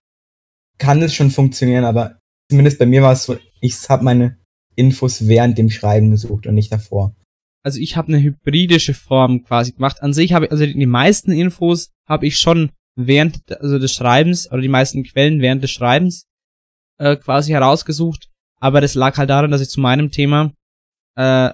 kann 0.77 1.01
es 1.01 1.13
schon 1.13 1.31
funktionieren, 1.31 1.85
aber 1.85 2.19
zumindest 2.49 2.79
bei 2.79 2.85
mir 2.85 3.01
war 3.01 3.13
es 3.13 3.23
so, 3.23 3.37
ich 3.61 3.89
habe 3.89 4.03
meine 4.03 4.37
Infos 4.75 5.27
während 5.27 5.57
dem 5.57 5.69
Schreiben 5.69 6.11
gesucht 6.11 6.47
und 6.47 6.55
nicht 6.55 6.71
davor. 6.71 7.15
Also 7.63 7.79
ich 7.79 7.95
habe 7.95 8.09
eine 8.09 8.21
hybridische 8.21 8.93
Form 8.93 9.43
quasi 9.43 9.71
gemacht. 9.71 10.01
An 10.01 10.13
sich 10.13 10.33
habe 10.33 10.45
ich, 10.45 10.51
also 10.51 10.65
die 10.65 10.85
meisten 10.85 11.31
Infos 11.31 11.91
habe 12.07 12.27
ich 12.27 12.37
schon 12.37 12.71
während 12.95 13.51
also 13.59 13.79
des 13.79 13.93
Schreibens 13.93 14.51
oder 14.51 14.61
die 14.61 14.67
meisten 14.67 15.03
Quellen 15.03 15.41
während 15.41 15.63
des 15.63 15.71
Schreibens 15.71 16.27
äh, 16.99 17.15
quasi 17.15 17.51
herausgesucht. 17.51 18.29
Aber 18.59 18.81
das 18.81 18.95
lag 18.95 19.17
halt 19.17 19.29
daran, 19.29 19.51
dass 19.51 19.61
ich 19.61 19.69
zu 19.69 19.79
meinem 19.81 20.11
Thema 20.11 20.53
äh, 21.15 21.51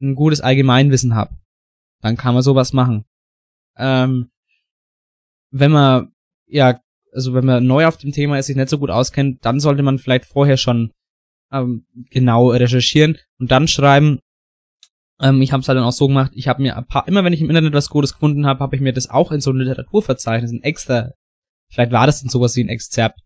ein 0.00 0.14
gutes 0.14 0.40
Allgemeinwissen 0.40 1.14
habe 1.14 1.36
dann 2.02 2.16
kann 2.16 2.34
man 2.34 2.42
sowas 2.42 2.74
machen. 2.74 3.04
Ähm, 3.78 4.30
wenn 5.50 5.70
man, 5.70 6.12
ja, 6.46 6.80
also 7.12 7.32
wenn 7.32 7.46
man 7.46 7.64
neu 7.64 7.86
auf 7.86 7.96
dem 7.96 8.12
Thema 8.12 8.38
ist, 8.38 8.46
sich 8.46 8.56
nicht 8.56 8.68
so 8.68 8.78
gut 8.78 8.90
auskennt, 8.90 9.44
dann 9.44 9.60
sollte 9.60 9.82
man 9.82 9.98
vielleicht 9.98 10.26
vorher 10.26 10.56
schon 10.56 10.92
ähm, 11.50 11.86
genau 12.10 12.50
recherchieren 12.50 13.18
und 13.38 13.50
dann 13.50 13.68
schreiben. 13.68 14.18
Ähm, 15.22 15.40
ich 15.40 15.52
habe 15.52 15.60
es 15.60 15.68
halt 15.68 15.76
dann 15.76 15.84
auch 15.84 15.92
so 15.92 16.08
gemacht, 16.08 16.32
ich 16.34 16.48
habe 16.48 16.60
mir 16.60 16.76
ein 16.76 16.86
paar, 16.86 17.06
immer 17.06 17.24
wenn 17.24 17.32
ich 17.32 17.40
im 17.40 17.48
Internet 17.48 17.72
was 17.72 17.88
Gutes 17.88 18.12
gefunden 18.12 18.44
habe, 18.44 18.60
habe 18.60 18.74
ich 18.74 18.82
mir 18.82 18.92
das 18.92 19.08
auch 19.08 19.30
in 19.30 19.40
so 19.40 19.52
ein 19.52 19.58
Literaturverzeichnis, 19.58 20.50
ein 20.50 20.62
extra, 20.62 21.12
vielleicht 21.70 21.92
war 21.92 22.06
das 22.06 22.20
dann 22.20 22.28
sowas 22.28 22.56
wie 22.56 22.64
ein 22.64 22.68
Exzerpt. 22.68 23.20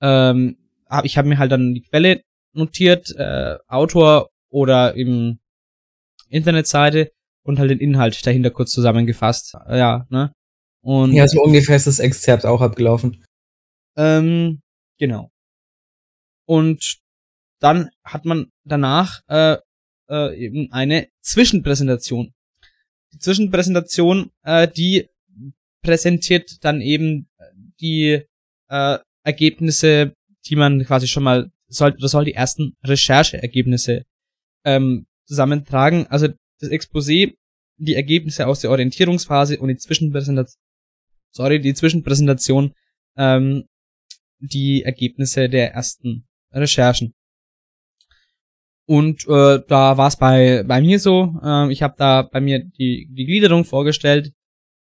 Ähm, 0.00 0.56
hab, 0.88 1.04
ich 1.04 1.16
habe 1.16 1.28
mir 1.28 1.38
halt 1.38 1.52
dann 1.52 1.74
die 1.74 1.82
Quelle 1.82 2.22
notiert, 2.52 3.14
äh, 3.16 3.56
Autor 3.68 4.30
oder 4.50 4.96
eben 4.96 5.38
Internetseite 6.28 7.12
und 7.44 7.58
halt 7.58 7.70
den 7.70 7.78
Inhalt 7.78 8.26
dahinter 8.26 8.50
kurz 8.50 8.72
zusammengefasst. 8.72 9.54
Ja, 9.68 10.06
ne? 10.10 10.32
Und 10.82 11.12
ja, 11.12 11.28
so 11.28 11.42
ungefähr 11.42 11.76
ist 11.76 11.86
das 11.86 11.98
Exzerpt 11.98 12.46
auch 12.46 12.60
abgelaufen. 12.60 13.24
Ähm, 13.96 14.60
genau. 14.98 15.30
Und 16.46 16.98
dann 17.60 17.90
hat 18.04 18.24
man 18.24 18.50
danach 18.64 19.20
äh, 19.28 19.58
äh, 20.08 20.36
eben 20.36 20.72
eine 20.72 21.08
Zwischenpräsentation. 21.28 22.32
die 23.12 23.18
Zwischenpräsentation, 23.18 24.30
äh, 24.44 24.68
die 24.68 25.08
präsentiert 25.82 26.64
dann 26.64 26.80
eben 26.80 27.28
die 27.80 28.22
äh, 28.68 28.98
Ergebnisse, 29.24 30.14
die 30.46 30.56
man 30.56 30.84
quasi 30.84 31.06
schon 31.06 31.22
mal 31.22 31.50
soll, 31.68 31.92
oder 31.92 32.08
soll 32.08 32.24
die 32.24 32.34
ersten 32.34 32.76
Rechercheergebnisse 32.84 34.04
ähm, 34.64 35.06
zusammentragen. 35.24 36.06
Also 36.06 36.28
das 36.60 36.70
Exposé, 36.70 37.34
die 37.76 37.94
Ergebnisse 37.94 38.46
aus 38.46 38.60
der 38.60 38.70
Orientierungsphase 38.70 39.58
und 39.58 39.68
die 39.68 39.76
Zwischenpräsentation, 39.76 40.60
sorry, 41.30 41.60
die 41.60 41.74
Zwischenpräsentation, 41.74 42.72
ähm, 43.16 43.64
die 44.38 44.82
Ergebnisse 44.82 45.48
der 45.48 45.72
ersten 45.72 46.26
Recherchen. 46.52 47.14
Und 48.88 49.28
äh, 49.28 49.60
da 49.68 49.98
war 49.98 50.08
es 50.08 50.16
bei, 50.16 50.64
bei 50.66 50.80
mir 50.80 50.98
so, 50.98 51.38
äh, 51.44 51.70
ich 51.70 51.82
habe 51.82 51.94
da 51.98 52.22
bei 52.22 52.40
mir 52.40 52.64
die, 52.64 53.06
die 53.10 53.26
Gliederung 53.26 53.66
vorgestellt, 53.66 54.32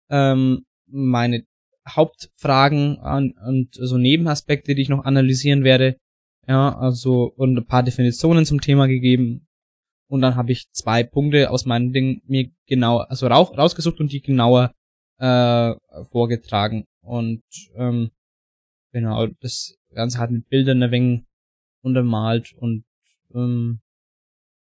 ähm, 0.09 0.65
meine 0.85 1.45
Hauptfragen 1.87 2.99
an, 2.99 3.33
und 3.47 3.69
so 3.71 3.97
Nebenaspekte, 3.97 4.75
die 4.75 4.81
ich 4.81 4.89
noch 4.89 5.05
analysieren 5.05 5.63
werde. 5.63 5.95
Ja, 6.45 6.77
also 6.77 7.31
und 7.37 7.57
ein 7.57 7.65
paar 7.65 7.83
Definitionen 7.83 8.45
zum 8.45 8.59
Thema 8.59 8.87
gegeben. 8.87 9.47
Und 10.07 10.19
dann 10.21 10.35
habe 10.35 10.51
ich 10.51 10.69
zwei 10.71 11.03
Punkte 11.03 11.49
aus 11.49 11.65
meinem 11.65 11.93
Ding 11.93 12.21
mir 12.27 12.51
genau, 12.67 12.97
also 12.97 13.27
rausgesucht 13.27 14.01
und 14.01 14.11
die 14.11 14.21
genauer 14.21 14.73
äh, 15.19 15.73
vorgetragen. 16.11 16.83
Und 17.01 17.43
ähm, 17.77 18.11
genau, 18.91 19.27
das 19.39 19.77
Ganze 19.93 20.17
hat 20.17 20.31
mit 20.31 20.49
Bildern 20.49 20.83
ein 20.83 20.91
wenig 20.91 21.21
untermalt 21.81 22.53
und 22.59 22.83
ähm, 23.33 23.79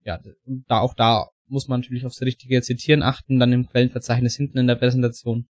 ja, 0.06 0.20
da 0.68 0.80
auch 0.80 0.94
da 0.94 1.30
muss 1.48 1.68
man 1.68 1.82
natürlich 1.82 2.06
aufs 2.06 2.22
richtige 2.22 2.62
Zitieren 2.62 3.04
achten, 3.04 3.40
dann 3.40 3.54
im 3.54 3.68
Quellenverzeichnis 3.68 4.36
hinten 4.36 4.58
in 4.58 4.68
der 4.68 4.76
Präsentation. 4.76 5.48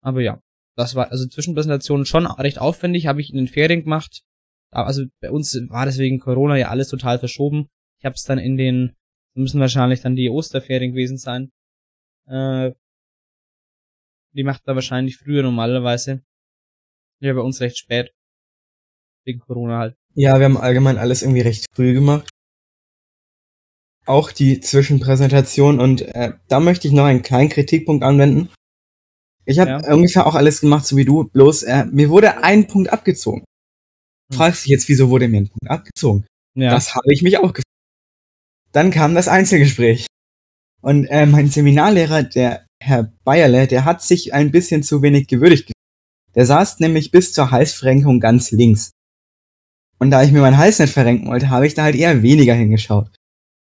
Aber 0.00 0.20
ja, 0.20 0.40
das 0.76 0.94
war 0.94 1.10
also 1.10 1.26
Zwischenpräsentation 1.26 2.04
schon 2.04 2.26
recht 2.26 2.58
aufwendig, 2.58 3.06
habe 3.06 3.20
ich 3.20 3.30
in 3.30 3.36
den 3.36 3.48
Ferien 3.48 3.82
gemacht. 3.82 4.22
Also 4.70 5.04
bei 5.20 5.30
uns 5.30 5.54
war 5.68 5.86
deswegen 5.86 6.18
Corona 6.18 6.56
ja 6.56 6.68
alles 6.68 6.88
total 6.88 7.18
verschoben. 7.18 7.68
Ich 7.98 8.04
habe 8.04 8.14
es 8.14 8.24
dann 8.24 8.38
in 8.38 8.56
den, 8.56 8.96
müssen 9.34 9.60
wahrscheinlich 9.60 10.00
dann 10.00 10.16
die 10.16 10.28
Osterferien 10.28 10.92
gewesen 10.92 11.16
sein. 11.16 11.52
Äh, 12.26 12.72
die 14.32 14.42
macht 14.42 14.62
da 14.66 14.74
wahrscheinlich 14.74 15.16
früher 15.16 15.42
normalerweise. 15.42 16.24
Ja, 17.20 17.32
bei 17.32 17.40
uns 17.40 17.60
recht 17.60 17.78
spät. 17.78 18.12
Wegen 19.24 19.38
Corona 19.38 19.78
halt. 19.78 19.96
Ja, 20.14 20.38
wir 20.38 20.44
haben 20.44 20.56
allgemein 20.56 20.98
alles 20.98 21.22
irgendwie 21.22 21.40
recht 21.40 21.66
früh 21.72 21.94
gemacht 21.94 22.33
auch 24.06 24.32
die 24.32 24.60
Zwischenpräsentation 24.60 25.80
und 25.80 26.02
äh, 26.02 26.32
da 26.48 26.60
möchte 26.60 26.88
ich 26.88 26.94
noch 26.94 27.04
einen 27.04 27.22
kleinen 27.22 27.48
Kritikpunkt 27.48 28.04
anwenden. 28.04 28.50
Ich 29.46 29.58
habe 29.58 29.70
ja. 29.70 29.94
ungefähr 29.94 30.26
auch 30.26 30.34
alles 30.34 30.60
gemacht, 30.60 30.86
so 30.86 30.96
wie 30.96 31.04
du, 31.04 31.24
bloß 31.24 31.64
äh, 31.64 31.84
mir 31.86 32.10
wurde 32.10 32.42
ein 32.42 32.66
Punkt 32.66 32.92
abgezogen. 32.92 33.44
Hm. 34.30 34.36
Fragst 34.36 34.64
dich 34.64 34.70
jetzt, 34.70 34.88
wieso 34.88 35.10
wurde 35.10 35.28
mir 35.28 35.42
ein 35.42 35.48
Punkt 35.48 35.70
abgezogen? 35.70 36.26
Ja. 36.56 36.70
Das 36.70 36.94
habe 36.94 37.12
ich 37.12 37.22
mich 37.22 37.38
auch 37.38 37.52
gefragt. 37.52 37.64
Dann 38.72 38.90
kam 38.90 39.14
das 39.14 39.28
Einzelgespräch. 39.28 40.06
Und 40.82 41.06
äh, 41.06 41.26
mein 41.26 41.48
Seminarlehrer, 41.48 42.24
der 42.24 42.66
Herr 42.82 43.12
Bayerle, 43.24 43.66
der 43.66 43.84
hat 43.84 44.02
sich 44.02 44.34
ein 44.34 44.50
bisschen 44.50 44.82
zu 44.82 45.00
wenig 45.00 45.28
gewürdigt. 45.28 45.72
Der 46.34 46.44
saß 46.44 46.80
nämlich 46.80 47.10
bis 47.10 47.32
zur 47.32 47.50
Halsverrenkung 47.50 48.20
ganz 48.20 48.50
links. 48.50 48.90
Und 49.98 50.10
da 50.10 50.22
ich 50.22 50.32
mir 50.32 50.40
meinen 50.40 50.58
Hals 50.58 50.80
nicht 50.80 50.92
verrenken 50.92 51.28
wollte, 51.28 51.50
habe 51.50 51.66
ich 51.66 51.74
da 51.74 51.84
halt 51.84 51.94
eher 51.94 52.22
weniger 52.22 52.54
hingeschaut. 52.54 53.16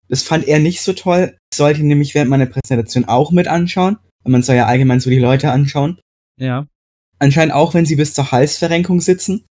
Das 0.08 0.22
fand 0.22 0.46
er 0.46 0.58
nicht 0.58 0.82
so 0.82 0.92
toll. 0.92 1.36
Ich 1.50 1.56
sollte 1.56 1.80
ihn 1.80 1.86
nämlich 1.86 2.14
während 2.14 2.30
meiner 2.30 2.46
Präsentation 2.46 3.06
auch 3.06 3.30
mit 3.30 3.48
anschauen. 3.48 3.98
Man 4.24 4.42
soll 4.42 4.56
ja 4.56 4.66
allgemein 4.66 5.00
so 5.00 5.10
die 5.10 5.18
Leute 5.18 5.50
anschauen. 5.50 6.00
Ja. 6.38 6.66
Anscheinend 7.18 7.54
auch, 7.54 7.74
wenn 7.74 7.86
sie 7.86 7.96
bis 7.96 8.14
zur 8.14 8.32
Halsverrenkung 8.32 9.00
sitzen. 9.00 9.46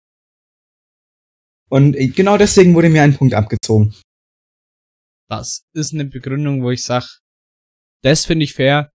Und 1.69 1.93
genau 2.15 2.37
deswegen 2.37 2.75
wurde 2.75 2.89
mir 2.89 3.01
ein 3.01 3.17
Punkt 3.17 3.33
abgezogen. 3.33 3.95
Das 5.29 5.63
ist 5.73 5.93
eine 5.93 6.05
Begründung, 6.05 6.61
wo 6.61 6.69
ich 6.69 6.83
sag, 6.83 7.19
das 8.03 8.25
finde 8.25 8.43
ich 8.43 8.53
fair. 8.53 8.91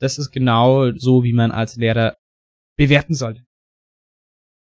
Das 0.00 0.18
ist 0.18 0.32
genau 0.32 0.90
so, 0.96 1.22
wie 1.22 1.32
man 1.32 1.52
als 1.52 1.76
Lehrer 1.76 2.16
bewerten 2.76 3.14
sollte. 3.14 3.44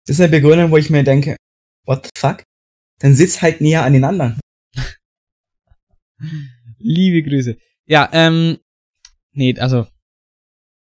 Das 0.07 0.17
ist 0.17 0.21
eine 0.21 0.31
Begründung, 0.31 0.71
wo 0.71 0.79
ich 0.79 0.89
mir 0.89 1.05
denke, 1.05 1.37
what 1.85 2.05
the 2.05 2.11
fuck? 2.17 2.43
Dann 3.01 3.15
sitzt 3.15 3.43
halt 3.43 3.61
näher 3.61 3.83
an 3.85 3.93
den 3.93 4.05
anderen. 4.05 4.41
Liebe 6.79 7.23
Grüße. 7.29 7.57
Ja, 7.87 8.09
ähm, 8.13 8.59
nee, 9.33 9.59
also, 9.59 9.87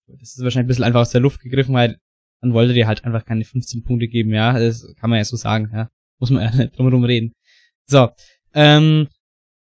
das 0.07 0.34
ist 0.34 0.43
wahrscheinlich 0.43 0.64
ein 0.64 0.68
bisschen 0.68 0.84
einfach 0.84 1.01
aus 1.01 1.11
der 1.11 1.20
Luft 1.20 1.41
gegriffen, 1.41 1.74
weil 1.74 1.99
man 2.41 2.53
wollte 2.53 2.74
dir 2.74 2.87
halt 2.87 3.05
einfach 3.05 3.24
keine 3.24 3.45
15 3.45 3.82
Punkte 3.84 4.09
geben, 4.09 4.32
ja, 4.32 4.59
das 4.59 4.95
kann 4.99 5.11
man 5.11 5.18
ja 5.18 5.24
so 5.24 5.37
sagen, 5.37 5.70
ja. 5.72 5.91
Muss 6.18 6.30
man 6.30 6.43
ja 6.43 6.55
nicht 6.55 6.78
drumherum 6.78 7.05
reden. 7.05 7.32
So, 7.87 8.09
ähm, 8.55 9.09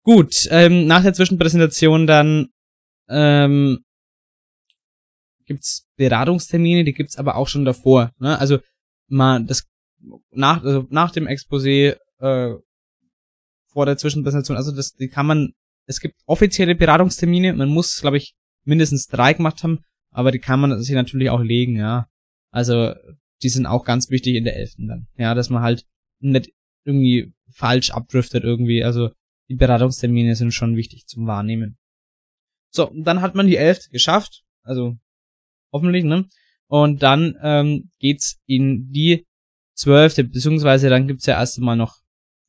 gut, 0.04 0.48
ähm, 0.52 0.88
nach 0.88 1.04
der 1.04 1.14
Zwischenpräsentation 1.14 2.06
dann, 2.06 2.50
ähm, 3.10 3.80
gibt's 5.46 5.88
Beratungstermine, 5.98 6.84
die 6.84 6.94
gibt's 6.94 7.18
aber 7.18 7.36
auch 7.36 7.48
schon 7.48 7.66
davor, 7.66 8.12
ne, 8.20 8.38
also, 8.40 8.60
mal, 9.08 9.44
das, 9.46 9.68
nach, 10.32 10.64
also 10.64 10.86
nach 10.90 11.12
dem 11.12 11.28
Exposé, 11.28 11.98
äh, 12.20 12.54
vor 13.74 13.86
der 13.86 13.98
Zwischenpräsentation. 13.98 14.58
Also 14.58 14.72
das, 14.72 14.94
die 14.94 15.10
kann 15.10 15.26
man, 15.26 15.54
es 15.86 16.00
gibt 16.00 16.16
offizielle 16.26 16.76
Beratungstermine, 16.76 17.54
man 17.54 17.70
muss, 17.70 18.00
glaube 18.02 18.18
ich, 18.18 18.36
mindestens 18.64 19.08
drei 19.08 19.34
gemacht 19.34 19.64
haben, 19.64 19.80
aber 20.12 20.32
die 20.32 20.40
kann 20.40 20.60
man 20.60 20.82
sich 20.82 20.96
natürlich 20.96 21.30
auch 21.30 21.42
legen, 21.42 21.76
ja. 21.76 22.08
Also 22.52 22.94
die 23.42 23.50
sind 23.50 23.66
auch 23.66 23.84
ganz 23.84 24.10
wichtig 24.10 24.36
in 24.36 24.46
der 24.46 24.56
Elften 24.56 24.88
dann. 24.88 25.08
Ja, 25.18 25.34
dass 25.34 25.50
man 25.50 25.64
halt 25.64 25.86
nicht 26.20 26.52
irgendwie 26.86 27.34
falsch 27.52 27.92
abdriftet 27.92 28.44
irgendwie. 28.44 28.84
Also 28.84 29.12
die 29.50 29.56
Beratungstermine 29.56 30.36
sind 30.36 30.54
schon 30.54 30.78
wichtig 30.78 31.08
zum 31.08 31.28
Wahrnehmen. 31.28 31.78
So, 32.70 32.92
dann 32.96 33.22
hat 33.22 33.36
man 33.36 33.48
die 33.48 33.58
Elfte 33.58 33.90
geschafft, 33.90 34.44
also 34.64 34.98
hoffentlich, 35.72 36.04
ne? 36.04 36.28
Und 36.68 37.04
dann 37.04 37.36
ähm, 37.44 37.92
geht's 38.00 38.42
in 38.48 38.92
die 38.92 39.28
Zwölfte, 39.76 40.24
beziehungsweise 40.24 40.90
dann 40.90 41.08
gibt's 41.08 41.26
ja 41.26 41.36
erst 41.36 41.58
einmal 41.58 41.76
noch 41.76 42.03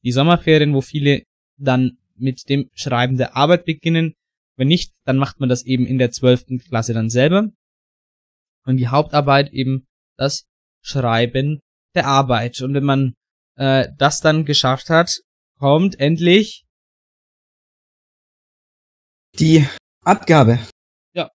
die 0.04 0.12
Sommerferien, 0.12 0.74
wo 0.74 0.80
viele 0.80 1.22
dann 1.56 1.98
mit 2.16 2.48
dem 2.48 2.70
Schreiben 2.74 3.16
der 3.16 3.36
Arbeit 3.36 3.64
beginnen. 3.64 4.14
Wenn 4.56 4.68
nicht, 4.68 4.92
dann 5.04 5.16
macht 5.16 5.40
man 5.40 5.48
das 5.48 5.64
eben 5.64 5.86
in 5.86 5.98
der 5.98 6.10
zwölften 6.10 6.58
Klasse 6.58 6.94
dann 6.94 7.10
selber. 7.10 7.50
Und 8.64 8.76
die 8.76 8.88
Hauptarbeit 8.88 9.52
eben 9.52 9.86
das 10.16 10.46
Schreiben 10.82 11.60
der 11.94 12.06
Arbeit. 12.06 12.60
Und 12.60 12.74
wenn 12.74 12.84
man 12.84 13.14
äh, 13.56 13.88
das 13.98 14.20
dann 14.20 14.44
geschafft 14.44 14.90
hat, 14.90 15.20
kommt 15.58 15.98
endlich 15.98 16.64
die 19.38 19.66
Abgabe. 20.04 20.60
Ja. 21.14 21.30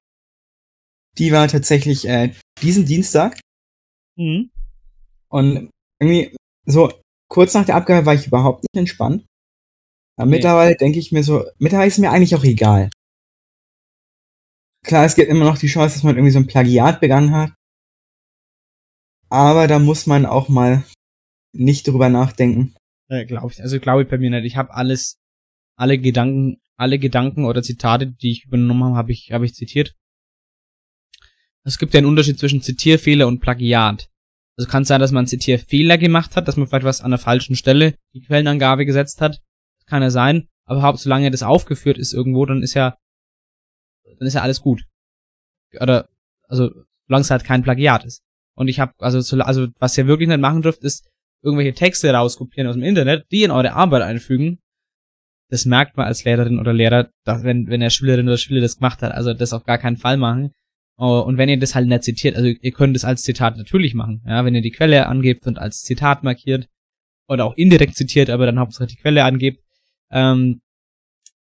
Die 1.18 1.32
war 1.32 1.48
tatsächlich 1.48 2.08
äh, 2.08 2.34
diesen 2.62 2.86
Dienstag. 2.86 3.40
Mhm. 4.16 4.52
Und 5.30 5.70
irgendwie 6.00 6.36
so 6.66 6.92
kurz 7.30 7.54
nach 7.54 7.66
der 7.66 7.76
Abgabe 7.76 8.06
war 8.06 8.14
ich 8.14 8.28
überhaupt 8.28 8.64
nicht 8.64 8.80
entspannt. 8.80 9.26
Aber 10.18 10.26
nee. 10.26 10.36
mittlerweile 10.36 10.76
denke 10.76 11.00
ich 11.00 11.12
mir 11.12 11.24
so, 11.24 11.46
mittlerweile 11.60 11.88
ist 11.88 12.00
mir 12.00 12.12
eigentlich 12.12 12.36
auch 12.36 12.44
egal. 12.44 12.90
Klar, 14.84 15.06
es 15.06 15.16
gibt 15.16 15.30
immer 15.30 15.46
noch 15.46 15.58
die 15.58 15.68
Chance, 15.68 15.96
dass 15.96 16.04
man 16.04 16.16
irgendwie 16.16 16.32
so 16.32 16.40
ein 16.40 16.48
Plagiat 16.48 17.00
begangen 17.00 17.32
hat. 17.32 17.54
Aber 19.30 19.68
da 19.68 19.80
muss 19.80 20.08
man 20.08 20.26
auch 20.26 20.50
mal 20.50 20.84
nicht 21.54 21.88
drüber 21.88 22.10
nachdenken. 22.10 22.76
Ja, 23.10 23.24
glaube 23.24 23.52
ich. 23.52 23.62
Also 23.62 23.80
glaube 23.80 24.04
ich 24.04 24.10
bei 24.10 24.18
mir 24.18 24.30
nicht. 24.30 24.46
Ich 24.46 24.58
habe 24.58 24.74
alles, 24.74 25.20
alle 25.76 25.98
Gedanken, 26.00 26.60
alle 26.78 27.00
Gedanken 27.00 27.46
oder 27.46 27.62
Zitate, 27.62 28.08
die 28.08 28.32
ich 28.32 28.46
übernommen 28.46 28.84
habe, 28.84 28.98
habe 28.98 29.12
ich, 29.12 29.32
habe 29.32 29.46
ich 29.46 29.54
zitiert. 29.54 29.96
Es 31.64 31.78
gibt 31.78 31.94
ja 31.94 32.00
einen 32.00 32.08
Unterschied 32.08 32.40
zwischen 32.40 32.62
Zitierfehler 32.62 33.28
und 33.28 33.42
Plagiat. 33.42 34.10
Also 34.60 34.70
kann 34.70 34.84
sein, 34.84 35.00
dass 35.00 35.14
man 35.14 35.20
einen 35.20 35.28
Zitierfehler 35.28 35.98
gemacht 35.98 36.36
hat, 36.36 36.50
dass 36.50 36.58
man 36.58 36.68
vielleicht 36.68 36.84
was 36.84 37.00
an 37.00 37.12
der 37.12 37.18
falschen 37.18 37.56
Stelle 37.56 37.96
die 38.14 38.20
Quellenangabe 38.20 38.86
gesetzt 38.86 39.22
hat. 39.22 39.40
Kann 39.86 40.02
ja 40.02 40.10
sein. 40.10 40.50
Aber 40.66 40.98
solange 40.98 41.32
das 41.32 41.44
aufgeführt 41.44 41.98
ist 41.98 42.14
irgendwo, 42.14 42.46
dann 42.46 42.62
ist 42.62 42.74
ja, 42.74 42.98
dann 44.18 44.28
ist 44.28 44.34
ja 44.34 44.42
alles 44.42 44.60
gut. 44.60 44.84
Oder, 45.80 46.10
also, 46.50 46.72
solange 47.08 47.22
es 47.22 47.32
halt 47.32 47.46
kein 47.46 47.64
Plagiat 47.64 48.04
ist. 48.04 48.22
Und 48.54 48.68
ich 48.68 48.82
habe, 48.82 48.92
also, 48.98 49.20
also, 49.44 49.68
was 49.80 49.98
ihr 49.98 50.08
wirklich 50.08 50.28
nicht 50.28 50.42
machen 50.42 50.62
dürft, 50.62 50.84
ist 50.84 51.08
irgendwelche 51.42 51.74
Texte 51.74 52.14
rauskopieren 52.14 52.68
aus 52.68 52.76
dem 52.76 52.84
Internet, 52.84 53.28
die 53.32 53.44
in 53.44 53.52
eure 53.52 53.72
Arbeit 53.72 54.02
einfügen. 54.02 54.60
Das 55.48 55.64
merkt 55.64 55.96
man 55.96 56.06
als 56.06 56.26
Lehrerin 56.26 56.60
oder 56.60 56.74
Lehrer, 56.74 57.10
wenn, 57.24 57.68
wenn 57.68 57.80
der 57.80 57.92
Schülerin 57.92 58.28
oder 58.28 58.38
Schüler 58.38 58.60
das 58.60 58.76
gemacht 58.76 59.02
hat. 59.04 59.14
Also, 59.14 59.34
das 59.34 59.54
auf 59.54 59.64
gar 59.64 59.78
keinen 59.78 59.96
Fall 59.96 60.18
machen. 60.18 60.52
Oh, 61.02 61.22
und 61.22 61.38
wenn 61.38 61.48
ihr 61.48 61.58
das 61.58 61.76
halt 61.76 61.88
nicht 61.88 62.04
zitiert, 62.04 62.36
also 62.36 62.50
ihr 62.50 62.72
könnt 62.74 62.96
es 62.96 63.06
als 63.06 63.22
Zitat 63.22 63.56
natürlich 63.56 63.94
machen, 63.94 64.22
ja, 64.28 64.44
wenn 64.44 64.54
ihr 64.54 64.62
die 64.62 64.72
Quelle 64.72 65.08
angebt 65.08 65.48
und 65.48 65.58
als 65.58 65.82
Zitat 65.82 66.24
markiert 66.24 66.68
oder 67.30 67.46
auch 67.46 67.56
indirekt 67.56 67.96
zitiert, 67.96 68.30
aber 68.30 68.46
dann 68.46 68.60
hauptsächlich 68.60 68.98
die 68.98 69.02
Quelle 69.02 69.24
angebt. 69.24 69.64
Ähm, 70.12 70.62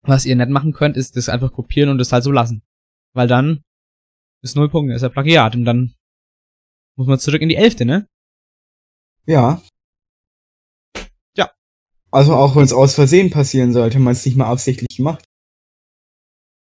was 0.02 0.24
ihr 0.24 0.36
nicht 0.36 0.50
machen 0.50 0.72
könnt, 0.72 0.96
ist 0.96 1.16
das 1.16 1.28
einfach 1.28 1.52
kopieren 1.52 1.90
und 1.90 1.98
das 1.98 2.12
halt 2.12 2.22
so 2.22 2.30
lassen. 2.30 2.62
Weil 3.12 3.26
dann 3.26 3.62
Ist 4.42 4.56
null 4.56 4.70
Punkte, 4.70 4.94
ist 4.94 5.02
ja 5.02 5.08
Plagiat. 5.10 5.54
Und 5.54 5.64
dann 5.64 5.94
muss 6.96 7.06
man 7.06 7.18
zurück 7.18 7.42
in 7.42 7.48
die 7.48 7.56
Elfte, 7.56 7.84
ne? 7.84 8.06
Ja. 9.26 9.62
Ja. 11.36 11.50
Also 12.10 12.34
auch 12.34 12.56
wenn 12.56 12.64
es 12.64 12.72
aus 12.72 12.94
Versehen 12.94 13.30
passieren 13.30 13.72
sollte, 13.72 13.98
man 13.98 14.12
es 14.12 14.24
nicht 14.24 14.36
mal 14.36 14.46
absichtlich 14.46 14.98
macht. 14.98 15.24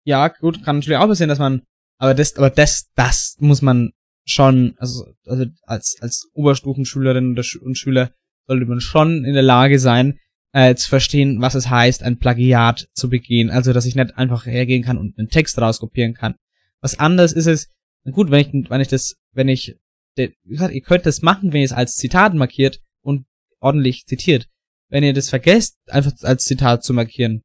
Ja, 0.06 0.28
gut, 0.28 0.62
kann 0.62 0.76
natürlich 0.76 0.98
auch 0.98 1.08
passieren, 1.08 1.30
dass 1.30 1.38
man, 1.38 1.62
aber 1.98 2.14
das, 2.14 2.36
aber 2.36 2.50
das, 2.50 2.90
das 2.94 3.36
muss 3.38 3.62
man 3.62 3.92
schon, 4.26 4.74
also, 4.78 5.04
also 5.26 5.46
als, 5.62 5.96
als 6.00 6.28
Oberstufenschülerin 6.32 7.36
und 7.60 7.78
Schüler 7.78 8.12
sollte 8.46 8.66
man 8.66 8.80
schon 8.80 9.24
in 9.24 9.34
der 9.34 9.42
Lage 9.42 9.78
sein, 9.78 10.18
äh, 10.52 10.74
zu 10.76 10.88
verstehen, 10.88 11.40
was 11.40 11.54
es 11.54 11.68
heißt, 11.68 12.02
ein 12.02 12.18
Plagiat 12.18 12.88
zu 12.94 13.08
begehen. 13.08 13.50
Also, 13.50 13.72
dass 13.72 13.86
ich 13.86 13.96
nicht 13.96 14.16
einfach 14.16 14.46
hergehen 14.46 14.84
kann 14.84 14.98
und 14.98 15.18
einen 15.18 15.28
Text 15.28 15.58
rauskopieren 15.58 16.14
kann. 16.14 16.36
Was 16.80 16.98
anderes 16.98 17.32
ist 17.32 17.46
es, 17.46 17.70
gut, 18.12 18.30
wenn 18.30 18.40
ich, 18.40 18.70
wenn 18.70 18.80
ich 18.80 18.88
das, 18.88 19.16
wenn 19.32 19.48
ich, 19.48 19.76
wie 20.16 20.32
gesagt, 20.44 20.74
ihr 20.74 20.82
könnt 20.82 21.06
das 21.06 21.22
machen, 21.22 21.52
wenn 21.52 21.60
ihr 21.60 21.66
es 21.66 21.72
als 21.72 21.96
Zitat 21.96 22.34
markiert 22.34 22.80
und 23.02 23.26
ordentlich 23.58 24.06
zitiert. 24.06 24.48
Wenn 24.88 25.02
ihr 25.02 25.12
das 25.12 25.30
vergesst, 25.30 25.76
einfach 25.88 26.12
als 26.22 26.44
Zitat 26.44 26.84
zu 26.84 26.92
markieren, 26.92 27.42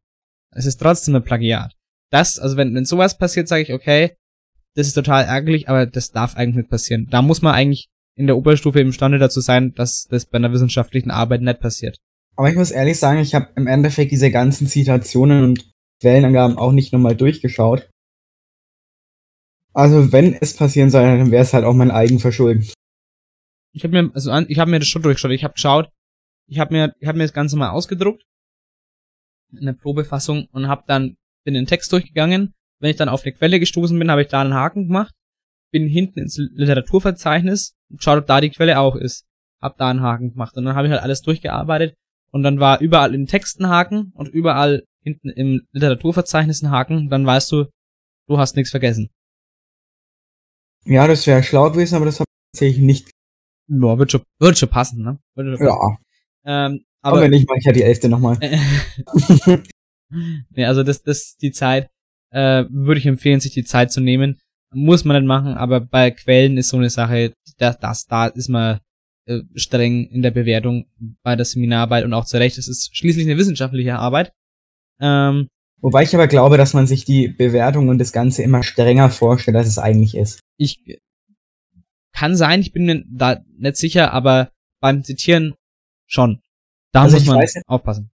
es 0.52 0.66
ist 0.66 0.78
trotzdem 0.78 1.16
ein 1.16 1.24
Plagiat. 1.24 1.74
Das, 2.12 2.38
also 2.38 2.58
wenn, 2.58 2.76
wenn 2.76 2.86
sowas 2.86 3.18
passiert, 3.18 3.48
sage 3.48 3.64
ich, 3.64 3.74
okay, 3.74 4.16
das 4.76 4.88
ist 4.88 4.94
total 4.94 5.26
ärgerlich, 5.26 5.70
aber 5.70 5.86
das 5.86 6.12
darf 6.12 6.36
eigentlich 6.36 6.64
nicht 6.64 6.70
passieren. 6.70 7.08
Da 7.10 7.22
muss 7.22 7.42
man 7.42 7.54
eigentlich 7.54 7.90
in 8.16 8.28
der 8.28 8.38
Oberstufe 8.38 8.80
imstande 8.80 9.18
dazu 9.18 9.42
sein, 9.42 9.74
dass 9.74 10.06
das 10.10 10.26
bei 10.26 10.38
einer 10.38 10.52
wissenschaftlichen 10.52 11.12
Arbeit 11.12 11.42
nicht 11.42 11.60
passiert. 11.60 11.98
Aber 12.36 12.50
ich 12.50 12.56
muss 12.56 12.72
ehrlich 12.72 13.00
sagen, 13.00 13.20
ich 13.20 13.36
habe 13.36 13.50
im 13.56 13.68
Endeffekt 13.68 14.12
diese 14.12 14.32
ganzen 14.32 14.68
Zitationen 14.68 15.44
und 15.44 15.70
Quellenangaben 16.02 16.58
auch 16.58 16.72
nicht 16.72 16.94
nochmal 16.94 17.16
durchgeschaut. 17.16 17.90
Also 19.74 20.12
wenn 20.12 20.34
es 20.34 20.56
passieren 20.56 20.90
soll, 20.90 21.04
dann 21.04 21.32
wäre 21.32 21.44
es 21.44 21.54
halt 21.54 21.66
auch 21.66 21.74
mein 21.74 21.92
Eigenverschulden. 21.92 22.68
Ich 23.74 23.84
habe 23.84 24.02
mir 24.02 24.12
also 24.14 24.36
ich 24.48 24.60
habe 24.60 24.72
mir 24.72 24.80
das 24.80 24.88
schon 24.88 25.02
durchgeschaut. 25.02 25.32
Ich 25.32 25.44
habe 25.44 25.54
geschaut, 25.54 25.90
ich 26.48 26.60
habe 26.60 26.74
mir 26.74 26.94
ich 27.00 27.08
habe 27.08 27.18
mir 27.18 27.24
das 27.26 27.34
Ganze 27.34 27.56
mal 27.56 27.70
ausgedruckt 27.70 28.24
in 29.52 29.66
der 29.66 29.74
Probefassung 29.74 30.48
und 30.52 30.68
habe 30.68 30.84
dann 30.88 31.18
bin 31.44 31.54
den 31.54 31.68
Text 31.68 31.92
durchgegangen. 31.92 32.54
Wenn 32.80 32.92
ich 32.92 32.98
dann 32.98 33.10
auf 33.10 33.24
eine 33.24 33.34
Quelle 33.34 33.60
gestoßen 33.60 33.98
bin, 33.98 34.10
habe 34.10 34.22
ich 34.22 34.28
da 34.28 34.42
einen 34.42 34.54
Haken 34.54 34.88
gemacht, 34.88 35.14
bin 35.72 35.88
hinten 35.88 36.20
ins 36.20 36.38
Literaturverzeichnis 36.38 37.76
und 37.90 37.98
geschaut, 37.98 38.20
ob 38.20 38.28
da 38.28 38.42
die 38.42 38.50
Quelle 38.50 38.80
auch 38.80 38.96
ist. 38.96 39.26
Hab 39.62 39.78
da 39.78 39.90
einen 39.90 40.02
Haken 40.02 40.32
gemacht 40.32 40.56
und 40.56 40.66
dann 40.66 40.76
habe 40.76 40.88
ich 40.88 40.92
halt 40.92 41.04
alles 41.04 41.22
durchgearbeitet 41.22 41.96
und 42.32 42.44
dann 42.44 42.60
war 42.60 42.80
überall 42.80 43.14
in 43.14 43.28
Texten 43.28 43.68
Haken 43.68 44.12
und 44.16 44.30
überall 44.30 44.84
hinten 45.04 45.30
im 45.30 45.68
Literaturverzeichnis 45.72 46.62
ein 46.62 46.72
Haken, 46.72 47.10
dann 47.10 47.26
weißt 47.26 47.52
du, 47.52 47.66
du 48.28 48.38
hast 48.38 48.56
nichts 48.56 48.72
vergessen. 48.72 49.10
Ja, 50.86 51.08
das 51.08 51.28
wäre 51.28 51.44
schlau 51.44 51.70
gewesen, 51.72 51.96
aber 51.96 52.06
das 52.06 52.20
habe 52.20 52.26
ich 52.30 52.52
tatsächlich 52.54 52.84
nicht. 52.84 53.12
Ja, 53.68 53.98
wird 53.98 54.12
schon, 54.12 54.24
wird 54.40 54.58
schon 54.58 54.70
passen, 54.70 55.04
ne? 55.04 55.20
Schon 55.36 55.52
passen. 55.52 55.66
Ja. 55.66 55.98
Ähm, 56.46 56.86
Aber, 57.02 57.18
aber 57.18 57.22
wenn 57.22 57.32
nicht, 57.32 57.48
mache 57.48 57.60
ich 57.60 57.66
ja 57.66 57.74
die 57.74 57.84
elfte 57.84 58.10
nochmal. 58.10 58.40
nee, 60.50 60.66
also 60.66 60.84
das, 60.84 61.04
das, 61.04 61.36
die 61.36 61.52
Zeit, 61.52 61.90
äh, 62.32 62.66
würde 62.70 63.00
ich 63.00 63.06
empfehlen, 63.06 63.40
sich 63.40 63.54
die 63.54 63.64
Zeit 63.64 63.92
zu 63.92 64.02
nehmen. 64.02 64.40
Muss 64.74 65.04
man 65.06 65.18
nicht 65.22 65.28
machen, 65.28 65.56
aber 65.56 65.80
bei 65.80 66.12
Quellen 66.12 66.58
ist 66.58 66.70
so 66.70 66.78
eine 66.78 66.90
Sache, 66.90 67.34
das, 67.58 67.80
das 67.80 68.06
da 68.06 68.28
ist 68.28 68.50
man 68.50 68.80
äh, 69.26 69.42
streng 69.56 70.06
in 70.06 70.22
der 70.22 70.32
Bewertung 70.32 70.86
bei 71.24 71.36
der 71.36 71.46
Seminararbeit 71.46 72.06
und 72.06 72.14
auch 72.14 72.26
zu 72.26 72.38
Recht. 72.38 72.58
Es 72.58 72.68
ist 72.68 72.96
schließlich 72.96 73.26
eine 73.26 73.38
wissenschaftliche 73.38 73.98
Arbeit. 73.98 74.32
Ähm, 75.00 75.48
Wobei 75.82 76.04
ich 76.04 76.14
aber 76.14 76.28
glaube, 76.28 76.58
dass 76.58 76.74
man 76.74 76.88
sich 76.88 77.06
die 77.06 77.30
Bewertung 77.30 77.88
und 77.88 78.00
das 78.00 78.12
Ganze 78.12 78.44
immer 78.44 78.64
strenger 78.64 79.10
vorstellt, 79.10 79.56
als 79.58 79.68
es 79.68 79.78
eigentlich 79.78 80.16
ist. 80.16 80.40
ich 80.58 81.00
kann 82.12 82.36
sein, 82.36 82.60
ich 82.60 82.74
bin 82.74 82.86
mir 82.86 83.04
da 83.08 83.40
nicht 83.58 83.78
sicher, 83.78 84.12
aber 84.12 84.52
beim 84.82 85.04
Zitieren 85.04 85.54
schon. 86.08 86.42
Da 86.92 87.04
Also 87.04 87.18
muss 87.18 87.26
man 87.28 87.38
weiß 87.38 87.62
aufpassen. 87.68 88.12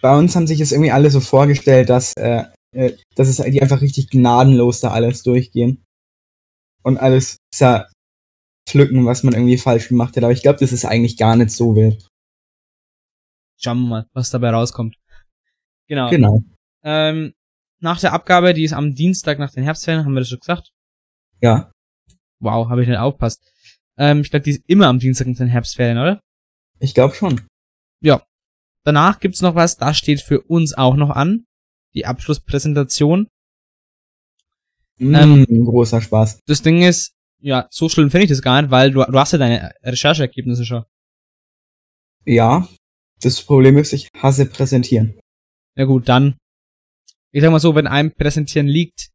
Bei 0.00 0.16
uns 0.16 0.34
haben 0.34 0.46
sich 0.46 0.60
es 0.60 0.72
irgendwie 0.72 0.90
alle 0.90 1.10
so 1.10 1.20
vorgestellt, 1.20 1.90
dass, 1.90 2.12
äh, 2.16 2.44
äh, 2.74 2.96
dass 3.14 3.28
es 3.28 3.36
die 3.36 3.62
einfach 3.62 3.80
richtig 3.80 4.10
gnadenlos 4.10 4.80
da 4.80 4.90
alles 4.90 5.22
durchgehen. 5.22 5.84
Und 6.82 6.98
alles 6.98 7.38
zerpflücken, 7.50 9.06
was 9.06 9.22
man 9.22 9.32
irgendwie 9.32 9.56
falsch 9.56 9.88
gemacht 9.88 10.16
hat. 10.16 10.24
Aber 10.24 10.32
ich 10.32 10.42
glaube, 10.42 10.58
das 10.58 10.72
ist 10.72 10.84
eigentlich 10.84 11.16
gar 11.16 11.34
nicht 11.34 11.50
so 11.50 11.74
wild. 11.74 12.06
Schauen 13.58 13.82
wir 13.82 13.88
mal, 13.88 14.06
was 14.12 14.30
dabei 14.30 14.50
rauskommt. 14.50 14.96
Genau. 15.88 16.10
Genau. 16.10 16.42
Ähm, 16.82 17.32
nach 17.80 18.00
der 18.00 18.12
Abgabe, 18.12 18.52
die 18.52 18.64
ist 18.64 18.74
am 18.74 18.94
Dienstag 18.94 19.38
nach 19.38 19.52
den 19.52 19.64
Herbstferien, 19.64 20.04
haben 20.04 20.12
wir 20.12 20.20
das 20.20 20.28
schon 20.28 20.40
gesagt? 20.40 20.72
Ja. 21.40 21.72
Wow, 22.40 22.68
habe 22.68 22.82
ich 22.82 22.88
nicht 22.88 22.98
aufpasst. 22.98 23.42
Ähm, 23.96 24.20
ich 24.20 24.30
glaube, 24.30 24.44
die 24.44 24.50
ist 24.50 24.62
immer 24.66 24.88
am 24.88 24.98
Dienstag 24.98 25.26
nach 25.26 25.36
den 25.36 25.48
Herbstferien, 25.48 25.98
oder? 25.98 26.20
Ich 26.80 26.94
glaube 26.94 27.14
schon. 27.14 27.46
Danach 28.84 29.18
gibt's 29.18 29.40
noch 29.40 29.54
was, 29.54 29.78
das 29.78 29.96
steht 29.96 30.20
für 30.20 30.42
uns 30.42 30.74
auch 30.74 30.96
noch 30.96 31.10
an. 31.10 31.46
Die 31.94 32.06
Abschlusspräsentation. 32.06 33.28
Ähm, 34.98 35.44
Mm, 35.48 35.64
großer 35.64 36.00
Spaß. 36.00 36.40
Das 36.46 36.62
Ding 36.62 36.82
ist, 36.82 37.12
ja, 37.40 37.66
so 37.70 37.88
schlimm 37.88 38.10
finde 38.10 38.24
ich 38.24 38.30
das 38.30 38.42
gar 38.42 38.62
nicht, 38.62 38.70
weil 38.70 38.90
du, 38.90 39.04
du 39.04 39.18
hast 39.18 39.32
ja 39.32 39.38
deine 39.38 39.72
Rechercheergebnisse 39.82 40.64
schon. 40.64 40.84
Ja. 42.24 42.68
Das 43.22 43.42
Problem 43.42 43.78
ist, 43.78 43.92
ich 43.92 44.08
hasse 44.16 44.46
präsentieren. 44.46 45.18
Ja 45.76 45.84
gut, 45.84 46.08
dann, 46.08 46.36
ich 47.32 47.42
sag 47.42 47.50
mal 47.50 47.60
so, 47.60 47.74
wenn 47.74 47.86
einem 47.86 48.12
Präsentieren 48.12 48.66
liegt, 48.66 49.10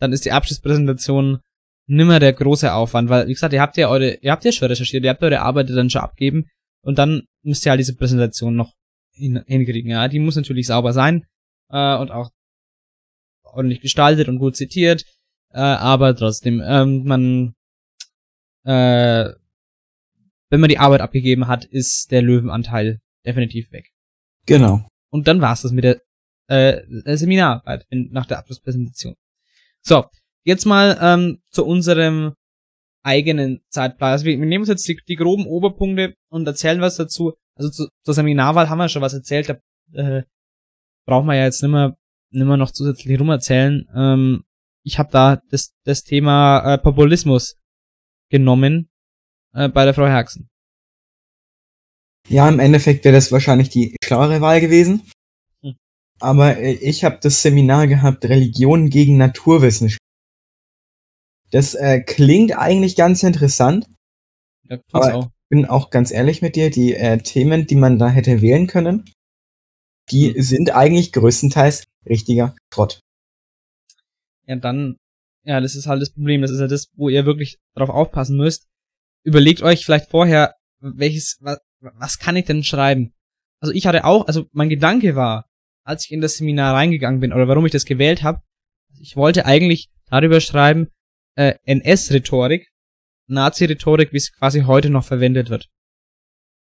dann 0.00 0.12
ist 0.12 0.24
die 0.24 0.32
Abschlusspräsentation 0.32 1.40
nimmer 1.88 2.20
der 2.20 2.32
große 2.34 2.72
Aufwand, 2.72 3.08
weil, 3.08 3.26
wie 3.26 3.32
gesagt, 3.32 3.52
ihr 3.52 3.60
habt 3.60 3.76
ja 3.76 3.88
eure, 3.88 4.14
ihr 4.20 4.30
habt 4.30 4.44
ja 4.44 4.52
schon 4.52 4.68
recherchiert, 4.68 5.04
ihr 5.04 5.10
habt 5.10 5.22
eure 5.22 5.40
Arbeit 5.40 5.70
dann 5.70 5.90
schon 5.90 6.02
abgeben 6.02 6.46
und 6.82 6.98
dann 6.98 7.24
müsst 7.42 7.66
ihr 7.66 7.70
halt 7.70 7.80
diese 7.80 7.96
Präsentation 7.96 8.54
noch 8.54 8.74
hin, 9.12 9.42
hinkriegen, 9.46 9.90
ja. 9.90 10.06
Die 10.08 10.18
muss 10.18 10.36
natürlich 10.36 10.66
sauber 10.66 10.92
sein, 10.92 11.26
äh, 11.70 11.96
und 11.96 12.10
auch 12.10 12.30
ordentlich 13.42 13.80
gestaltet 13.80 14.28
und 14.28 14.38
gut 14.38 14.56
zitiert, 14.56 15.04
äh, 15.50 15.58
aber 15.58 16.14
trotzdem, 16.14 16.62
ähm, 16.64 17.04
man, 17.04 17.54
äh, 18.64 19.32
wenn 20.50 20.60
man 20.60 20.68
die 20.68 20.78
Arbeit 20.78 21.00
abgegeben 21.00 21.46
hat, 21.46 21.64
ist 21.64 22.10
der 22.10 22.22
Löwenanteil 22.22 23.00
definitiv 23.24 23.72
weg. 23.72 23.90
Genau. 24.46 24.86
Und 25.10 25.28
dann 25.28 25.40
war's 25.40 25.62
das 25.62 25.72
mit 25.72 25.84
der 25.84 26.00
äh, 26.48 27.16
Seminararbeit 27.16 27.86
in, 27.90 28.10
nach 28.12 28.26
der 28.26 28.38
Abschlusspräsentation. 28.38 29.14
So, 29.82 30.06
jetzt 30.44 30.64
mal 30.64 30.98
ähm, 31.00 31.40
zu 31.50 31.64
unserem 31.64 32.34
eigenen 33.02 33.60
Zeitplan. 33.70 34.12
Also 34.12 34.24
wir, 34.24 34.38
wir 34.38 34.46
nehmen 34.46 34.62
uns 34.62 34.68
jetzt 34.68 34.88
die, 34.88 34.98
die 35.06 35.16
groben 35.16 35.46
Oberpunkte 35.46 36.14
und 36.30 36.46
erzählen 36.46 36.80
was 36.80 36.96
dazu. 36.96 37.34
Also 37.54 37.70
zu, 37.70 37.88
zur 38.04 38.14
Seminarwahl 38.14 38.68
haben 38.68 38.78
wir 38.78 38.88
schon 38.88 39.02
was 39.02 39.14
erzählt, 39.14 39.48
da 39.48 39.58
äh, 39.92 40.22
brauchen 41.08 41.26
wir 41.26 41.34
ja 41.36 41.44
jetzt 41.44 41.62
nimmer, 41.62 41.96
nimmer 42.30 42.58
noch 42.58 42.70
zusätzlich 42.70 43.18
rumerzählen. 43.18 43.88
Ähm, 43.94 44.44
ich 44.84 44.98
habe 44.98 45.10
da 45.10 45.40
das, 45.50 45.72
das 45.84 46.04
Thema 46.04 46.74
äh, 46.74 46.78
Populismus 46.78 47.56
genommen 48.30 48.90
äh, 49.54 49.68
bei 49.70 49.86
der 49.86 49.94
Frau 49.94 50.06
Herxen. 50.06 50.48
Ja, 52.28 52.46
im 52.46 52.60
Endeffekt 52.60 53.04
wäre 53.04 53.14
das 53.14 53.32
wahrscheinlich 53.32 53.70
die 53.70 53.96
schlauere 54.04 54.42
Wahl 54.42 54.60
gewesen. 54.60 55.02
Hm. 55.62 55.76
Aber 56.20 56.58
äh, 56.58 56.72
ich 56.72 57.04
habe 57.04 57.18
das 57.22 57.40
Seminar 57.40 57.86
gehabt, 57.86 58.26
Religion 58.26 58.90
gegen 58.90 59.16
Naturwissenschaft. 59.16 60.02
Das 61.50 61.74
äh, 61.74 62.00
klingt 62.00 62.52
eigentlich 62.52 62.96
ganz 62.96 63.22
interessant. 63.22 63.88
Ja, 64.68 64.78
Aber- 64.92 65.14
auch. 65.14 65.30
Bin 65.50 65.64
auch 65.64 65.88
ganz 65.88 66.10
ehrlich 66.10 66.42
mit 66.42 66.56
dir, 66.56 66.68
die 66.68 66.92
äh, 66.92 67.16
Themen, 67.16 67.66
die 67.66 67.76
man 67.76 67.98
da 67.98 68.10
hätte 68.10 68.42
wählen 68.42 68.66
können, 68.66 69.10
die 70.10 70.34
Hm. 70.34 70.42
sind 70.42 70.70
eigentlich 70.74 71.12
größtenteils 71.12 71.84
richtiger 72.06 72.54
Schrott. 72.72 73.00
ja, 74.46 74.56
dann, 74.56 74.96
ja, 75.44 75.60
das 75.60 75.74
ist 75.74 75.86
halt 75.86 76.00
das 76.00 76.12
Problem. 76.12 76.40
Das 76.42 76.50
ist 76.50 76.60
ja 76.60 76.66
das, 76.66 76.88
wo 76.94 77.08
ihr 77.08 77.26
wirklich 77.26 77.58
drauf 77.74 77.90
aufpassen 77.90 78.36
müsst. 78.36 78.66
Überlegt 79.24 79.62
euch 79.62 79.84
vielleicht 79.84 80.10
vorher, 80.10 80.54
welches, 80.80 81.36
was, 81.40 81.58
was 81.80 82.18
kann 82.18 82.36
ich 82.36 82.46
denn 82.46 82.64
schreiben? 82.64 83.12
Also 83.60 83.74
ich 83.74 83.86
hatte 83.86 84.04
auch, 84.04 84.26
also 84.26 84.46
mein 84.52 84.68
Gedanke 84.68 85.16
war, 85.16 85.46
als 85.84 86.06
ich 86.06 86.12
in 86.12 86.20
das 86.20 86.36
Seminar 86.36 86.74
reingegangen 86.74 87.20
bin, 87.20 87.32
oder 87.32 87.48
warum 87.48 87.66
ich 87.66 87.72
das 87.72 87.84
gewählt 87.84 88.22
habe, 88.22 88.40
ich 89.00 89.16
wollte 89.16 89.44
eigentlich 89.46 89.88
darüber 90.06 90.40
schreiben, 90.40 90.88
äh, 91.34 91.54
NS-Rhetorik, 91.64 92.68
Nazi-Rhetorik, 93.26 94.12
wie 94.12 94.16
es 94.18 94.32
quasi 94.32 94.62
heute 94.62 94.90
noch 94.90 95.04
verwendet 95.04 95.50
wird. 95.50 95.68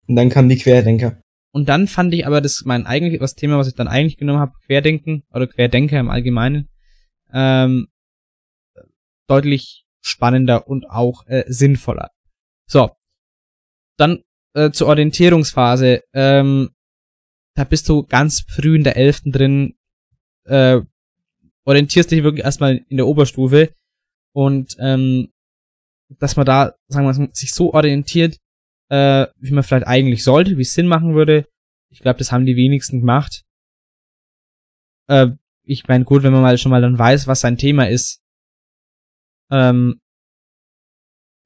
Und 0.07 0.17
dann 0.17 0.29
kamen 0.29 0.49
die 0.49 0.59
Querdenker. 0.59 1.21
Und 1.53 1.69
dann 1.69 1.89
fand 1.89 2.15
ich 2.15 2.27
aber 2.27 2.41
das 2.41 2.63
mein 2.65 2.87
eigentlich 2.87 3.19
das 3.19 3.35
Thema, 3.35 3.59
was 3.59 3.69
ich 3.69 3.75
dann 3.75 3.89
eigentlich 3.89 4.17
genommen 4.17 4.39
habe, 4.39 4.53
Querdenken 4.67 5.25
oder 5.33 5.47
Querdenker 5.47 5.99
im 5.99 6.11
Allgemeinen, 6.11 6.69
ähm, 7.33 7.89
deutlich 9.27 9.85
spannender 10.01 10.69
und 10.69 10.89
auch 10.89 11.27
äh, 11.27 11.45
sinnvoller. 11.49 12.11
So, 12.67 12.91
dann 13.97 14.23
äh, 14.55 14.71
zur 14.71 14.89
Orientierungsphase. 14.89 16.03
Ähm, 16.13 16.71
da 17.55 17.65
bist 17.65 17.89
du 17.89 18.05
ganz 18.05 18.45
früh 18.49 18.77
in 18.77 18.85
der 18.85 18.97
Elften 18.97 19.33
drin, 19.33 19.75
äh, 20.45 20.81
orientierst 21.65 22.11
dich 22.11 22.23
wirklich 22.23 22.45
erstmal 22.45 22.77
in 22.89 22.97
der 22.97 23.07
Oberstufe 23.07 23.75
Und 24.33 24.77
ähm, 24.79 25.29
dass 26.19 26.37
man 26.37 26.47
da, 26.47 26.75
sagen 26.89 27.07
wir 27.07 27.15
mal, 27.15 27.29
sich 27.33 27.53
so 27.53 27.73
orientiert, 27.73 28.40
äh, 28.91 29.27
wie 29.39 29.53
man 29.53 29.65
vielleicht 29.65 29.87
eigentlich 29.87 30.23
sollte, 30.23 30.59
wie 30.59 30.63
es 30.63 30.75
Sinn 30.75 30.87
machen 30.87 31.15
würde. 31.15 31.47
Ich 31.89 32.01
glaube, 32.01 32.19
das 32.19 32.33
haben 32.33 32.45
die 32.45 32.57
wenigsten 32.57 33.01
gemacht. 33.01 33.45
Äh, 35.09 35.29
ich 35.65 35.87
meine, 35.89 36.05
gut, 36.05 36.23
wenn 36.23 36.33
man 36.33 36.43
mal 36.43 36.59
schon 36.59 36.71
mal 36.71 36.83
dann 36.83 36.99
weiß, 36.99 37.27
was 37.27 37.41
sein 37.41 37.57
Thema 37.57 37.89
ist, 37.89 38.21
ähm, 39.51 40.01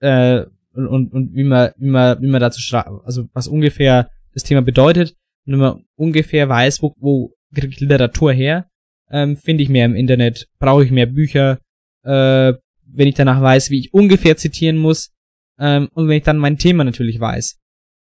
äh, 0.01 0.45
und, 0.73 1.13
und, 1.13 1.35
wie 1.35 1.45
man, 1.45 1.71
wie 1.77 1.89
man, 1.89 2.21
wie 2.21 2.27
man 2.27 2.41
dazu 2.41 2.61
schreibt, 2.61 2.89
also 3.05 3.29
was 3.33 3.49
ungefähr 3.49 4.11
das 4.33 4.43
Thema 4.43 4.63
bedeutet, 4.63 5.15
und 5.47 5.53
wenn 5.53 5.61
man 5.61 5.85
ungefähr 5.97 6.49
weiß, 6.49 6.83
wo, 6.83 6.95
wo 6.99 7.35
kriege 7.55 7.69
ich 7.69 7.81
Literatur 7.81 8.33
her, 8.33 8.69
ähm, 9.11 9.37
finde 9.37 9.63
ich 9.63 9.69
mehr 9.69 9.87
im 9.87 9.95
Internet, 9.95 10.49
brauche 10.59 10.85
ich 10.85 10.91
mehr 10.91 11.07
Bücher, 11.07 11.61
äh, 12.03 12.55
wenn 12.87 13.09
ich 13.09 13.15
danach 13.15 13.41
weiß, 13.41 13.71
wie 13.71 13.81
ich 13.81 13.95
ungefähr 13.95 14.37
zitieren 14.37 14.79
muss, 14.79 15.14
ähm, 15.59 15.89
und 15.95 16.09
wenn 16.09 16.19
ich 16.19 16.25
dann 16.25 16.39
mein 16.39 16.59
Thema 16.59 16.85
natürlich 16.85 17.21
weiß, 17.21 17.59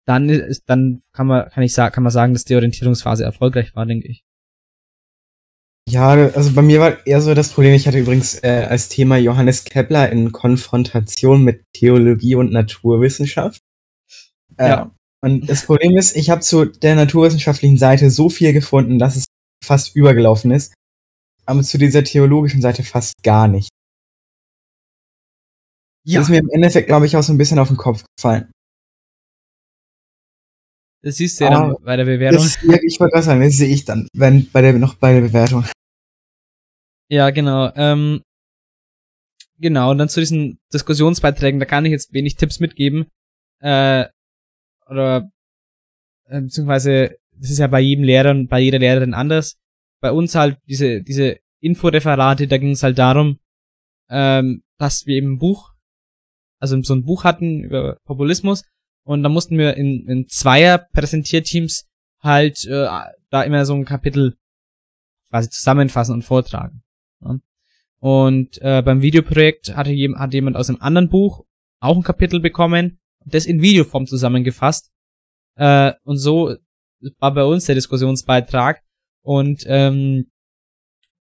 dann 0.07 0.29
ist, 0.29 0.65
dann 0.67 1.03
kann 1.13 1.27
man, 1.27 1.49
kann 1.51 1.63
ich 1.63 1.73
sagen, 1.73 1.95
kann 1.95 2.05
man 2.05 2.13
sagen, 2.13 2.33
dass 2.35 2.45
die 2.45 2.55
Orientierungsphase 2.55 3.25
erfolgreich 3.25 3.75
war, 3.75 3.87
denke 3.87 4.09
ich. 4.09 4.25
Ja, 5.89 6.13
also 6.13 6.53
bei 6.55 6.63
mir 6.63 6.81
war 6.81 7.07
eher 7.07 7.21
so 7.21 7.35
das 7.35 7.51
Problem, 7.51 7.75
ich 7.75 7.87
hatte 7.87 7.99
übrigens 7.99 8.43
äh, 8.43 8.67
als 8.69 8.89
Thema 8.89 9.19
Johannes 9.19 9.65
Kepler 9.65 10.11
in 10.11 10.33
Konfrontation 10.33 11.43
mit 11.43 11.63
Theologie 11.75 12.37
und 12.37 12.53
Naturwissenschaft. 12.53 13.61
Äh, 14.57 14.69
Ja. 14.69 14.95
Und 15.23 15.49
das 15.49 15.65
Problem 15.65 15.97
ist, 15.97 16.17
ich 16.17 16.29
habe 16.29 16.43
zu 16.43 16.67
der 16.67 16.97
naturwissenschaftlichen 16.97 17.79
Seite 17.79 18.11
so 18.11 18.29
viel 18.29 18.53
gefunden, 18.53 18.99
dass 18.99 19.17
es 19.17 19.25
fast 19.65 19.97
übergelaufen 19.97 20.51
ist, 20.51 20.75
aber 21.47 21.63
zu 21.63 21.79
dieser 21.79 22.05
theologischen 22.05 22.61
Seite 22.61 22.83
fast 22.83 23.15
gar 23.23 23.49
nicht. 23.49 23.71
Ja, 26.07 26.21
Das 26.21 26.29
ist 26.29 26.31
mir 26.31 26.39
im 26.39 26.51
Endeffekt, 26.51 26.87
glaube 26.87 27.07
ich, 27.07 27.17
auch 27.17 27.23
so 27.23 27.33
ein 27.33 27.39
bisschen 27.39 27.59
auf 27.59 27.69
den 27.69 27.77
Kopf 27.77 28.05
gefallen. 28.17 28.51
das 31.03 31.17
siehst 31.17 31.39
du 31.41 31.45
ja 31.45 31.51
dann 31.51 31.77
bei 31.83 31.97
der 31.97 32.05
Bewertung. 32.05 32.43
Das, 32.43 32.59
ja, 32.63 32.79
ich 32.83 32.99
wollte 32.99 33.23
sagen, 33.23 33.43
das 33.43 33.55
sehe 33.55 33.69
ich 33.69 33.85
dann, 33.85 34.09
wenn 34.15 34.51
bei 34.51 34.63
der 34.63 34.73
noch 34.75 34.95
bei 34.95 35.13
der 35.13 35.21
Bewertung. 35.21 35.65
Ja, 37.11 37.29
genau. 37.31 37.71
Ähm, 37.77 38.23
genau, 39.59 39.91
und 39.91 39.99
dann 39.99 40.09
zu 40.09 40.21
diesen 40.21 40.59
Diskussionsbeiträgen, 40.73 41.61
da 41.61 41.67
kann 41.67 41.85
ich 41.85 41.93
jetzt 41.93 42.13
wenig 42.15 42.37
Tipps 42.37 42.59
mitgeben. 42.61 43.07
Äh, 43.61 44.07
oder 44.89 45.31
äh, 46.27 46.41
beziehungsweise, 46.41 47.17
das 47.33 47.51
ist 47.51 47.59
ja 47.59 47.67
bei 47.67 47.81
jedem 47.81 48.05
Lehrer 48.05 48.31
und 48.31 48.49
bei 48.49 48.61
jeder 48.61 48.79
Lehrerin 48.79 49.13
anders. 49.15 49.57
Bei 50.01 50.11
uns 50.11 50.35
halt 50.35 50.59
diese, 50.67 51.03
diese 51.03 51.39
Inforeferate, 51.61 52.47
da 52.47 52.59
ging 52.59 52.71
es 52.71 52.83
halt 52.83 52.99
darum, 52.99 53.39
ähm, 54.09 54.63
dass 54.79 55.07
wir 55.07 55.17
eben 55.17 55.35
ein 55.35 55.39
Buch, 55.39 55.74
also 56.65 56.81
so 56.83 56.95
ein 56.95 57.05
Buch 57.05 57.25
hatten 57.25 57.63
über 57.63 57.99
Populismus 58.05 58.65
und 59.05 59.23
da 59.23 59.29
mussten 59.29 59.59
wir 59.59 59.77
in, 59.77 60.09
in 60.09 60.29
Zweier 60.29 60.79
Präsentierteams 60.79 61.87
halt 62.21 62.65
äh, 62.65 62.89
da 63.31 63.43
immer 63.43 63.67
so 63.67 63.75
ein 63.75 63.85
Kapitel 63.85 64.37
quasi 65.29 65.51
zusammenfassen 65.51 66.15
und 66.15 66.23
vortragen. 66.23 66.83
Ja. 67.21 67.39
Und 68.01 68.61
äh, 68.63 68.83
beim 68.83 69.03
Videoprojekt 69.03 69.77
hatte, 69.77 69.91
jem, 69.91 70.19
hat 70.19 70.33
jemand 70.33 70.57
aus 70.57 70.69
einem 70.69 70.81
anderen 70.81 71.11
Buch 71.11 71.45
auch 71.81 71.97
ein 71.97 72.03
Kapitel 72.03 72.41
bekommen, 72.41 72.99
das 73.27 73.47
in 73.47 73.61
Videoform 73.61 74.07
zusammengefasst. 74.07 74.91
Äh, 75.57 75.93
und 76.05 76.17
so 76.17 76.57
war 77.19 77.35
bei 77.35 77.45
uns 77.45 77.67
der 77.67 77.75
Diskussionsbeitrag. 77.75 78.83
Und 79.23 79.65
ähm, 79.67 80.31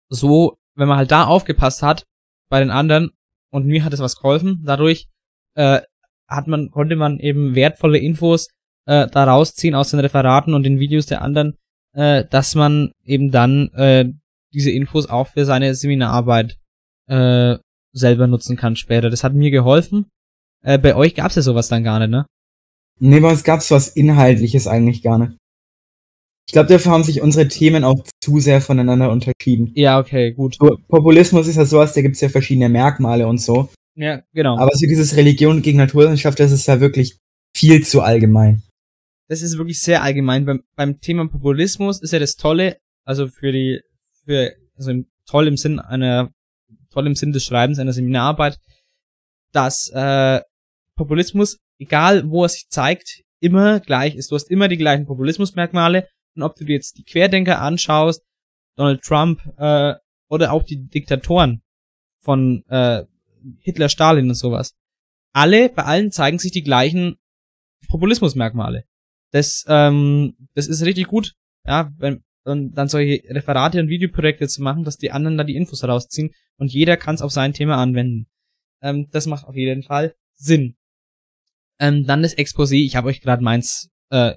so, 0.09 0.59
wenn 0.75 0.89
man 0.89 0.99
halt 0.99 1.11
da 1.11 1.25
aufgepasst 1.25 1.83
hat 1.83 2.07
bei 2.49 2.61
den 2.61 2.71
anderen 2.71 3.11
und 3.51 3.67
mir 3.67 3.85
hat 3.85 3.93
es 3.93 4.01
was 4.01 4.17
geholfen, 4.17 4.63
dadurch 4.65 5.10
äh, 5.55 5.81
hat 6.29 6.47
man, 6.47 6.71
konnte 6.71 6.97
man 6.97 7.19
eben 7.19 7.55
wertvolle 7.55 7.99
Infos 7.99 8.49
äh, 8.87 9.07
da 9.09 9.25
rausziehen 9.25 9.75
aus 9.75 9.91
den 9.91 10.01
Referaten 10.01 10.55
und 10.55 10.63
den 10.63 10.79
Videos 10.79 11.07
der 11.07 11.23
anderen, 11.23 11.57
äh, 11.95 12.25
dass 12.31 12.55
man 12.55 12.93
eben 13.05 13.31
dann 13.31 13.69
äh, 13.75 14.07
diese 14.53 14.71
Infos 14.71 15.09
auch 15.09 15.29
für 15.29 15.45
seine 15.45 15.75
Seminararbeit 15.75 16.57
äh, 17.09 17.57
selber 17.93 18.27
nutzen 18.27 18.57
kann 18.57 18.77
später. 18.77 19.11
Das 19.11 19.25
hat 19.25 19.35
mir 19.35 19.51
geholfen. 19.51 20.07
Äh, 20.63 20.79
bei 20.79 20.95
euch 20.95 21.15
gab's 21.15 21.37
ja 21.37 21.43
sowas 21.43 21.69
dann 21.69 21.85
gar 21.85 21.99
nicht, 21.99 22.11
ne? 22.11 22.27
Nee, 22.99 23.21
bei 23.21 23.31
uns 23.31 23.45
gab's 23.45 23.71
was 23.71 23.89
Inhaltliches 23.89 24.67
eigentlich 24.67 25.03
gar 25.03 25.19
nicht. 25.19 25.37
Ich 26.47 26.53
glaube, 26.53 26.69
dafür 26.69 26.93
haben 26.93 27.05
sich 27.05 27.23
unsere 27.23 27.49
Themen 27.49 27.85
auch 27.85 28.05
zu 28.21 28.41
sehr 28.41 28.61
voneinander 28.61 29.11
unterschieden. 29.11 29.71
Ja, 29.75 30.01
okay, 30.01 30.33
gut. 30.33 30.59
Populismus 30.89 31.47
ist 31.47 31.57
ja 31.57 31.65
sowas, 31.65 31.95
da 31.95 32.03
gibt's 32.03 32.21
ja 32.21 32.29
verschiedene 32.29 32.69
Merkmale 32.69 33.27
und 33.29 33.39
so. 33.39 33.69
Ja, 33.95 34.23
genau. 34.33 34.59
Aber 34.59 34.71
so 34.75 34.87
dieses 34.87 35.17
Religion 35.17 35.63
gegen 35.63 35.79
Naturwissenschaft, 35.79 36.39
das 36.41 36.53
ist 36.53 36.67
ja 36.67 36.81
wirklich 36.81 37.19
viel 37.55 37.85
zu 37.85 38.01
allgemein. 38.03 38.63
das 39.29 39.43
ist 39.43 39.59
wirklich 39.59 39.81
sehr 39.81 40.03
allgemein. 40.03 40.45
Beim, 40.45 40.63
beim 40.75 41.01
Thema 41.01 41.29
Populismus 41.29 42.01
ist 42.03 42.13
ja 42.13 42.19
das 42.19 42.35
Tolle, 42.35 42.79
also 43.05 43.29
für 43.29 43.53
die, 43.53 43.81
für, 44.25 44.53
also 44.77 44.91
im, 44.91 45.07
toll 45.25 45.47
im 45.47 45.57
Sinn 45.57 45.79
einer, 45.79 46.33
toll 46.91 47.07
im 47.07 47.15
Sinn 47.15 47.33
des 47.33 47.45
Schreibens 47.45 47.79
einer 47.79 47.93
Seminararbeit, 47.93 48.59
dass 49.53 49.89
äh, 49.95 50.41
Populismus, 50.97 51.59
egal 51.79 52.29
wo 52.29 52.45
er 52.45 52.49
sich 52.49 52.69
zeigt, 52.69 53.23
immer 53.41 53.81
gleich 53.81 54.17
ist. 54.17 54.31
Du 54.31 54.35
hast 54.35 54.51
immer 54.51 54.69
die 54.69 54.77
gleichen 54.77 55.07
Populismusmerkmale. 55.07 56.09
Und 56.35 56.43
ob 56.43 56.57
du 56.57 56.65
dir 56.65 56.75
jetzt 56.75 56.99
die 56.99 57.05
Querdenker 57.05 57.61
anschaust, 57.61 58.23
Donald 58.77 59.03
Trump 59.03 59.41
äh, 59.59 59.95
oder 60.29 60.53
auch 60.53 60.63
die 60.65 60.89
Diktatoren 60.89 61.63
von 62.21 62.65
äh, 62.69 63.05
Hitler, 63.61 63.89
Stalin 63.89 64.29
und 64.29 64.35
sowas. 64.35 64.75
Alle, 65.33 65.69
bei 65.69 65.85
allen 65.85 66.13
zeigen 66.13 66.39
sich 66.39 66.53
die 66.53 66.63
gleichen 66.63 67.17
Populismusmerkmale. 67.89 68.85
Das, 69.31 69.65
ähm, 69.69 70.37
das 70.55 70.67
ist 70.67 70.83
richtig 70.83 71.07
gut, 71.07 71.35
ja, 71.65 71.91
wenn 71.99 72.23
und 72.45 72.73
dann 72.73 72.89
solche 72.89 73.23
Referate 73.29 73.81
und 73.81 73.89
Videoprojekte 73.89 74.49
zu 74.49 74.63
machen, 74.63 74.85
dass 74.85 74.97
die 74.97 75.11
anderen 75.11 75.37
da 75.37 75.45
die 75.45 75.57
Infos 75.57 75.85
rausziehen 75.85 76.31
und 76.57 76.73
jeder 76.73 76.97
kann 76.97 77.15
es 77.15 77.23
auf 77.23 77.33
sein 77.33 77.53
Thema 77.53 77.77
anwenden. 77.77 78.27
Ähm, 78.83 79.09
das 79.11 79.27
macht 79.27 79.47
auf 79.47 79.57
jeden 79.57 79.83
Fall 79.83 80.15
Sinn. 80.35 80.77
Ähm, 81.79 82.07
dann 82.07 82.23
das 82.23 82.37
Exposé, 82.37 82.85
ich 82.85 82.97
habe 82.97 83.09
euch 83.09 83.21
gerade 83.21 83.43
meins 83.43 83.91
äh, 84.11 84.35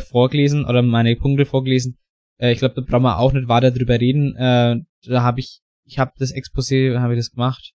vorgelesen 0.00 0.64
oder 0.64 0.82
meine 0.82 1.16
Punkte 1.16 1.46
vorgelesen. 1.46 1.98
Äh, 2.38 2.52
ich 2.52 2.58
glaube, 2.58 2.74
da 2.74 2.80
brauchen 2.82 3.02
wir 3.02 3.18
auch 3.18 3.32
nicht 3.32 3.48
weiter 3.48 3.70
drüber 3.70 4.00
reden. 4.00 4.36
Äh, 4.36 4.80
da 5.06 5.22
habe 5.22 5.40
ich, 5.40 5.60
ich 5.84 5.98
habe 5.98 6.12
das 6.18 6.34
Exposé, 6.34 6.98
habe 6.98 7.14
ich 7.14 7.20
das 7.20 7.30
gemacht? 7.30 7.72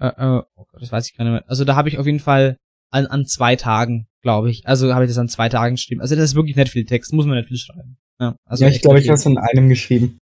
Äh, 0.00 0.06
äh, 0.06 0.42
oh 0.56 0.64
Gott, 0.70 0.82
das 0.82 0.92
weiß 0.92 1.08
ich 1.08 1.16
gar 1.16 1.24
nicht 1.24 1.32
mehr. 1.32 1.44
Also 1.48 1.64
da 1.64 1.76
habe 1.76 1.88
ich 1.88 1.98
auf 1.98 2.06
jeden 2.06 2.20
Fall 2.20 2.56
an, 2.90 3.06
an 3.06 3.26
zwei 3.26 3.56
Tagen, 3.56 4.06
glaube 4.22 4.50
ich. 4.50 4.66
Also 4.66 4.92
habe 4.94 5.04
ich 5.04 5.10
das 5.10 5.18
an 5.18 5.28
zwei 5.28 5.48
Tagen 5.48 5.76
geschrieben. 5.76 6.00
Also 6.00 6.14
das 6.14 6.24
ist 6.24 6.34
wirklich 6.34 6.56
nicht 6.56 6.70
viel 6.70 6.84
Text, 6.84 7.12
muss 7.12 7.26
man 7.26 7.36
nicht 7.36 7.48
viel 7.48 7.56
schreiben. 7.56 7.96
Ja, 8.20 8.36
also 8.44 8.64
ja, 8.64 8.70
ich 8.70 8.82
glaube, 8.82 9.00
ich 9.00 9.08
habe 9.08 9.18
es 9.18 9.26
in 9.26 9.38
einem 9.38 9.68
geschrieben. 9.68 10.18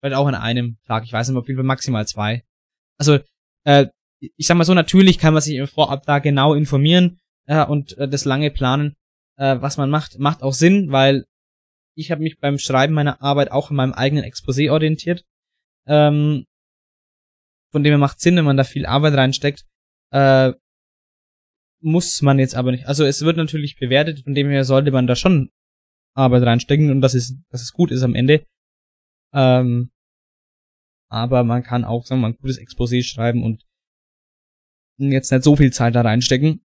Vielleicht 0.00 0.16
auch 0.16 0.26
an 0.26 0.34
einem 0.34 0.78
Tag. 0.86 1.04
Ich 1.04 1.12
weiß 1.12 1.28
nicht, 1.28 1.38
auf 1.38 1.46
jeden 1.46 1.58
Fall 1.58 1.64
maximal 1.64 2.06
zwei. 2.06 2.42
Also, 2.98 3.18
äh, 3.64 3.86
ich 4.20 4.46
sag 4.46 4.56
mal 4.56 4.64
so, 4.64 4.74
natürlich 4.74 5.18
kann 5.18 5.34
man 5.34 5.42
sich 5.42 5.56
im 5.56 5.66
Vorab 5.66 6.04
da 6.06 6.18
genau 6.18 6.54
informieren 6.54 7.18
äh, 7.46 7.64
und 7.64 7.96
äh, 7.98 8.08
das 8.08 8.24
lange 8.24 8.50
planen, 8.50 8.94
äh, 9.36 9.56
was 9.60 9.76
man 9.76 9.90
macht, 9.90 10.18
macht 10.18 10.42
auch 10.42 10.52
Sinn, 10.52 10.92
weil 10.92 11.24
ich 11.96 12.10
habe 12.10 12.22
mich 12.22 12.38
beim 12.38 12.58
Schreiben 12.58 12.94
meiner 12.94 13.22
Arbeit 13.22 13.50
auch 13.50 13.70
in 13.70 13.76
meinem 13.76 13.92
eigenen 13.92 14.24
Exposé 14.24 14.70
orientiert. 14.70 15.24
Ähm, 15.86 16.44
von 17.74 17.82
dem 17.82 17.90
her 17.90 17.98
macht 17.98 18.20
Sinn, 18.20 18.36
wenn 18.36 18.44
man 18.44 18.56
da 18.56 18.62
viel 18.62 18.86
Arbeit 18.86 19.14
reinsteckt. 19.14 19.66
Äh, 20.12 20.52
muss 21.82 22.22
man 22.22 22.38
jetzt 22.38 22.54
aber 22.54 22.70
nicht. 22.70 22.86
Also 22.86 23.04
es 23.04 23.22
wird 23.22 23.36
natürlich 23.36 23.76
bewertet, 23.76 24.20
von 24.22 24.32
dem 24.32 24.48
her 24.48 24.64
sollte 24.64 24.92
man 24.92 25.08
da 25.08 25.16
schon 25.16 25.50
Arbeit 26.16 26.44
reinstecken 26.44 26.92
und 26.92 27.00
dass 27.00 27.14
es, 27.14 27.36
dass 27.50 27.62
es 27.62 27.72
gut 27.72 27.90
ist 27.90 28.04
am 28.04 28.14
Ende. 28.14 28.46
Ähm, 29.34 29.90
aber 31.10 31.42
man 31.42 31.64
kann 31.64 31.84
auch, 31.84 32.06
sagen 32.06 32.20
wir 32.20 32.28
mal, 32.28 32.34
ein 32.34 32.38
gutes 32.38 32.60
Exposé 32.60 33.02
schreiben 33.02 33.42
und 33.42 33.64
jetzt 34.98 35.32
nicht 35.32 35.42
so 35.42 35.56
viel 35.56 35.72
Zeit 35.72 35.96
da 35.96 36.02
reinstecken. 36.02 36.64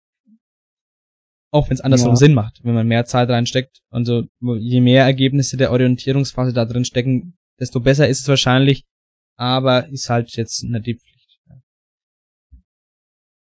Auch 1.52 1.70
wenn 1.70 1.74
es 1.74 1.82
andersrum 1.82 2.12
Ja. 2.12 2.18
Sinn 2.18 2.36
macht, 2.36 2.64
wenn 2.64 2.76
man 2.76 2.88
mehr 2.88 3.06
Zeit 3.06 3.30
reinsteckt. 3.30 3.82
Also 3.90 4.28
je 4.60 4.80
mehr 4.80 5.06
Ergebnisse 5.06 5.58
der 5.58 5.72
Orientierungsphase 5.72 6.54
da 6.54 6.66
drin 6.66 6.86
stecken, 6.86 7.36
desto 7.60 7.80
besser 7.80 8.08
ist 8.08 8.20
es 8.20 8.28
wahrscheinlich. 8.28 8.86
Aber 9.40 9.88
ist 9.88 10.10
halt 10.10 10.36
jetzt 10.36 10.64
nicht 10.64 10.86
die 10.86 10.96
Pflicht. 10.96 11.40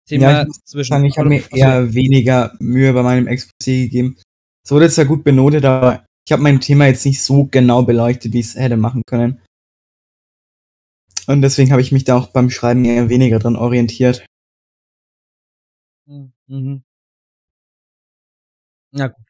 Thema 0.07 0.31
Ja, 0.31 0.43
ich 0.47 0.65
zwischen. 0.65 0.93
sagen, 0.93 1.05
ich 1.07 1.19
habe 1.19 1.29
mir 1.29 1.43
eher 1.53 1.93
weniger 1.93 2.55
Mühe 2.61 2.93
bei 2.93 3.03
meinem 3.03 3.27
Exposé 3.27 3.85
gegeben. 3.85 4.17
Es 4.65 4.71
wurde 4.71 4.89
zwar 4.89 5.07
gut 5.07 5.25
benotet, 5.25 5.65
aber 5.65 6.07
ich 6.25 6.33
habe 6.33 6.43
mein 6.43 6.61
Thema 6.61 6.87
jetzt 6.87 7.05
nicht 7.05 7.21
so 7.21 7.47
genau 7.47 7.83
beleuchtet, 7.83 8.33
wie 8.33 8.39
ich 8.39 8.47
es 8.47 8.55
hätte 8.55 8.77
machen 8.77 9.03
können. 9.07 9.43
Und 11.27 11.43
deswegen 11.43 11.73
habe 11.73 11.83
ich 11.83 11.91
mich 11.91 12.05
da 12.05 12.17
auch 12.17 12.29
beim 12.29 12.49
Schreiben 12.51 12.85
eher 12.85 13.09
weniger 13.09 13.41
dran 13.41 13.57
orientiert. 13.57 14.25
Mhm. 16.07 16.85
Na 18.93 19.09
gut. 19.09 19.27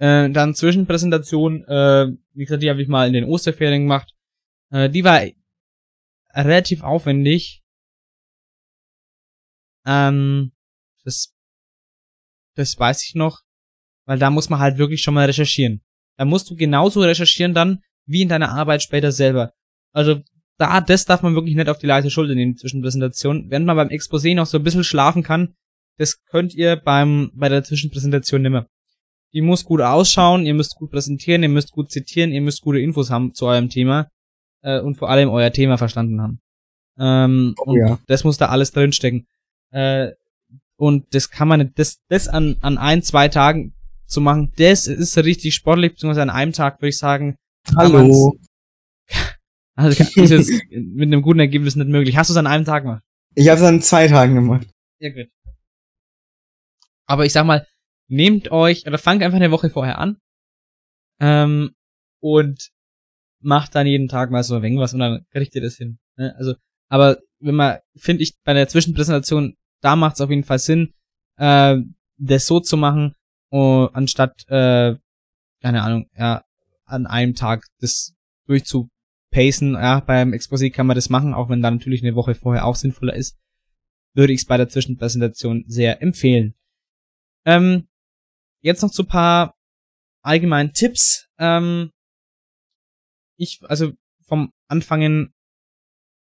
Äh, 0.00 0.30
dann 0.30 0.56
Zwischenpräsentation, 0.56 1.64
äh, 1.66 2.12
wie 2.32 2.44
gesagt, 2.44 2.64
die 2.64 2.70
habe 2.70 2.82
ich 2.82 2.88
mal 2.88 3.06
in 3.06 3.12
den 3.12 3.24
Osterferien 3.24 3.82
gemacht. 3.82 4.12
Äh, 4.72 4.90
die 4.90 5.04
war 5.04 5.20
relativ 6.34 6.82
aufwendig. 6.82 7.62
Ähm, 9.86 10.52
das, 11.04 11.34
das 12.56 12.78
weiß 12.78 13.04
ich 13.04 13.14
noch, 13.14 13.40
weil 14.06 14.18
da 14.18 14.30
muss 14.30 14.48
man 14.48 14.60
halt 14.60 14.78
wirklich 14.78 15.02
schon 15.02 15.14
mal 15.14 15.26
recherchieren. 15.26 15.82
Da 16.16 16.24
musst 16.24 16.50
du 16.50 16.56
genauso 16.56 17.00
recherchieren 17.00 17.54
dann, 17.54 17.82
wie 18.06 18.22
in 18.22 18.28
deiner 18.28 18.50
Arbeit 18.50 18.82
später 18.82 19.12
selber. 19.12 19.52
Also 19.92 20.20
da, 20.58 20.80
das 20.80 21.04
darf 21.04 21.22
man 21.22 21.34
wirklich 21.34 21.56
nicht 21.56 21.68
auf 21.68 21.78
die 21.78 21.86
leichte 21.86 22.10
Schulter 22.10 22.34
nehmen 22.34 22.56
zwischen 22.56 22.82
Präsentation. 22.82 23.50
Wenn 23.50 23.64
man 23.64 23.76
beim 23.76 23.88
Exposé 23.88 24.34
noch 24.34 24.46
so 24.46 24.58
ein 24.58 24.64
bisschen 24.64 24.84
schlafen 24.84 25.22
kann, 25.22 25.54
das 25.98 26.22
könnt 26.24 26.54
ihr 26.54 26.76
beim, 26.76 27.30
bei 27.34 27.48
der 27.48 27.64
Zwischenpräsentation 27.64 28.42
nimmer. 28.42 28.66
Die 29.32 29.40
muss 29.40 29.64
gut 29.64 29.80
ausschauen, 29.80 30.44
ihr 30.44 30.54
müsst 30.54 30.74
gut 30.76 30.90
präsentieren, 30.90 31.42
ihr 31.42 31.48
müsst 31.48 31.72
gut 31.72 31.90
zitieren, 31.90 32.32
ihr 32.32 32.42
müsst 32.42 32.60
gute 32.60 32.80
Infos 32.80 33.10
haben 33.10 33.34
zu 33.34 33.46
eurem 33.46 33.70
Thema 33.70 34.10
äh, 34.62 34.80
und 34.80 34.96
vor 34.96 35.10
allem 35.10 35.28
euer 35.28 35.52
Thema 35.52 35.78
verstanden 35.78 36.20
haben. 36.20 36.40
Ähm, 36.98 37.54
Oh 37.58 37.72
und 37.72 37.78
ja. 37.78 37.98
das 38.06 38.24
muss 38.24 38.38
da 38.38 38.46
alles 38.46 38.72
drinstecken. 38.72 39.26
Äh, 39.70 40.12
und 40.76 41.14
das 41.14 41.30
kann 41.30 41.48
man 41.48 41.60
nicht, 41.60 41.78
das, 41.78 42.00
das 42.08 42.28
an, 42.28 42.56
an 42.60 42.78
ein, 42.78 43.02
zwei 43.02 43.28
Tagen 43.28 43.74
zu 44.06 44.20
machen, 44.20 44.52
das 44.56 44.86
ist 44.86 45.16
richtig 45.18 45.54
sportlich, 45.54 45.92
beziehungsweise 45.92 46.22
an 46.22 46.30
einem 46.30 46.52
Tag 46.52 46.80
würde 46.80 46.88
ich 46.88 46.98
sagen, 46.98 47.36
Hallo. 47.76 48.36
also 49.76 50.02
ist 50.02 50.30
jetzt 50.30 50.50
mit 50.72 51.06
einem 51.06 51.22
guten 51.22 51.38
Ergebnis 51.40 51.76
nicht 51.76 51.88
möglich. 51.88 52.16
Hast 52.16 52.30
du 52.30 52.34
es 52.34 52.38
an 52.38 52.46
einem 52.46 52.64
Tag 52.64 52.82
gemacht? 52.82 53.02
Ich 53.34 53.48
habe 53.48 53.60
es 53.60 53.66
an 53.66 53.80
zwei 53.80 54.08
Tagen 54.08 54.34
gemacht. 54.34 54.68
Ja, 54.98 55.10
gut. 55.10 55.28
Aber 57.06 57.24
ich 57.24 57.32
sag 57.32 57.46
mal, 57.46 57.66
nehmt 58.08 58.50
euch, 58.50 58.86
oder 58.86 58.98
fangt 58.98 59.22
einfach 59.22 59.36
eine 59.36 59.50
Woche 59.50 59.70
vorher 59.70 59.98
an, 59.98 60.18
ähm, 61.20 61.74
und 62.20 62.70
macht 63.42 63.74
dann 63.74 63.86
jeden 63.86 64.08
Tag 64.08 64.30
mal 64.30 64.42
so 64.42 64.56
ein 64.56 64.78
was 64.78 64.94
und 64.94 65.00
dann 65.00 65.26
kriegt 65.30 65.54
ihr 65.54 65.62
das 65.62 65.76
hin. 65.76 65.98
Ne? 66.16 66.34
Also, 66.36 66.54
aber 66.88 67.18
wenn 67.40 67.54
man, 67.54 67.78
finde 67.96 68.22
ich, 68.22 68.36
bei 68.44 68.52
der 68.52 68.68
Zwischenpräsentation, 68.68 69.56
da 69.80 69.96
macht 69.96 70.14
es 70.14 70.20
auf 70.20 70.30
jeden 70.30 70.44
Fall 70.44 70.58
Sinn, 70.58 70.92
äh, 71.38 71.78
das 72.18 72.46
so 72.46 72.60
zu 72.60 72.76
machen, 72.76 73.14
uh, 73.52 73.88
anstatt, 73.92 74.44
äh, 74.48 74.94
keine 75.60 75.82
Ahnung, 75.82 76.06
ja, 76.16 76.44
an 76.84 77.06
einem 77.06 77.34
Tag 77.34 77.66
das 77.80 78.14
durchzupacen. 78.46 79.74
Ja, 79.74 80.00
beim 80.00 80.32
Exposé 80.32 80.72
kann 80.72 80.86
man 80.86 80.94
das 80.94 81.10
machen, 81.10 81.34
auch 81.34 81.48
wenn 81.48 81.62
da 81.62 81.70
natürlich 81.70 82.02
eine 82.02 82.14
Woche 82.14 82.34
vorher 82.34 82.66
auch 82.66 82.76
sinnvoller 82.76 83.14
ist 83.14 83.36
würde 84.14 84.32
ich 84.32 84.40
es 84.40 84.46
bei 84.46 84.56
der 84.56 84.68
Zwischenpräsentation 84.68 85.64
sehr 85.66 86.02
empfehlen. 86.02 86.54
Ähm, 87.44 87.88
jetzt 88.60 88.82
noch 88.82 88.90
zu 88.90 89.04
paar 89.04 89.54
allgemeinen 90.22 90.72
Tipps. 90.72 91.28
Ähm, 91.38 91.91
ich, 93.42 93.60
also 93.64 93.92
vom 94.22 94.52
Anfangen, 94.68 95.34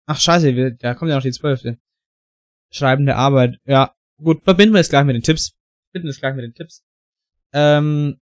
ach 0.06 0.20
scheiße, 0.20 0.74
da 0.74 0.94
kommt 0.94 1.08
ja 1.08 1.16
noch 1.16 1.22
die 1.22 1.32
zwölfte. 1.32 1.78
Schreibende 2.70 3.16
Arbeit. 3.16 3.58
Ja, 3.64 3.94
gut, 4.22 4.42
verbinden 4.44 4.74
wir 4.74 4.80
es 4.80 4.90
gleich 4.90 5.04
mit 5.04 5.16
den 5.16 5.22
Tipps. 5.22 5.54
Verbinden 5.86 6.08
wir 6.08 6.10
es 6.10 6.20
gleich 6.20 6.34
mit 6.34 6.44
den 6.44 6.54
Tipps. 6.54 6.84
Ähm, 7.52 8.20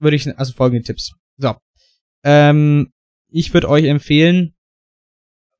würde 0.00 0.16
ich, 0.16 0.26
also 0.38 0.52
folgende 0.52 0.82
Tipps. 0.82 1.14
So. 1.36 1.54
Ähm, 2.24 2.92
ich 3.28 3.54
würde 3.54 3.68
euch 3.68 3.84
empfehlen, 3.84 4.54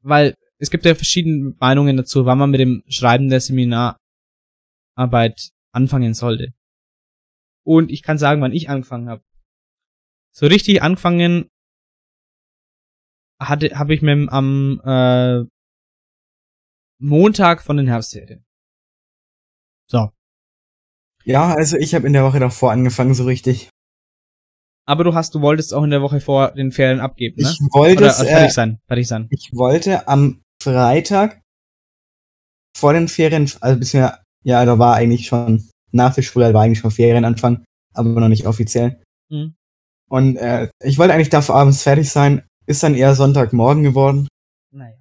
weil 0.01 0.35
es 0.59 0.71
gibt 0.71 0.85
ja 0.85 0.95
verschiedene 0.95 1.55
Meinungen 1.61 1.97
dazu, 1.97 2.27
wann 2.27 2.39
man 2.39 2.51
mit 2.51 2.61
dem 2.61 2.83
Schreiben 2.89 3.29
der 3.29 3.41
Seminararbeit 3.41 3.99
anfangen 5.73 6.15
sollte. 6.15 6.53
Und 7.65 7.91
ich 7.91 8.03
kann 8.03 8.19
sagen, 8.19 8.41
wann 8.41 8.53
ich 8.53 8.69
angefangen 8.69 9.09
habe. 9.09 9.23
So 10.37 10.47
richtig 10.47 10.83
angefangen 10.83 11.49
hatte, 13.41 13.79
habe 13.79 13.95
ich 13.95 14.03
mit 14.03 14.13
dem, 14.13 14.29
am 14.29 14.81
äh, 14.85 15.45
Montag 17.01 17.63
von 17.63 17.77
den 17.77 17.87
Herbstferien. 17.87 18.45
So. 19.89 20.11
Ja, 21.25 21.55
also 21.55 21.77
ich 21.77 21.95
habe 21.95 22.07
in 22.07 22.13
der 22.13 22.25
Woche 22.25 22.41
davor 22.41 22.73
angefangen, 22.73 23.15
so 23.15 23.25
richtig. 23.25 23.69
Aber 24.87 25.05
du 25.05 25.15
hast, 25.15 25.35
du 25.35 25.41
wolltest 25.41 25.73
auch 25.73 25.85
in 25.85 25.91
der 25.91 26.03
Woche 26.03 26.21
vor 26.21 26.53
den 26.53 26.73
Ferien 26.73 27.01
abgeben, 27.01 27.41
ne? 27.41 27.49
Ich 27.49 27.61
wollte 27.73 27.99
Oder 27.99 28.09
es, 28.09 28.21
äh, 28.21 28.27
fertig 28.27 28.53
sein, 28.53 28.81
fertig 28.87 29.09
sein. 29.09 29.29
ich 29.31 29.51
wollte 29.55 30.09
am 30.09 30.43
Freitag 30.63 31.41
vor 32.77 32.93
den 32.93 33.09
Ferien, 33.09 33.51
also 33.61 33.79
bisher, 33.79 34.23
ja, 34.43 34.65
da 34.65 34.79
war 34.79 34.97
eigentlich 34.97 35.27
schon 35.27 35.69
nach 35.93 36.15
der 36.15 36.23
Schule, 36.23 36.49
da 36.49 36.55
war 36.55 36.63
eigentlich 36.63 36.81
schon 36.81 36.91
Ferienanfang, 36.91 37.65
aber 37.95 38.21
noch 38.21 38.29
nicht 38.29 38.47
offiziell. 38.47 39.01
Mhm. 39.31 39.55
Und 40.15 40.37
äh, 40.37 40.69
ich 40.85 40.97
wollte 40.99 41.13
eigentlich 41.13 41.31
dafür 41.31 41.57
abends 41.57 41.83
fertig 41.83 42.09
sein, 42.09 42.47
ist 42.67 42.83
dann 42.85 42.95
eher 42.95 43.15
Sonntagmorgen 43.17 43.83
geworden, 43.83 44.29
Naja. 44.71 44.97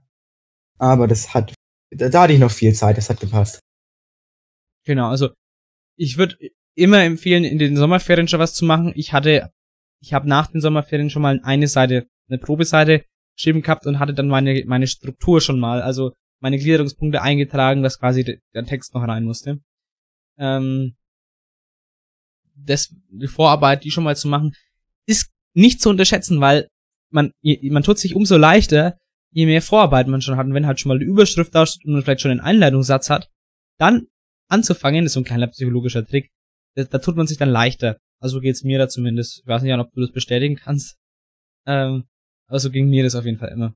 aber 0.80 1.08
das 1.08 1.36
hat, 1.36 1.54
da, 1.92 2.10
da 2.10 2.24
hatte 2.24 2.34
ich 2.34 2.40
noch 2.40 2.50
viel 2.52 2.74
Zeit, 2.74 2.98
das 2.98 3.10
hat 3.12 3.20
gepasst. 3.20 3.60
Genau, 4.86 5.10
also 5.10 5.30
ich 5.98 6.18
würde 6.18 6.36
immer 6.76 7.04
empfehlen, 7.04 7.44
in 7.44 7.60
den 7.60 7.78
Sommerferien 7.78 8.28
schon 8.28 8.40
was 8.40 8.56
zu 8.56 8.66
machen. 8.66 8.92
Ich 8.96 9.14
hatte, 9.14 9.52
ich 10.02 10.14
habe 10.16 10.28
nach 10.28 10.48
den 10.48 10.62
Sommerferien 10.62 11.12
schon 11.12 11.22
mal 11.22 11.40
eine 11.44 11.68
Seite, 11.68 12.08
eine 12.28 12.40
Probeseite 12.40 13.06
geschrieben 13.38 13.62
gehabt 13.62 13.86
und 13.86 14.00
hatte 14.00 14.16
dann 14.16 14.28
meine, 14.28 14.64
meine 14.66 14.88
Struktur 14.88 15.42
schon 15.42 15.60
mal, 15.60 15.82
also 15.84 16.14
meine 16.42 16.58
Gliederungspunkte 16.58 17.22
eingetragen, 17.22 17.84
dass 17.84 18.00
quasi 18.00 18.24
de- 18.24 18.40
der 18.56 18.66
Text 18.66 18.96
noch 18.96 19.08
rein 19.08 19.26
musste. 19.26 19.60
Ähm, 20.40 20.96
das, 22.56 22.94
die 23.10 23.28
Vorarbeit, 23.28 23.84
die 23.84 23.92
schon 23.92 24.04
mal 24.04 24.16
zu 24.18 24.28
machen, 24.28 24.54
ist 25.08 25.32
nicht 25.56 25.82
zu 25.82 25.90
unterschätzen, 25.90 26.42
weil 26.42 26.68
man, 27.12 27.32
man 27.44 27.84
tut 27.84 28.00
sich 28.00 28.16
umso 28.16 28.38
leichter, 28.38 28.98
je 29.32 29.46
mehr 29.46 29.62
Vorarbeit 29.62 30.08
man 30.08 30.22
schon 30.22 30.38
hat. 30.38 30.46
Und 30.46 30.54
wenn 30.54 30.68
halt 30.68 30.80
schon 30.80 30.90
mal 30.90 31.00
die 31.00 31.06
Überschrift 31.06 31.54
da 31.54 31.66
steht 31.66 31.86
und 31.86 31.94
man 31.94 32.04
vielleicht 32.04 32.22
schon 32.22 32.32
einen 32.32 32.40
Einleitungssatz 32.40 33.10
hat, 33.10 33.30
dann 33.80 34.08
anzufangen, 34.50 35.06
ist 35.06 35.14
so 35.14 35.20
ein 35.20 35.26
kleiner 35.26 35.48
psychologischer 35.48 36.06
Trick. 36.06 36.30
Da, 36.76 36.84
da 36.84 37.00
tut 37.00 37.16
man 37.16 37.28
sich 37.28 37.38
dann 37.38 37.50
leichter. 37.50 37.98
Also 38.20 38.40
geht's 38.40 38.64
mir 38.64 38.80
da 38.80 38.88
zumindest. 38.88 39.40
Ich 39.40 39.48
weiß 39.48 39.62
nicht, 39.64 39.74
ob 39.74 39.92
du 39.94 40.02
das 40.02 40.12
bestätigen 40.12 40.56
kannst. 40.56 40.96
Ähm, 41.68 42.06
aber 42.48 42.60
so 42.60 42.72
ging 42.72 42.90
mir 42.90 43.04
das 43.04 43.16
auf 43.16 43.26
jeden 43.26 43.38
Fall 43.38 43.50
immer. 43.50 43.74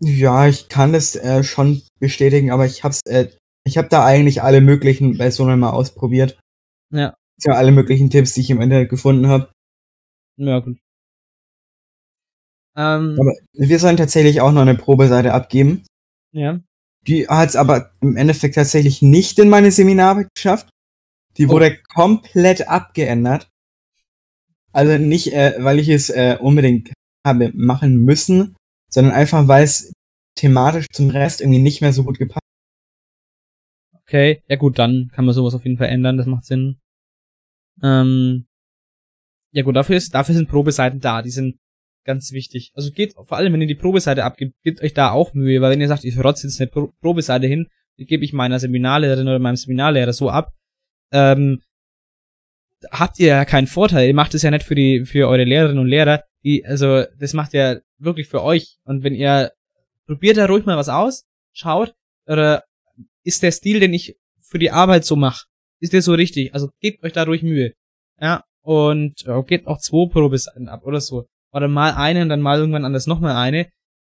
Ja, 0.00 0.48
ich 0.48 0.68
kann 0.68 0.92
das 0.92 1.16
äh, 1.16 1.42
schon 1.44 1.82
bestätigen, 2.00 2.50
aber 2.50 2.66
ich 2.66 2.84
hab's, 2.84 3.00
äh, 3.06 3.28
ich 3.64 3.78
habe 3.78 3.88
da 3.88 4.04
eigentlich 4.04 4.42
alle 4.42 4.60
möglichen 4.60 5.14
Versionen 5.14 5.60
mal 5.60 5.70
ausprobiert. 5.70 6.38
Ja. 6.90 7.14
Ja, 7.42 7.54
alle 7.54 7.72
möglichen 7.72 8.10
Tipps, 8.10 8.34
die 8.34 8.42
ich 8.42 8.50
im 8.50 8.60
Internet 8.60 8.90
gefunden 8.90 9.28
habe. 9.28 9.50
Ja, 10.36 10.58
gut. 10.60 10.78
Ähm, 12.76 13.16
Aber 13.20 13.32
wir 13.52 13.78
sollen 13.78 13.96
tatsächlich 13.96 14.40
auch 14.40 14.52
noch 14.52 14.62
eine 14.62 14.74
Probeseite 14.74 15.32
abgeben. 15.32 15.84
ja. 16.32 16.60
Die 17.06 17.28
hat 17.28 17.50
es 17.50 17.56
aber 17.56 17.92
im 18.00 18.16
Endeffekt 18.16 18.54
tatsächlich 18.54 19.02
nicht 19.02 19.38
in 19.38 19.50
meine 19.50 19.70
Seminararbeit 19.70 20.28
geschafft. 20.34 20.70
Die 21.36 21.46
Oh. 21.46 21.50
wurde 21.50 21.76
komplett 21.94 22.66
abgeändert. 22.66 23.50
Also 24.72 24.96
nicht, 24.96 25.34
äh, 25.34 25.52
weil 25.58 25.78
ich 25.78 25.90
es 25.90 26.08
äh, 26.08 26.38
unbedingt 26.40 26.94
habe 27.26 27.52
machen 27.54 27.96
müssen, 28.06 28.56
sondern 28.90 29.12
einfach, 29.12 29.46
weil 29.48 29.64
es 29.64 29.92
thematisch 30.34 30.86
zum 30.94 31.10
Rest 31.10 31.42
irgendwie 31.42 31.58
nicht 31.60 31.82
mehr 31.82 31.92
so 31.92 32.04
gut 32.04 32.18
gepasst 32.18 32.40
Okay. 33.92 34.42
Ja 34.48 34.56
gut, 34.56 34.78
dann 34.78 35.10
kann 35.14 35.26
man 35.26 35.34
sowas 35.34 35.54
auf 35.54 35.64
jeden 35.64 35.76
Fall 35.76 35.88
ändern. 35.88 36.16
Das 36.16 36.26
macht 36.26 36.46
Sinn. 36.46 36.78
Ähm, 37.82 38.46
ja 39.54 39.62
gut, 39.62 39.76
dafür 39.76 39.96
ist, 39.96 40.14
dafür 40.14 40.34
sind 40.34 40.48
Probeseiten 40.48 40.98
da. 41.00 41.22
Die 41.22 41.30
sind 41.30 41.58
ganz 42.04 42.32
wichtig. 42.32 42.72
Also 42.74 42.90
geht, 42.90 43.14
vor 43.14 43.36
allem 43.36 43.52
wenn 43.52 43.60
ihr 43.60 43.68
die 43.68 43.76
Probeseite 43.76 44.24
abgibt, 44.24 44.60
gebt 44.62 44.82
euch 44.82 44.94
da 44.94 45.12
auch 45.12 45.32
Mühe, 45.32 45.60
weil 45.60 45.70
wenn 45.70 45.80
ihr 45.80 45.88
sagt, 45.88 46.04
ich 46.04 46.18
rotze 46.18 46.46
jetzt 46.46 46.60
eine 46.60 46.68
Pro 46.68 46.92
Probeseite 47.00 47.46
hin, 47.46 47.68
die 47.96 48.04
gebe 48.04 48.24
ich 48.24 48.32
meiner 48.32 48.58
Seminarlehrerin 48.58 49.28
oder 49.28 49.38
meinem 49.38 49.56
Seminarlehrer 49.56 50.12
so 50.12 50.28
ab, 50.28 50.52
ähm, 51.12 51.62
habt 52.90 53.20
ihr 53.20 53.28
ja 53.28 53.44
keinen 53.44 53.68
Vorteil. 53.68 54.08
Ihr 54.08 54.14
macht 54.14 54.34
es 54.34 54.42
ja 54.42 54.50
nicht 54.50 54.64
für 54.64 54.74
die, 54.74 55.04
für 55.04 55.28
eure 55.28 55.44
Lehrerinnen 55.44 55.78
und 55.78 55.86
Lehrer. 55.86 56.24
Die, 56.42 56.66
also, 56.66 57.04
das 57.18 57.32
macht 57.32 57.54
ihr 57.54 57.82
wirklich 57.98 58.26
für 58.26 58.42
euch. 58.42 58.76
Und 58.82 59.04
wenn 59.04 59.14
ihr, 59.14 59.52
probiert 60.06 60.36
da 60.36 60.46
ruhig 60.46 60.66
mal 60.66 60.76
was 60.76 60.88
aus, 60.88 61.24
schaut, 61.52 61.94
oder 62.26 62.64
ist 63.22 63.44
der 63.44 63.52
Stil, 63.52 63.78
den 63.78 63.94
ich 63.94 64.16
für 64.42 64.58
die 64.58 64.72
Arbeit 64.72 65.04
so 65.04 65.14
mache, 65.14 65.46
ist 65.78 65.92
der 65.92 66.02
so 66.02 66.12
richtig? 66.12 66.52
Also 66.54 66.70
gebt 66.80 67.04
euch 67.04 67.12
da 67.12 67.22
ruhig 67.22 67.44
Mühe. 67.44 67.72
Ja, 68.20 68.42
und 68.64 69.24
äh, 69.26 69.42
gebt 69.44 69.66
auch 69.66 69.78
zwei 69.78 70.08
Probeseiten 70.10 70.68
ab 70.68 70.84
oder 70.84 71.00
so. 71.00 71.26
Oder 71.52 71.68
mal 71.68 71.92
eine 71.94 72.22
und 72.22 72.28
dann 72.30 72.40
mal 72.40 72.58
irgendwann 72.58 72.84
anders 72.84 73.06
nochmal 73.06 73.36
eine, 73.36 73.68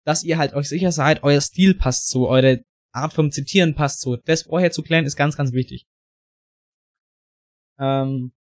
dass 0.04 0.24
ihr 0.24 0.36
halt 0.38 0.52
euch 0.54 0.68
sicher 0.68 0.92
seid, 0.92 1.22
euer 1.22 1.40
Stil 1.40 1.74
passt 1.74 2.08
so, 2.08 2.28
eure 2.28 2.62
Art 2.92 3.12
vom 3.12 3.30
Zitieren 3.30 3.74
passt 3.74 4.00
so. 4.00 4.16
Das 4.16 4.42
vorher 4.42 4.72
zu 4.72 4.82
klären 4.82 5.04
ist 5.06 5.16
ganz, 5.16 5.36
ganz 5.36 5.52
wichtig. 5.52 5.84
Ähm, 7.78 8.32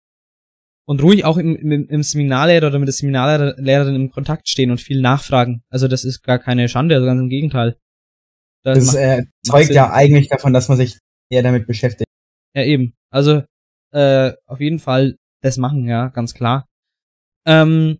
und 0.86 1.02
ruhig 1.02 1.24
auch 1.24 1.36
im, 1.36 1.54
im, 1.54 1.86
im 1.88 2.02
Seminarlehrer 2.02 2.68
oder 2.68 2.78
mit 2.78 2.88
der 2.88 2.94
Seminarlehrerin 2.94 3.94
im 3.94 4.10
Kontakt 4.10 4.48
stehen 4.48 4.70
und 4.70 4.80
viel 4.80 5.00
nachfragen. 5.00 5.62
Also 5.70 5.86
das 5.86 6.04
ist 6.04 6.22
gar 6.22 6.38
keine 6.38 6.68
Schande, 6.68 6.94
also 6.94 7.06
ganz 7.06 7.20
im 7.20 7.28
Gegenteil. 7.28 7.76
Das 8.64 8.78
Das 8.78 8.86
macht- 8.86 8.96
äh, 8.96 9.22
zeugt 9.44 9.70
ja 9.70 9.92
eigentlich 9.92 10.28
davon, 10.28 10.52
dass 10.54 10.68
man 10.68 10.78
sich 10.78 10.98
eher 11.30 11.42
damit 11.42 11.66
beschäftigt. 11.66 12.08
Ja, 12.56 12.64
eben. 12.64 12.94
Also, 13.12 13.42
äh, 13.92 14.32
auf 14.46 14.60
jeden 14.60 14.78
Fall 14.78 15.16
das 15.40 15.56
machen, 15.56 15.86
ja, 15.86 16.08
ganz 16.08 16.34
klar. 16.34 16.66
Ähm, 17.46 17.98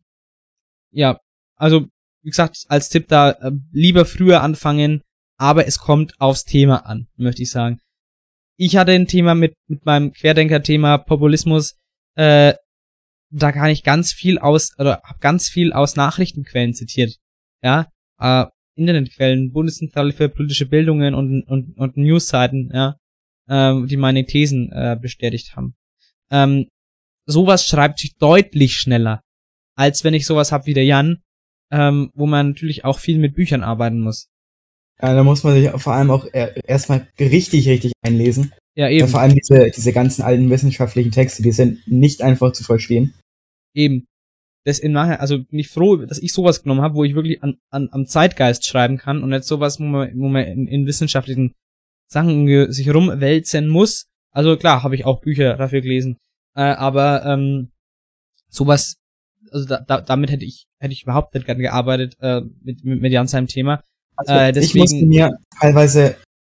ja, 0.91 1.20
also, 1.57 1.86
wie 2.22 2.30
gesagt, 2.30 2.64
als 2.68 2.89
Tipp 2.89 3.09
da, 3.09 3.30
äh, 3.30 3.53
lieber 3.72 4.05
früher 4.05 4.43
anfangen, 4.43 5.03
aber 5.39 5.66
es 5.66 5.78
kommt 5.78 6.20
aufs 6.20 6.45
Thema 6.45 6.86
an, 6.86 7.09
möchte 7.16 7.43
ich 7.43 7.51
sagen. 7.51 7.80
Ich 8.57 8.76
hatte 8.76 8.93
ein 8.93 9.07
Thema 9.07 9.34
mit, 9.34 9.55
mit 9.68 9.86
meinem 9.86 10.12
Querdenker-Thema 10.12 10.99
Populismus, 10.99 11.76
äh, 12.16 12.55
da 13.30 13.53
kann 13.53 13.70
ich 13.70 13.84
ganz 13.84 14.12
viel 14.12 14.39
aus, 14.39 14.76
oder 14.78 15.01
habe 15.05 15.18
ganz 15.20 15.49
viel 15.49 15.72
aus 15.72 15.97
Nachrichtenquellen 15.97 16.74
zitiert. 16.74 17.16
Ja, 17.62 17.89
äh, 18.18 18.47
Internetquellen, 18.74 19.53
Bundeszentrale 19.53 20.12
für 20.12 20.28
politische 20.28 20.66
Bildungen 20.66 21.14
und, 21.14 21.43
und, 21.43 21.76
und 21.76 21.97
Newsseiten, 21.97 22.70
ja, 22.72 22.97
äh, 23.49 23.86
die 23.86 23.97
meine 23.97 24.24
Thesen 24.24 24.70
äh, 24.72 24.97
bestätigt 25.01 25.57
haben. 25.57 25.74
Ähm, 26.30 26.68
sowas 27.29 27.66
schreibt 27.66 27.99
sich 28.01 28.16
deutlich 28.16 28.76
schneller, 28.76 29.22
als 29.76 30.03
wenn 30.03 30.14
ich 30.14 30.26
sowas 30.26 30.51
hab 30.51 30.66
wie 30.66 30.74
der 30.74 30.85
Jan, 30.85 31.22
ähm, 31.70 32.11
wo 32.14 32.26
man 32.26 32.49
natürlich 32.49 32.85
auch 32.85 32.99
viel 32.99 33.18
mit 33.18 33.35
Büchern 33.35 33.62
arbeiten 33.62 34.01
muss. 34.01 34.29
Ja, 35.01 35.14
da 35.14 35.22
muss 35.22 35.45
man 35.45 35.55
sich 35.55 35.70
vor 35.81 35.93
allem 35.93 36.11
auch 36.11 36.26
erstmal 36.33 37.07
richtig, 37.20 37.68
richtig 37.68 37.93
einlesen. 38.03 38.53
Ja, 38.74 38.89
eben. 38.89 39.01
Ja, 39.01 39.07
vor 39.07 39.20
allem 39.20 39.35
diese, 39.35 39.70
diese 39.70 39.93
ganzen 39.93 40.22
alten 40.22 40.51
wissenschaftlichen 40.51 41.12
Texte, 41.12 41.43
die 41.43 41.53
sind 41.53 41.87
nicht 41.87 42.22
einfach 42.22 42.53
zu 42.53 42.64
verstehen. 42.64 43.14
Eben. 43.74 44.07
Das 44.64 44.81
im 44.81 44.93
Nachhinein, 44.93 45.20
also 45.20 45.45
bin 45.45 45.61
ich 45.61 45.68
froh, 45.68 45.97
dass 45.97 46.18
ich 46.18 46.33
sowas 46.33 46.62
genommen 46.62 46.83
habe, 46.83 46.95
wo 46.95 47.05
ich 47.05 47.14
wirklich 47.14 47.43
an, 47.43 47.59
an, 47.70 47.89
am 47.93 48.07
Zeitgeist 48.07 48.66
schreiben 48.66 48.99
kann 48.99 49.22
und 49.22 49.31
nicht 49.31 49.45
sowas, 49.45 49.79
wo 49.79 49.85
man, 49.85 50.11
wo 50.18 50.29
man 50.29 50.45
in, 50.45 50.66
in 50.66 50.87
wissenschaftlichen 50.87 51.55
Sachen 52.11 52.72
sich 52.72 52.93
rumwälzen 52.93 53.68
muss. 53.68 54.07
Also 54.33 54.57
klar, 54.57 54.83
habe 54.83 54.95
ich 54.95 55.05
auch 55.05 55.20
Bücher 55.20 55.57
dafür 55.57 55.81
gelesen. 55.81 56.16
Äh, 56.59 56.74
aber 56.74 57.24
ähm, 57.24 57.70
sowas, 58.48 58.96
also 59.52 59.64
da, 59.64 59.78
da, 59.78 60.00
damit 60.00 60.32
hätte 60.32 60.44
ich 60.44 60.66
hätte 60.80 60.92
ich 60.92 61.04
überhaupt 61.04 61.32
nicht 61.34 61.46
gern 61.46 61.59
gearbeitet 61.59 62.16
äh, 62.20 62.40
mit, 62.62 62.84
mit, 62.84 63.00
mit 63.00 63.12
Jan 63.12 63.28
seinem 63.28 63.46
Thema. 63.46 63.80
Also 64.16 64.34
äh, 64.34 64.52
deswegen, 64.52 64.84
ich 64.84 64.90
musste 64.90 65.06
mir 65.06 65.38
teilweise 65.61 66.16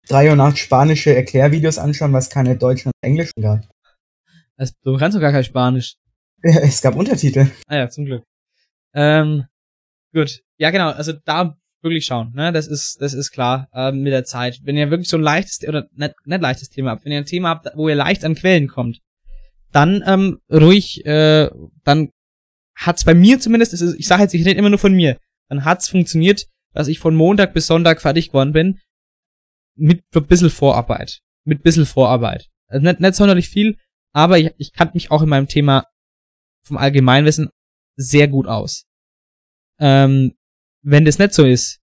drei 0.09 0.31
Uhr 0.31 0.37
nachts 0.37 0.61
spanische 0.61 1.15
Erklärvideos 1.15 1.77
anschauen, 1.77 2.15
was 2.15 2.31
keine 2.31 2.57
deutschen 2.57 2.89
und 2.89 3.07
englischen 3.07 3.43
gab. 3.43 3.69
Also, 4.57 4.73
du 4.83 4.97
kannst 4.97 5.17
doch 5.17 5.21
gar 5.21 5.33
kein 5.33 5.45
Spanisch. 5.45 5.97
Ja, 6.43 6.61
es 6.61 6.81
gab 6.81 6.97
Untertitel. 6.97 7.51
Ah 7.67 7.77
ja, 7.77 7.91
zum 7.91 8.07
Glück. 8.07 8.25
Ähm, 8.95 9.45
gut. 10.15 10.41
Ja, 10.57 10.71
genau. 10.71 10.89
Also 10.93 11.13
da 11.13 11.59
wirklich 11.83 12.07
schauen. 12.07 12.33
Ne? 12.35 12.51
Das 12.53 12.67
ist, 12.67 13.03
das 13.03 13.13
ist 13.13 13.31
klar 13.33 13.69
äh, 13.75 13.93
mit 13.93 14.15
der 14.15 14.25
Zeit. 14.25 14.61
Wenn 14.65 14.79
ihr 14.79 14.91
wirklich 14.91 15.09
so 15.09 15.19
ein 15.19 15.23
leichtes 15.23 15.69
oder 15.69 15.89
nicht, 15.93 16.15
nicht 16.25 16.41
leichtes 16.41 16.71
Thema 16.71 16.93
habt, 16.93 17.05
wenn 17.05 17.13
ihr 17.13 17.19
ein 17.19 17.27
Thema 17.27 17.51
habt, 17.51 17.69
wo 17.75 17.91
ihr 17.91 17.95
leicht 17.95 18.25
an 18.25 18.35
Quellen 18.35 18.69
kommt, 18.69 19.03
dann 19.73 20.03
ähm, 20.07 20.41
ruhig, 20.51 21.05
äh, 21.07 21.51
dann 21.85 22.11
hat's 22.77 23.05
bei 23.05 23.15
mir 23.15 23.41
zumindest, 23.41 23.73
ist, 23.75 23.83
ich 23.99 24.07
sage 24.07 24.23
jetzt, 24.23 24.35
ich 24.35 24.45
rede 24.45 24.59
immer 24.59 24.71
nur 24.71 24.79
von 24.79 24.93
mir, 24.93 25.19
dann 25.49 25.65
hat's 25.65 25.89
funktioniert, 25.89 26.47
dass 26.73 26.89
ich 26.89 26.99
von 26.99 27.15
Montag 27.15 27.53
bis 27.55 27.67
Sonntag 27.67 28.01
fertig 28.01 28.29
geworden 28.29 28.53
bin, 28.53 28.81
mit 29.77 30.03
ein 30.15 30.27
bisschen 30.27 30.51
Vorarbeit. 30.51 31.21
Mit 31.45 31.61
ein 31.61 31.63
bisschen 31.63 31.87
Vorarbeit. 31.87 32.49
Also 32.69 32.85
nicht, 32.85 33.01
nicht 33.01 33.15
sonderlich 33.15 33.49
viel, 33.49 33.77
aber 34.13 34.39
ich, 34.39 34.53
ich 34.59 34.73
kannte 34.73 34.95
mich 34.95 35.11
auch 35.11 35.23
in 35.23 35.29
meinem 35.29 35.49
Thema 35.49 35.85
vom 36.65 36.77
Allgemeinwissen 36.77 37.51
sehr 37.97 38.29
gut 38.29 38.47
aus. 38.47 38.85
Ähm, 39.79 40.35
wenn 40.83 41.05
das 41.05 41.19
nicht 41.19 41.35
so 41.35 41.45
ist, 41.45 41.81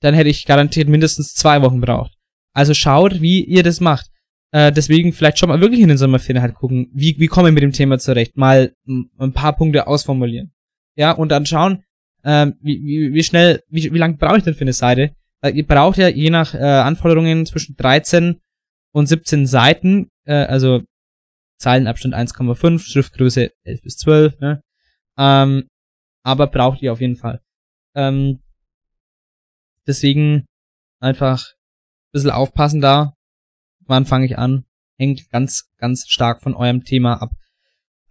dann 0.00 0.14
hätte 0.14 0.28
ich 0.28 0.44
garantiert 0.44 0.88
mindestens 0.88 1.34
zwei 1.34 1.62
Wochen 1.62 1.80
braucht. 1.80 2.14
Also 2.54 2.74
schaut, 2.74 3.20
wie 3.20 3.44
ihr 3.44 3.62
das 3.62 3.80
macht. 3.80 4.10
Äh, 4.50 4.72
deswegen 4.72 5.12
vielleicht 5.12 5.38
schon 5.38 5.48
mal 5.48 5.60
wirklich 5.60 5.80
in 5.80 5.88
den 5.88 5.98
Sommerferien 5.98 6.42
halt 6.42 6.54
gucken, 6.54 6.90
wie, 6.92 7.18
wie 7.18 7.26
komme 7.26 7.48
ich 7.48 7.54
mit 7.54 7.62
dem 7.62 7.72
Thema 7.72 7.98
zurecht. 7.98 8.36
Mal 8.36 8.72
ein 8.86 9.32
paar 9.32 9.54
Punkte 9.54 9.86
ausformulieren. 9.86 10.52
Ja, 10.96 11.12
und 11.12 11.30
dann 11.30 11.46
schauen, 11.46 11.84
äh, 12.22 12.46
wie, 12.60 12.82
wie, 12.82 13.14
wie 13.14 13.22
schnell, 13.22 13.62
wie, 13.68 13.92
wie 13.92 13.98
lange 13.98 14.16
brauche 14.16 14.38
ich 14.38 14.44
denn 14.44 14.54
für 14.54 14.62
eine 14.62 14.72
Seite? 14.72 15.14
Weil 15.40 15.56
ihr 15.56 15.66
braucht 15.66 15.98
ja 15.98 16.08
je 16.08 16.30
nach 16.30 16.54
äh, 16.54 16.58
Anforderungen 16.58 17.46
zwischen 17.46 17.76
13 17.76 18.40
und 18.92 19.06
17 19.06 19.46
Seiten, 19.46 20.08
äh, 20.24 20.32
also 20.32 20.82
Zeilenabstand 21.58 22.14
1,5, 22.14 22.80
Schriftgröße 22.80 23.52
11 23.64 23.82
bis 23.82 23.96
12, 23.98 24.40
ne? 24.40 24.62
Ähm, 25.18 25.68
aber 26.22 26.46
braucht 26.46 26.82
ihr 26.82 26.92
auf 26.92 27.00
jeden 27.00 27.16
Fall. 27.16 27.40
Ähm, 27.94 28.40
deswegen 29.86 30.46
einfach 31.00 31.44
ein 31.48 32.12
bisschen 32.12 32.30
aufpassen 32.30 32.80
da. 32.80 33.14
Wann 33.88 34.06
fange 34.06 34.26
ich 34.26 34.38
an? 34.38 34.64
Hängt 34.98 35.30
ganz, 35.30 35.70
ganz 35.78 36.06
stark 36.08 36.42
von 36.42 36.54
eurem 36.54 36.84
Thema 36.84 37.20
ab. 37.20 37.32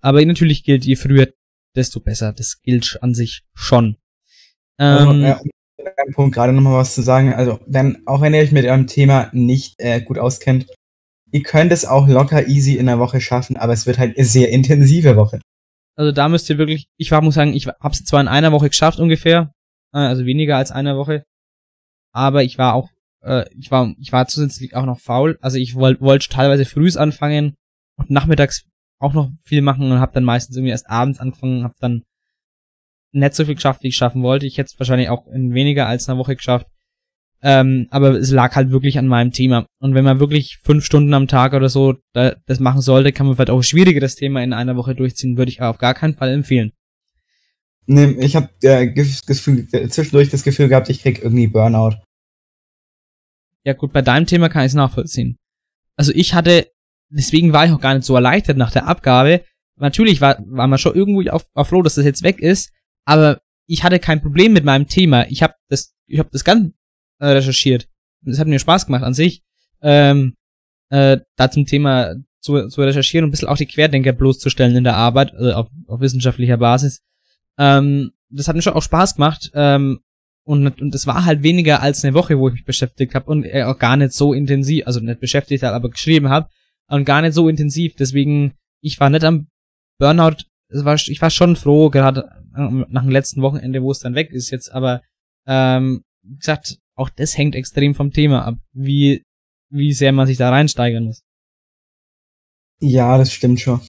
Aber 0.01 0.23
natürlich 0.25 0.63
gilt, 0.63 0.85
je 0.85 0.95
früher, 0.95 1.27
desto 1.75 1.99
besser. 1.99 2.33
Das 2.33 2.61
gilt 2.61 2.97
an 3.01 3.13
sich 3.13 3.43
schon. 3.53 3.97
Ähm, 4.79 5.21
ja, 5.21 5.39
um 5.39 6.13
Punkt 6.13 6.35
gerade 6.35 6.53
nochmal 6.53 6.77
was 6.77 6.95
zu 6.95 7.01
sagen. 7.01 7.33
Also, 7.33 7.59
wenn, 7.65 8.05
auch 8.05 8.21
wenn 8.21 8.33
ihr 8.33 8.41
euch 8.41 8.51
mit 8.51 8.65
eurem 8.65 8.87
Thema 8.87 9.29
nicht 9.33 9.75
äh, 9.79 10.01
gut 10.01 10.17
auskennt, 10.17 10.67
ihr 11.31 11.43
könnt 11.43 11.71
es 11.71 11.85
auch 11.85 12.07
locker 12.07 12.47
easy 12.47 12.75
in 12.75 12.85
der 12.85 12.99
Woche 12.99 13.21
schaffen, 13.21 13.57
aber 13.57 13.73
es 13.73 13.85
wird 13.85 13.97
halt 13.97 14.17
eine 14.17 14.25
sehr 14.25 14.49
intensive 14.49 15.15
Woche. 15.15 15.39
Also 15.95 16.11
da 16.11 16.29
müsst 16.29 16.49
ihr 16.49 16.57
wirklich, 16.57 16.87
ich 16.97 17.11
war, 17.11 17.21
muss 17.21 17.35
sagen, 17.35 17.53
ich 17.53 17.67
hab's 17.67 18.03
zwar 18.03 18.21
in 18.21 18.27
einer 18.27 18.51
Woche 18.51 18.69
geschafft 18.69 18.99
ungefähr, 18.99 19.51
äh, 19.93 19.97
also 19.97 20.25
weniger 20.25 20.57
als 20.57 20.71
einer 20.71 20.95
Woche, 20.95 21.23
aber 22.13 22.43
ich 22.43 22.57
war 22.57 22.75
auch, 22.75 22.89
äh, 23.27 23.45
ich 23.57 23.69
war, 23.71 23.93
ich 23.99 24.11
war 24.11 24.27
zusätzlich 24.27 24.75
auch 24.75 24.85
noch 24.85 24.99
faul. 24.99 25.37
Also 25.41 25.57
ich 25.57 25.75
wollte 25.75 26.01
wollt 26.01 26.29
teilweise 26.29 26.65
frühs 26.65 26.97
anfangen 26.97 27.55
und 27.97 28.09
nachmittags 28.09 28.65
auch 28.99 29.13
noch 29.13 29.29
viel 29.43 29.61
machen 29.61 29.91
und 29.91 29.99
hab 29.99 30.13
dann 30.13 30.23
meistens 30.23 30.55
irgendwie 30.55 30.71
erst 30.71 30.89
abends 30.89 31.19
angefangen, 31.19 31.63
hab 31.63 31.75
dann 31.79 32.03
nicht 33.11 33.35
so 33.35 33.45
viel 33.45 33.55
geschafft, 33.55 33.83
wie 33.83 33.89
ich 33.89 33.95
schaffen 33.95 34.23
wollte. 34.23 34.45
Ich 34.45 34.57
hätte 34.57 34.69
es 34.73 34.79
wahrscheinlich 34.79 35.09
auch 35.09 35.27
in 35.27 35.53
weniger 35.53 35.87
als 35.87 36.07
einer 36.07 36.17
Woche 36.17 36.35
geschafft. 36.35 36.67
Ähm, 37.43 37.87
aber 37.91 38.11
es 38.11 38.31
lag 38.31 38.55
halt 38.55 38.71
wirklich 38.71 38.97
an 38.97 39.07
meinem 39.07 39.31
Thema. 39.31 39.67
Und 39.79 39.93
wenn 39.93 40.03
man 40.03 40.19
wirklich 40.19 40.57
fünf 40.63 40.83
Stunden 40.83 41.13
am 41.13 41.27
Tag 41.27 41.53
oder 41.53 41.69
so 41.69 41.95
da, 42.13 42.35
das 42.47 42.59
machen 42.59 42.81
sollte, 42.81 43.11
kann 43.11 43.27
man 43.27 43.35
vielleicht 43.35 43.51
auch 43.51 43.61
schwierigeres 43.61 44.15
Thema 44.15 44.41
in 44.41 44.53
einer 44.53 44.75
Woche 44.75 44.95
durchziehen, 44.95 45.37
würde 45.37 45.51
ich 45.51 45.61
auf 45.61 45.77
gar 45.77 45.93
keinen 45.93 46.15
Fall 46.15 46.29
empfehlen. 46.29 46.71
Nee, 47.85 48.17
ich 48.19 48.35
habe 48.35 48.49
äh, 48.63 48.91
zwischendurch 48.93 50.29
das 50.29 50.43
Gefühl 50.43 50.67
gehabt, 50.67 50.89
ich 50.89 51.03
krieg 51.03 51.21
irgendwie 51.21 51.47
Burnout. 51.47 51.97
Ja 53.67 53.73
gut, 53.73 53.91
bei 53.91 54.01
deinem 54.01 54.25
Thema 54.25 54.47
kann 54.47 54.61
ich 54.61 54.69
es 54.69 54.75
nachvollziehen. 54.75 55.37
Also 55.97 56.13
ich 56.15 56.33
hatte, 56.33 56.71
deswegen 57.09 57.51
war 57.51 57.65
ich 57.65 57.73
auch 57.73 57.81
gar 57.81 57.95
nicht 57.95 58.05
so 58.05 58.15
erleichtert 58.15 58.55
nach 58.55 58.71
der 58.71 58.87
Abgabe. 58.87 59.43
Natürlich 59.75 60.21
war, 60.21 60.37
war 60.47 60.67
man 60.67 60.79
schon 60.79 60.95
irgendwie 60.95 61.29
auf, 61.29 61.45
auf 61.53 61.67
froh, 61.67 61.81
dass 61.81 61.95
das 61.95 62.05
jetzt 62.05 62.23
weg 62.23 62.39
ist, 62.39 62.71
aber 63.03 63.41
ich 63.65 63.83
hatte 63.83 63.99
kein 63.99 64.21
Problem 64.21 64.53
mit 64.53 64.63
meinem 64.63 64.87
Thema. 64.87 65.27
Ich 65.27 65.43
habe 65.43 65.55
das, 65.67 65.93
ich 66.05 66.17
habe 66.17 66.29
das 66.31 66.45
ganz 66.45 66.71
äh, 67.19 67.25
recherchiert. 67.25 67.89
Das 68.21 68.39
hat 68.39 68.47
mir 68.47 68.57
Spaß 68.57 68.85
gemacht 68.85 69.03
an 69.03 69.13
sich, 69.13 69.43
ähm, 69.81 70.37
äh, 70.89 71.17
da 71.35 71.51
zum 71.51 71.65
Thema 71.65 72.15
zu, 72.39 72.69
zu 72.69 72.81
recherchieren 72.81 73.25
und 73.25 73.27
ein 73.27 73.31
bisschen 73.31 73.49
auch 73.49 73.57
die 73.57 73.65
Querdenker 73.65 74.13
bloßzustellen 74.13 74.77
in 74.77 74.85
der 74.85 74.95
Arbeit, 74.95 75.33
also 75.33 75.51
auf, 75.51 75.67
auf 75.87 75.99
wissenschaftlicher 75.99 76.55
Basis. 76.55 77.01
Ähm, 77.57 78.13
das 78.29 78.47
hat 78.47 78.55
mir 78.55 78.61
schon 78.61 78.75
auch 78.75 78.81
Spaß 78.81 79.15
gemacht. 79.15 79.51
Ähm, 79.53 79.99
und, 80.47 80.81
und 80.81 80.95
es 80.95 81.05
war 81.05 81.25
halt 81.25 81.43
weniger 81.43 81.81
als 81.81 82.05
eine 82.05 82.13
Woche, 82.13 82.39
wo 82.39 82.47
ich 82.47 82.53
mich 82.53 82.65
beschäftigt 82.65 83.15
habe 83.15 83.29
und 83.29 83.43
äh, 83.43 83.63
auch 83.63 83.77
gar 83.77 83.97
nicht 83.97 84.13
so 84.13 84.33
intensiv, 84.33 84.87
also 84.87 85.01
nicht 85.01 85.19
beschäftigt 85.19 85.61
habe, 85.63 85.75
aber 85.75 85.89
geschrieben 85.89 86.29
habe 86.29 86.49
und 86.89 87.03
gar 87.03 87.21
nicht 87.21 87.33
so 87.33 87.49
intensiv. 87.49 87.95
Deswegen, 87.95 88.53
ich 88.81 88.97
war 88.99 89.09
nicht 89.09 89.25
am 89.25 89.47
Burnout. 89.99 90.45
Ich 90.69 91.21
war 91.21 91.29
schon 91.29 91.55
froh, 91.57 91.89
gerade 91.89 92.29
nach 92.53 93.03
dem 93.03 93.11
letzten 93.11 93.41
Wochenende, 93.41 93.83
wo 93.83 93.91
es 93.91 93.99
dann 93.99 94.15
weg 94.15 94.31
ist 94.31 94.49
jetzt, 94.49 94.71
aber 94.71 95.01
ähm, 95.45 96.03
wie 96.23 96.37
gesagt, 96.37 96.79
auch 96.95 97.09
das 97.09 97.37
hängt 97.37 97.55
extrem 97.55 97.93
vom 97.93 98.11
Thema 98.11 98.45
ab, 98.45 98.55
wie, 98.73 99.23
wie 99.69 99.93
sehr 99.93 100.11
man 100.11 100.27
sich 100.27 100.37
da 100.37 100.49
reinsteigern 100.49 101.03
muss. 101.03 101.23
Ja, 102.81 103.17
das 103.17 103.31
stimmt 103.31 103.59
schon. 103.59 103.81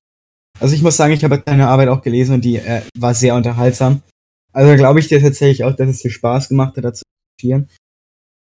Also 0.61 0.74
ich 0.74 0.82
muss 0.82 0.96
sagen, 0.96 1.14
ich 1.14 1.24
habe 1.24 1.38
deine 1.38 1.68
Arbeit 1.68 1.88
auch 1.88 2.02
gelesen 2.02 2.34
und 2.34 2.44
die 2.44 2.56
äh, 2.56 2.82
war 2.96 3.14
sehr 3.14 3.34
unterhaltsam. 3.36 4.02
Also 4.53 4.76
glaube 4.76 5.01
ich 5.01 5.09
dir 5.09 5.20
tatsächlich 5.20 5.64
auch, 5.64 5.74
dass 5.74 5.88
es 5.88 6.01
dir 6.01 6.11
Spaß 6.11 6.49
gemacht 6.49 6.76
hat, 6.76 6.84
dazu 6.84 7.03
zu 7.03 7.46
recherchieren. 7.46 7.70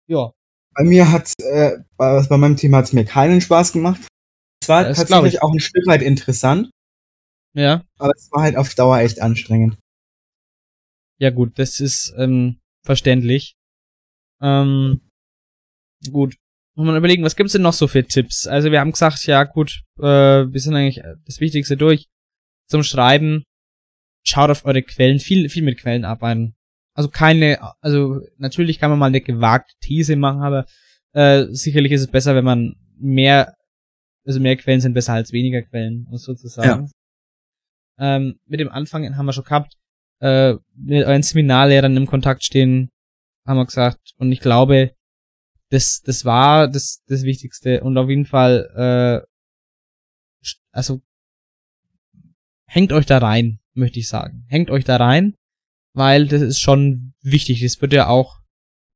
Ja. 0.07 0.31
Bei 0.75 0.83
mir 0.83 1.11
hat 1.11 1.31
äh, 1.39 1.77
bei, 1.97 2.21
bei 2.27 2.37
meinem 2.37 2.57
Thema 2.57 2.77
hat 2.77 2.85
es 2.85 2.93
mir 2.93 3.05
keinen 3.05 3.41
Spaß 3.41 3.73
gemacht. 3.73 4.01
Es 4.61 4.69
war 4.69 4.87
ja, 4.87 4.93
tatsächlich 4.93 5.41
auch 5.41 5.53
ein 5.53 5.59
Stück 5.59 5.85
weit 5.87 6.01
interessant. 6.01 6.71
Ja. 7.55 7.83
Aber 7.99 8.13
es 8.15 8.31
war 8.31 8.43
halt 8.43 8.57
auf 8.57 8.73
Dauer 8.73 8.99
echt 8.99 9.21
anstrengend. 9.21 9.77
Ja 11.19 11.29
gut, 11.29 11.59
das 11.59 11.79
ist 11.79 12.13
ähm, 12.17 12.59
verständlich. 12.83 13.55
Ähm, 14.41 15.01
gut. 16.11 16.35
Muss 16.75 16.87
man 16.87 16.97
überlegen, 16.97 17.23
was 17.23 17.35
gibt's 17.35 17.53
denn 17.53 17.61
noch 17.61 17.73
so 17.73 17.87
für 17.87 18.03
Tipps? 18.03 18.47
Also 18.47 18.71
wir 18.71 18.79
haben 18.79 18.91
gesagt, 18.91 19.25
ja 19.27 19.43
gut, 19.43 19.83
äh, 19.99 20.03
wir 20.03 20.59
sind 20.59 20.75
eigentlich 20.75 21.03
das 21.25 21.39
Wichtigste 21.39 21.77
durch. 21.77 22.07
Zum 22.67 22.81
Schreiben, 22.81 23.43
schaut 24.23 24.49
auf 24.49 24.65
eure 24.65 24.83
Quellen, 24.83 25.19
viel, 25.19 25.49
viel 25.49 25.63
mit 25.63 25.79
Quellen 25.79 26.05
arbeiten. 26.05 26.55
Also 26.95 27.09
keine, 27.09 27.59
also 27.81 28.21
natürlich 28.37 28.79
kann 28.79 28.89
man 28.89 28.99
mal 28.99 29.07
eine 29.07 29.21
gewagte 29.21 29.73
These 29.81 30.15
machen, 30.15 30.41
aber 30.41 30.65
äh, 31.13 31.45
sicherlich 31.49 31.91
ist 31.91 32.01
es 32.01 32.07
besser, 32.07 32.35
wenn 32.35 32.45
man 32.45 32.75
mehr, 32.97 33.55
also 34.25 34.39
mehr 34.39 34.55
Quellen 34.57 34.81
sind 34.81 34.93
besser 34.93 35.13
als 35.13 35.31
weniger 35.31 35.61
Quellen, 35.63 36.05
muss 36.09 36.23
sozusagen. 36.23 36.89
Ja. 37.99 38.15
Ähm, 38.15 38.39
mit 38.45 38.59
dem 38.59 38.69
Anfang 38.69 39.15
haben 39.15 39.25
wir 39.25 39.33
schon 39.33 39.43
gehabt, 39.43 39.75
äh, 40.19 40.55
mit 40.75 41.05
euren 41.05 41.23
Seminarlehrern 41.23 41.97
im 41.97 42.07
Kontakt 42.07 42.43
stehen, 42.43 42.89
haben 43.45 43.57
wir 43.57 43.65
gesagt. 43.65 44.13
Und 44.17 44.31
ich 44.31 44.39
glaube, 44.39 44.95
das, 45.69 46.01
das 46.01 46.23
war 46.23 46.67
das, 46.67 47.03
das 47.07 47.23
Wichtigste. 47.23 47.83
Und 47.83 47.97
auf 47.97 48.09
jeden 48.09 48.25
Fall, 48.25 49.25
äh, 49.25 49.27
also 50.71 51.01
hängt 52.67 52.91
euch 52.91 53.05
da 53.05 53.17
rein, 53.17 53.59
möchte 53.75 53.99
ich 53.99 54.07
sagen. 54.07 54.45
Hängt 54.47 54.69
euch 54.69 54.83
da 54.83 54.97
rein, 54.97 55.35
weil 55.93 56.27
das 56.27 56.41
ist 56.41 56.59
schon 56.59 57.13
wichtig. 57.21 57.61
Das 57.61 57.81
wird 57.81 57.93
ja 57.93 58.07
auch 58.07 58.39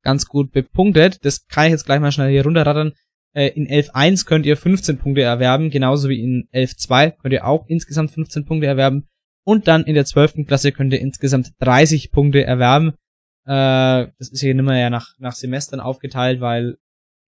ganz 0.02 0.26
gut 0.26 0.52
bepunktet. 0.52 1.24
Das 1.24 1.46
kann 1.46 1.66
ich 1.66 1.72
jetzt 1.72 1.86
gleich 1.86 2.00
mal 2.00 2.12
schnell 2.12 2.30
hier 2.30 2.44
runterrattern. 2.44 2.92
Äh, 3.34 3.48
in 3.48 3.68
11.1 3.68 4.26
könnt 4.26 4.46
ihr 4.46 4.56
15 4.56 4.98
Punkte 4.98 5.22
erwerben, 5.22 5.70
genauso 5.70 6.08
wie 6.08 6.20
in 6.20 6.48
11.2 6.52 7.12
könnt 7.20 7.34
ihr 7.34 7.46
auch 7.46 7.66
insgesamt 7.66 8.10
15 8.10 8.44
Punkte 8.44 8.66
erwerben. 8.66 9.06
Und 9.44 9.66
dann 9.66 9.84
in 9.84 9.94
der 9.94 10.04
12. 10.04 10.46
Klasse 10.46 10.72
könnt 10.72 10.92
ihr 10.92 11.00
insgesamt 11.00 11.52
30 11.60 12.10
Punkte 12.10 12.44
erwerben. 12.44 12.94
Äh, 13.44 14.12
das 14.18 14.28
ist 14.30 14.40
hier 14.40 14.54
nicht 14.54 14.64
mehr 14.64 14.78
ja 14.78 14.90
nach, 14.90 15.14
nach 15.18 15.34
Semestern 15.34 15.80
aufgeteilt, 15.80 16.40
weil 16.40 16.76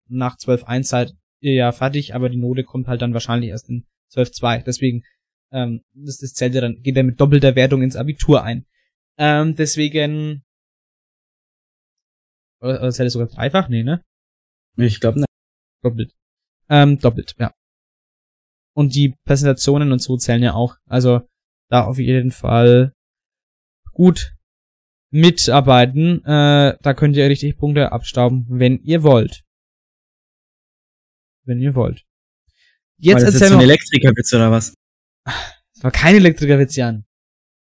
nach 0.10 0.38
12.1 0.38 0.84
seid 0.84 1.14
ihr 1.42 1.54
ja 1.54 1.72
fertig, 1.72 2.16
aber 2.16 2.30
die 2.30 2.38
Note 2.38 2.64
kommt 2.64 2.88
halt 2.88 3.02
dann 3.02 3.14
wahrscheinlich 3.14 3.52
erst 3.52 3.70
in 3.70 3.86
12.2. 4.14 4.64
Deswegen, 4.64 5.04
ähm, 5.52 5.82
das, 5.94 6.18
das 6.18 6.34
zählt 6.34 6.56
ja 6.56 6.62
dann, 6.62 6.82
geht 6.82 6.96
ja 6.96 7.04
mit 7.04 7.20
doppelter 7.20 7.56
Wertung 7.56 7.82
ins 7.82 7.96
Abitur 7.96 8.44
ein. 8.44 8.66
Ähm, 9.18 9.56
deswegen, 9.56 10.44
oder, 12.62 12.82
oder 12.82 12.92
zählt 12.92 13.08
es 13.08 13.14
sogar 13.14 13.28
dreifach? 13.28 13.70
Nee, 13.70 13.84
ne? 13.84 14.04
Ich 14.78 15.00
glaube, 15.00 15.24
Doppelt. 15.82 16.14
Ähm, 16.70 17.00
doppelt, 17.00 17.36
ja. 17.40 17.54
Und 18.76 18.96
die 18.96 19.16
Präsentationen 19.26 19.92
und 19.92 20.00
so 20.00 20.18
zählen 20.18 20.44
ja 20.44 20.54
auch. 20.54 20.76
Also 20.88 21.22
da 21.70 21.86
auf 21.86 21.98
jeden 21.98 22.32
Fall 22.32 22.94
gut 23.94 24.36
mitarbeiten. 25.12 26.24
Äh, 26.24 26.78
da 26.82 26.94
könnt 26.94 27.16
ihr 27.16 27.28
richtig 27.30 27.58
Punkte 27.58 27.92
abstauben, 27.92 28.46
wenn 28.50 28.80
ihr 28.80 29.04
wollt. 29.04 29.44
Wenn 31.46 31.60
ihr 31.60 31.76
wollt. 31.76 32.06
Jetzt 32.98 33.24
erzähl 33.24 33.40
jetzt 33.40 33.48
so 33.48 33.54
ein 33.56 33.58
mal. 33.58 33.64
Elektrikerwitz 33.64 34.34
oder 34.34 34.52
was? 34.52 34.74
Das 35.74 35.84
war 35.84 35.92
kein 35.92 36.16
Elektrikerwitz, 36.16 36.76
Jan. 36.76 37.06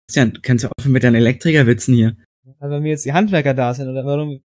Christian, 0.08 0.34
du 0.34 0.42
kannst 0.42 0.64
ja 0.64 0.72
offen 0.78 0.92
mit 0.92 1.04
deinen 1.04 1.16
Elektrikerwitzen 1.16 1.96
hier. 1.96 2.16
Weil 2.60 2.70
bei 2.70 2.80
mir 2.80 2.90
jetzt 2.90 3.06
die 3.06 3.14
Handwerker 3.14 3.54
da 3.54 3.74
sind, 3.74 3.88
oder 3.90 4.06
warum? 4.06 4.44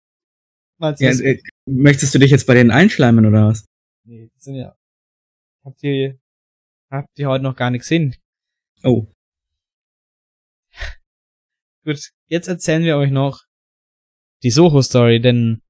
Meinst 0.78 1.00
du 1.00 1.06
Ja, 1.06 1.12
äh, 1.12 1.40
möchtest 1.66 2.14
du 2.14 2.18
dich 2.18 2.30
jetzt 2.30 2.46
bei 2.46 2.54
denen 2.54 2.70
einschleimen 2.70 3.24
oder 3.24 3.48
was? 3.48 3.66
Nee, 4.04 4.30
das 4.34 4.44
sind 4.44 4.56
ja. 4.56 4.76
Habt 5.64 5.82
ihr, 5.82 6.18
habt 6.90 7.18
ihr 7.18 7.28
heute 7.28 7.44
noch 7.44 7.56
gar 7.56 7.70
nicht 7.70 7.82
gesehen? 7.82 8.16
Oh. 8.82 9.06
Gut, 11.84 12.10
jetzt 12.26 12.48
erzählen 12.48 12.82
wir 12.82 12.96
euch 12.96 13.10
noch 13.10 13.44
die 14.42 14.50
Soho-Story, 14.50 15.20
denn 15.20 15.62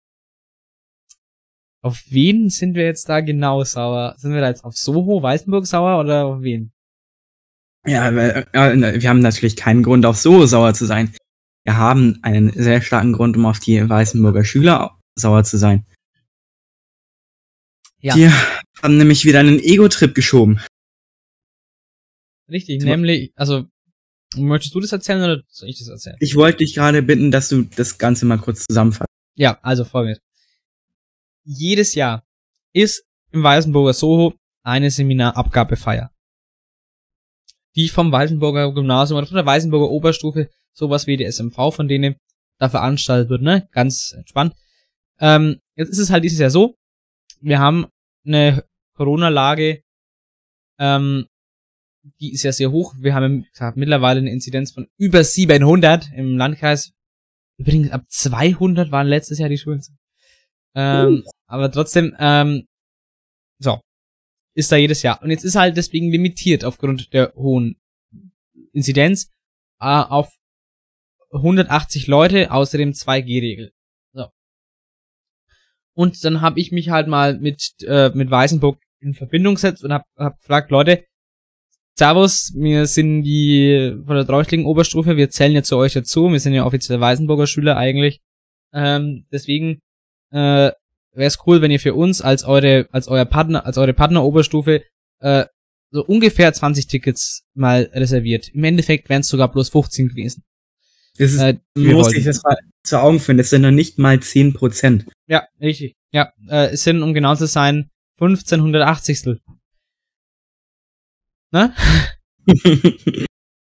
auf 1.82 2.02
wen 2.08 2.48
sind 2.48 2.74
wir 2.74 2.84
jetzt 2.84 3.08
da 3.08 3.20
genau 3.20 3.62
sauer? 3.62 4.14
Sind 4.18 4.32
wir 4.32 4.40
da 4.40 4.48
jetzt 4.48 4.64
auf 4.64 4.76
Soho, 4.76 5.22
Weißenburg 5.22 5.66
sauer 5.66 6.00
oder 6.00 6.26
auf 6.26 6.42
wen? 6.42 6.73
Ja, 7.86 8.08
äh, 8.10 8.46
äh, 8.52 9.00
wir 9.02 9.08
haben 9.08 9.20
natürlich 9.20 9.56
keinen 9.56 9.82
Grund, 9.82 10.06
auf 10.06 10.16
so 10.16 10.46
sauer 10.46 10.74
zu 10.74 10.86
sein. 10.86 11.14
Wir 11.64 11.76
haben 11.76 12.18
einen 12.22 12.50
sehr 12.52 12.80
starken 12.82 13.12
Grund, 13.12 13.36
um 13.36 13.46
auf 13.46 13.58
die 13.58 13.88
Weißenburger 13.88 14.44
Schüler 14.44 14.98
sauer 15.18 15.44
zu 15.44 15.58
sein. 15.58 15.86
Ja. 18.00 18.14
Die 18.14 18.28
haben 18.82 18.98
nämlich 18.98 19.24
wieder 19.24 19.40
einen 19.40 19.58
Ego-Trip 19.58 20.14
geschoben. 20.14 20.60
Richtig, 22.50 22.80
Du- 22.80 22.86
nämlich, 22.86 23.32
also, 23.36 23.66
möchtest 24.36 24.74
du 24.74 24.80
das 24.80 24.92
erzählen 24.92 25.22
oder 25.22 25.42
soll 25.48 25.68
ich 25.70 25.78
das 25.78 25.88
erzählen? 25.88 26.16
Ich 26.20 26.36
wollte 26.36 26.58
dich 26.58 26.74
gerade 26.74 27.02
bitten, 27.02 27.30
dass 27.30 27.48
du 27.48 27.62
das 27.62 27.96
Ganze 27.96 28.26
mal 28.26 28.38
kurz 28.38 28.66
zusammenfasst. 28.66 29.08
Ja, 29.36 29.58
also 29.62 29.84
folgendes. 29.84 30.20
Jedes 31.46 31.94
Jahr 31.94 32.26
ist 32.74 33.04
im 33.32 33.42
Weißenburger 33.42 33.94
Soho 33.94 34.34
eine 34.62 34.90
Seminarabgabefeier. 34.90 36.10
Die 37.76 37.88
vom 37.88 38.12
Weißenburger 38.12 38.72
Gymnasium 38.72 39.18
oder 39.18 39.26
von 39.26 39.36
der 39.36 39.46
Weißenburger 39.46 39.90
Oberstufe, 39.90 40.48
sowas 40.72 41.06
wie 41.06 41.16
die 41.16 41.24
SMV 41.30 41.74
von 41.74 41.88
denen 41.88 42.16
da 42.58 42.68
veranstaltet 42.68 43.30
wird, 43.30 43.42
ne? 43.42 43.68
Ganz 43.72 44.12
entspannt. 44.16 44.54
Ähm, 45.18 45.60
jetzt 45.74 45.88
ist 45.88 45.98
es 45.98 46.10
halt 46.10 46.24
dieses 46.24 46.38
Jahr 46.38 46.50
so, 46.50 46.76
wir 47.40 47.58
haben 47.58 47.86
eine 48.24 48.64
Corona-Lage, 48.96 49.82
ähm, 50.78 51.26
die 52.20 52.32
ist 52.32 52.42
ja 52.42 52.52
sehr 52.52 52.70
hoch. 52.70 52.94
Wir 52.98 53.14
haben 53.14 53.46
gesagt, 53.50 53.76
mittlerweile 53.76 54.20
eine 54.20 54.30
Inzidenz 54.30 54.72
von 54.72 54.86
über 54.98 55.24
700 55.24 56.12
im 56.12 56.36
Landkreis. 56.36 56.92
Übrigens 57.56 57.90
ab 57.90 58.02
200 58.08 58.90
waren 58.90 59.06
letztes 59.06 59.38
Jahr 59.38 59.48
die 59.48 59.58
Schulen. 59.58 59.82
Ähm, 60.74 61.24
Aber 61.46 61.70
trotzdem, 61.70 62.14
ähm, 62.18 62.66
so, 63.58 63.80
ist 64.54 64.70
da 64.72 64.76
jedes 64.76 65.02
Jahr. 65.02 65.20
Und 65.22 65.30
jetzt 65.30 65.44
ist 65.44 65.56
halt 65.56 65.76
deswegen 65.76 66.10
limitiert 66.10 66.64
aufgrund 66.64 67.12
der 67.12 67.34
hohen 67.34 67.76
Inzidenz 68.72 69.30
äh, 69.80 69.86
auf 69.86 70.34
180 71.32 72.06
Leute, 72.06 72.52
außerdem 72.52 72.90
2G-Regel. 72.90 73.72
So. 74.12 74.26
Und 75.94 76.24
dann 76.24 76.40
habe 76.40 76.60
ich 76.60 76.70
mich 76.72 76.90
halt 76.90 77.08
mal 77.08 77.38
mit, 77.38 77.74
äh, 77.82 78.10
mit 78.14 78.30
Weißenburg 78.30 78.80
in 79.00 79.14
Verbindung 79.14 79.56
gesetzt 79.56 79.84
und 79.84 79.92
hab, 79.92 80.06
hab 80.16 80.38
gefragt, 80.38 80.70
Leute, 80.70 81.04
Servus, 81.96 82.52
wir 82.56 82.86
sind 82.86 83.22
die 83.22 83.96
von 84.04 84.16
der 84.16 84.26
Treuchtlingen 84.26 84.66
Oberstufe, 84.66 85.16
wir 85.16 85.30
zählen 85.30 85.52
ja 85.52 85.62
zu 85.62 85.76
euch 85.76 85.92
dazu, 85.92 86.30
wir 86.30 86.40
sind 86.40 86.54
ja 86.54 86.64
offiziell 86.64 87.00
Weißenburger 87.00 87.46
Schüler 87.46 87.76
eigentlich. 87.76 88.20
Ähm, 88.72 89.26
deswegen 89.30 89.80
äh, 90.32 90.72
wäre 91.14 91.26
es 91.28 91.38
cool, 91.46 91.60
wenn 91.62 91.70
ihr 91.70 91.80
für 91.80 91.94
uns 91.94 92.20
als 92.22 92.44
eure, 92.44 92.88
als 92.92 93.08
euer 93.08 93.24
Partner, 93.24 93.64
als 93.66 93.78
eure 93.78 93.94
Partner 93.94 94.24
Oberstufe 94.24 94.82
äh, 95.20 95.46
so 95.90 96.04
ungefähr 96.04 96.52
20 96.52 96.86
Tickets 96.88 97.44
mal 97.54 97.88
reserviert. 97.92 98.48
Im 98.48 98.64
Endeffekt 98.64 99.08
wären 99.08 99.20
es 99.20 99.28
sogar 99.28 99.50
bloß 99.50 99.68
15 99.70 100.08
gewesen. 100.08 100.42
Das 101.16 101.32
ist, 101.32 101.40
Äh, 101.40 101.58
wollten. 101.76 102.14
dich 102.14 102.24
das 102.24 102.42
mal 102.42 102.56
zu 102.82 103.00
Augen 103.00 103.20
führen. 103.20 103.38
Das 103.38 103.50
sind 103.50 103.62
noch 103.62 103.70
nicht 103.70 103.98
mal 103.98 104.16
10%. 104.16 105.06
Ja, 105.28 105.46
richtig. 105.60 105.94
Ja, 106.12 106.32
äh, 106.48 106.70
es 106.72 106.82
sind, 106.82 107.02
um 107.02 107.14
genau 107.14 107.36
zu 107.36 107.46
sein, 107.46 107.90
1580. 108.20 109.40
Ne? 111.52 111.74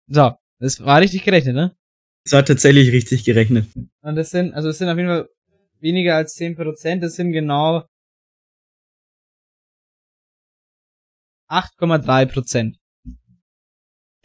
So, 0.10 0.32
das 0.60 0.80
war 0.82 1.02
richtig 1.02 1.24
gerechnet, 1.24 1.56
ne? 1.56 1.76
das 2.24 2.32
war 2.34 2.46
tatsächlich 2.46 2.92
richtig 2.94 3.26
gerechnet. 3.26 3.68
Und 4.02 4.16
das 4.16 4.30
sind, 4.30 4.54
also 4.54 4.70
es 4.70 4.78
sind 4.78 4.88
auf 4.88 4.96
jeden 4.98 5.10
Fall 5.10 5.30
weniger 5.82 6.16
als 6.16 6.36
10%, 6.38 7.00
das 7.00 7.16
sind 7.16 7.32
genau 7.32 7.84
8,3% 11.50 12.76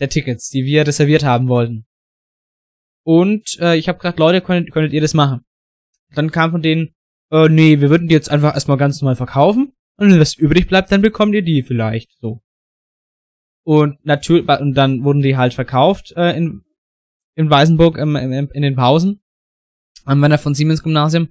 der 0.00 0.08
Tickets, 0.08 0.48
die 0.50 0.64
wir 0.64 0.86
reserviert 0.86 1.24
haben 1.24 1.48
wollten. 1.48 1.86
Und 3.04 3.58
äh, 3.60 3.76
ich 3.76 3.88
habe 3.88 3.98
gesagt, 3.98 4.18
Leute, 4.18 4.40
könntet, 4.40 4.72
könntet 4.72 4.92
ihr 4.92 5.00
das 5.00 5.14
machen? 5.14 5.44
Dann 6.14 6.30
kam 6.30 6.50
von 6.52 6.62
denen, 6.62 6.94
äh, 7.30 7.48
nee, 7.48 7.80
wir 7.80 7.90
würden 7.90 8.08
die 8.08 8.14
jetzt 8.14 8.30
einfach 8.30 8.54
erstmal 8.54 8.76
ganz 8.76 9.00
normal 9.00 9.16
verkaufen 9.16 9.72
und 9.96 10.10
wenn 10.10 10.20
was 10.20 10.34
übrig 10.34 10.68
bleibt, 10.68 10.90
dann 10.90 11.02
bekommt 11.02 11.34
ihr 11.34 11.42
die 11.42 11.62
vielleicht 11.62 12.10
so. 12.20 12.42
Und 13.64 14.04
natürlich, 14.04 14.48
und 14.48 14.74
dann 14.74 15.04
wurden 15.04 15.22
die 15.22 15.36
halt 15.36 15.54
verkauft 15.54 16.12
äh, 16.16 16.36
in, 16.36 16.62
in 17.36 17.48
Weißenburg 17.48 17.96
im, 17.96 18.16
im, 18.16 18.50
in 18.52 18.62
den 18.62 18.74
Pausen 18.74 19.22
am 20.04 20.20
Werner 20.20 20.38
von 20.38 20.54
Siemens 20.54 20.82
Gymnasium. 20.82 21.28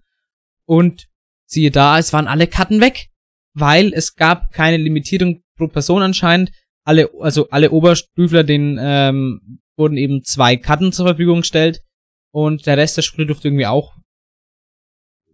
Und 0.66 1.08
siehe 1.46 1.72
da, 1.72 2.00
es 2.00 2.14
waren 2.14 2.28
alle 2.28 2.48
Karten 2.48 2.82
weg, 2.82 3.10
weil 3.54 3.94
es 3.94 4.16
gab 4.16 4.52
keine 4.52 4.78
Limitierung 4.78 5.44
pro 5.58 5.68
Person 5.68 6.02
anscheinend. 6.02 6.52
Alle, 6.84 7.10
also 7.20 7.50
alle 7.50 7.72
Oberstüfler, 7.72 8.44
denen 8.44 8.78
ähm, 8.82 9.62
wurden 9.78 9.98
eben 9.98 10.24
zwei 10.24 10.58
Karten 10.58 10.92
zur 10.92 11.06
Verfügung 11.06 11.42
gestellt 11.42 11.84
und 12.32 12.66
der 12.66 12.78
Rest 12.78 12.98
der 12.98 13.02
Schule 13.02 13.28
durfte 13.28 13.48
irgendwie 13.48 13.68
auch 13.68 13.96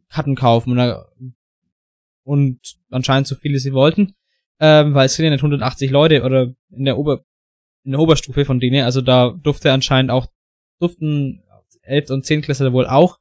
Karten 0.09 0.35
kaufen 0.35 0.71
oder, 0.71 1.09
und 2.23 2.59
anscheinend 2.89 3.27
so 3.27 3.35
viele 3.35 3.59
sie 3.59 3.73
wollten, 3.73 4.15
ähm, 4.59 4.93
weil 4.93 5.05
es 5.05 5.15
sind 5.15 5.25
ja 5.25 5.31
nicht 5.31 5.41
180 5.41 5.91
Leute 5.91 6.23
oder 6.23 6.53
in 6.71 6.85
der 6.85 6.97
Ober 6.97 7.23
in 7.83 7.91
der 7.91 8.01
Oberstufe 8.01 8.43
von 8.43 8.59
denen, 8.59 8.83
also 8.83 9.01
da 9.01 9.29
durfte 9.29 9.71
anscheinend 9.71 10.11
auch 10.11 10.27
durften 10.79 11.41
11. 11.83 12.09
und 12.09 12.25
10. 12.25 12.41
Klässler 12.41 12.73
wohl 12.73 12.85
auch 12.85 13.17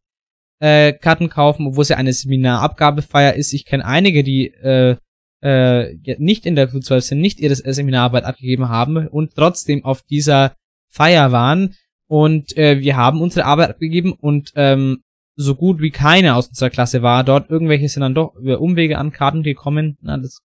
äh, 0.60 0.92
Karten 0.92 1.28
kaufen, 1.28 1.66
obwohl 1.66 1.82
es 1.82 1.88
ja 1.88 1.96
eine 1.96 2.12
Seminarabgabefeier 2.12 3.34
ist. 3.34 3.52
Ich 3.52 3.64
kenne 3.64 3.84
einige, 3.84 4.22
die 4.22 4.48
äh, 4.48 4.96
äh, 5.42 5.94
nicht 6.18 6.46
in 6.46 6.56
der 6.56 6.70
Q12 6.70 7.00
sind, 7.00 7.20
nicht 7.20 7.40
ihre 7.40 7.54
Seminararbeit 7.54 8.24
abgegeben 8.24 8.68
haben 8.68 9.06
und 9.08 9.34
trotzdem 9.34 9.84
auf 9.84 10.02
dieser 10.02 10.56
Feier 10.88 11.32
waren. 11.32 11.74
Und 12.08 12.56
äh, 12.56 12.80
wir 12.80 12.96
haben 12.96 13.20
unsere 13.20 13.46
Arbeit 13.46 13.70
abgegeben 13.70 14.12
und 14.12 14.52
ähm, 14.54 15.02
so 15.34 15.54
gut 15.54 15.80
wie 15.80 15.90
keine 15.90 16.34
aus 16.34 16.48
unserer 16.48 16.70
Klasse 16.70 17.02
war 17.02 17.22
dort. 17.24 17.50
Irgendwelche 17.50 17.88
sind 17.88 18.00
dann 18.00 18.14
doch 18.14 18.34
über 18.36 18.60
Umwege 18.60 18.98
an 18.98 19.12
Karten 19.12 19.42
gekommen. 19.42 19.98
Na, 20.00 20.16
das 20.16 20.40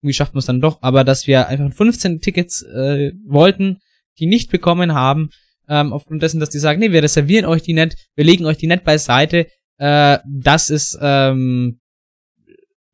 irgendwie 0.00 0.14
schafft 0.14 0.34
man 0.34 0.40
es 0.40 0.46
dann 0.46 0.60
doch. 0.60 0.78
Aber 0.82 1.04
dass 1.04 1.26
wir 1.26 1.48
einfach 1.48 1.72
15 1.72 2.20
Tickets 2.20 2.62
äh, 2.62 3.12
wollten, 3.26 3.78
die 4.18 4.26
nicht 4.26 4.50
bekommen 4.50 4.94
haben, 4.94 5.30
ähm, 5.72 5.92
aufgrund 5.94 6.22
dessen, 6.22 6.38
dass 6.38 6.50
die 6.50 6.58
sagen, 6.58 6.80
nee, 6.80 6.92
wir 6.92 7.02
reservieren 7.02 7.46
euch 7.46 7.62
die 7.62 7.72
nicht, 7.72 7.96
wir 8.14 8.24
legen 8.24 8.44
euch 8.44 8.58
die 8.58 8.66
nicht 8.66 8.84
beiseite, 8.84 9.46
äh, 9.78 10.18
das 10.26 10.68
ist, 10.68 10.98
ähm, 11.00 11.80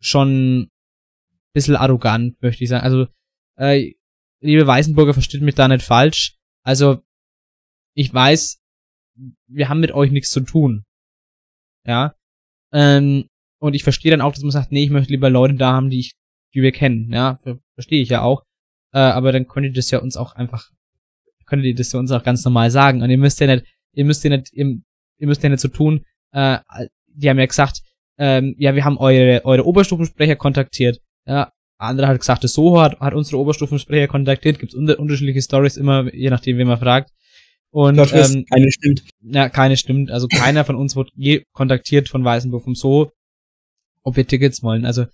schon 0.01 0.61
ein 0.61 0.70
bisschen 1.53 1.74
arrogant, 1.74 2.41
möchte 2.41 2.62
ich 2.62 2.70
sagen. 2.70 2.85
Also, 2.85 3.09
äh, 3.57 3.95
liebe 4.41 4.64
Weißenburger, 4.64 5.12
versteht 5.12 5.43
mich 5.43 5.57
da 5.57 5.66
nicht 5.66 5.83
falsch. 5.83 6.37
Also, 6.62 7.03
ich 7.95 8.14
weiß, 8.14 8.61
wir 9.49 9.68
haben 9.68 9.81
mit 9.81 9.91
euch 9.91 10.12
nichts 10.12 10.31
zu 10.31 10.41
tun. 10.41 10.85
Ja. 11.85 12.14
Ähm, 12.72 13.29
und 13.61 13.74
ich 13.74 13.83
verstehe 13.83 14.12
dann 14.12 14.20
auch, 14.20 14.33
dass 14.33 14.43
man 14.43 14.53
sagt, 14.53 14.70
nee, 14.70 14.85
ich 14.85 14.91
möchte 14.91 15.11
lieber 15.11 15.31
Leute 15.31 15.55
da 15.55 15.72
haben, 15.72 15.91
die 15.91 15.99
ich, 15.99 16.14
die 16.55 16.62
wir 16.62 16.70
kennen. 16.70 17.12
Ja, 17.12 17.41
verstehe 17.74 18.03
ich 18.03 18.09
ja 18.09 18.22
auch. 18.22 18.45
Äh, 18.93 19.01
aber 19.01 19.33
dann 19.33 19.49
könnt 19.49 19.66
ihr 19.66 19.72
das 19.72 19.91
ja 19.91 19.99
uns 19.99 20.16
auch 20.16 20.37
einfach, 20.37 20.70
könnt 21.49 21.65
ihr 21.65 21.75
das 21.75 21.93
ja 21.93 21.99
uns 21.99 22.11
auch 22.13 22.23
ganz 22.23 22.45
normal 22.45 22.71
sagen. 22.71 23.03
Und 23.03 23.11
ihr 23.11 23.19
müsst 23.19 23.41
ja 23.41 23.47
nicht, 23.47 23.65
ihr 23.93 24.05
müsst 24.05 24.23
ja 24.25 24.31
nicht, 24.31 24.53
ihr, 24.53 24.79
ihr 25.19 25.27
müsst 25.27 25.43
ja 25.43 25.49
nicht 25.49 25.61
so 25.61 25.69
tun, 25.69 26.05
äh, 26.33 26.59
die 27.07 27.29
haben 27.29 27.39
ja 27.39 27.47
gesagt, 27.47 27.81
ähm, 28.19 28.55
ja, 28.59 28.75
wir 28.75 28.85
haben 28.85 28.99
eure, 28.99 29.45
eure 29.45 29.65
Oberstufensprecher 29.65 30.37
kontaktiert. 30.37 31.01
Ja, 31.27 31.53
andere 31.79 32.09
hat 32.09 32.19
gesagt, 32.19 32.45
das 32.45 32.53
Soho 32.53 32.81
hat, 32.81 32.99
hat 33.01 33.15
unsere 33.15 33.39
Oberstufensprecher 33.39 34.09
kontaktiert. 34.09 34.59
Gibt 34.59 34.73
es 34.73 34.79
unter, 34.79 34.99
unterschiedliche 34.99 35.43
Stories 35.43 35.77
immer, 35.77 36.13
je 36.13 36.31
nachdem, 36.31 36.59
wen 36.59 36.69
man 36.69 36.79
fragt. 36.79 37.11
Und 37.71 37.97
Dort 37.97 38.13
ähm, 38.13 38.45
keine 38.51 38.71
stimmt. 38.73 39.05
ja, 39.21 39.49
keine 39.49 39.77
stimmt. 39.77 40.11
Also 40.11 40.27
keiner 40.27 40.65
von 40.65 40.77
uns 40.77 40.97
wurde 40.97 41.11
je 41.15 41.45
kontaktiert 41.53 42.09
von 42.09 42.25
Weißenburg 42.25 42.65
vom 42.65 42.75
Soho, 42.75 43.13
ob 44.03 44.17
wir 44.17 44.27
Tickets 44.27 44.63
wollen. 44.63 44.85
Also 44.85 45.07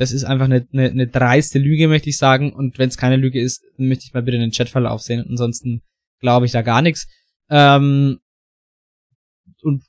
das 0.00 0.12
ist 0.12 0.24
einfach 0.24 0.46
eine, 0.46 0.66
eine, 0.72 0.88
eine 0.88 1.06
dreiste 1.06 1.58
Lüge, 1.58 1.86
möchte 1.86 2.08
ich 2.08 2.16
sagen. 2.16 2.54
Und 2.54 2.78
wenn 2.78 2.88
es 2.88 2.96
keine 2.96 3.16
Lüge 3.16 3.38
ist, 3.38 3.62
dann 3.76 3.86
möchte 3.86 4.06
ich 4.06 4.14
mal 4.14 4.22
bitte 4.22 4.38
den 4.38 4.50
Chatverlauf 4.50 5.02
sehen. 5.02 5.26
Ansonsten 5.28 5.82
glaube 6.20 6.46
ich 6.46 6.52
da 6.52 6.62
gar 6.62 6.80
nichts. 6.80 7.06
Ähm, 7.50 8.18
und 9.60 9.84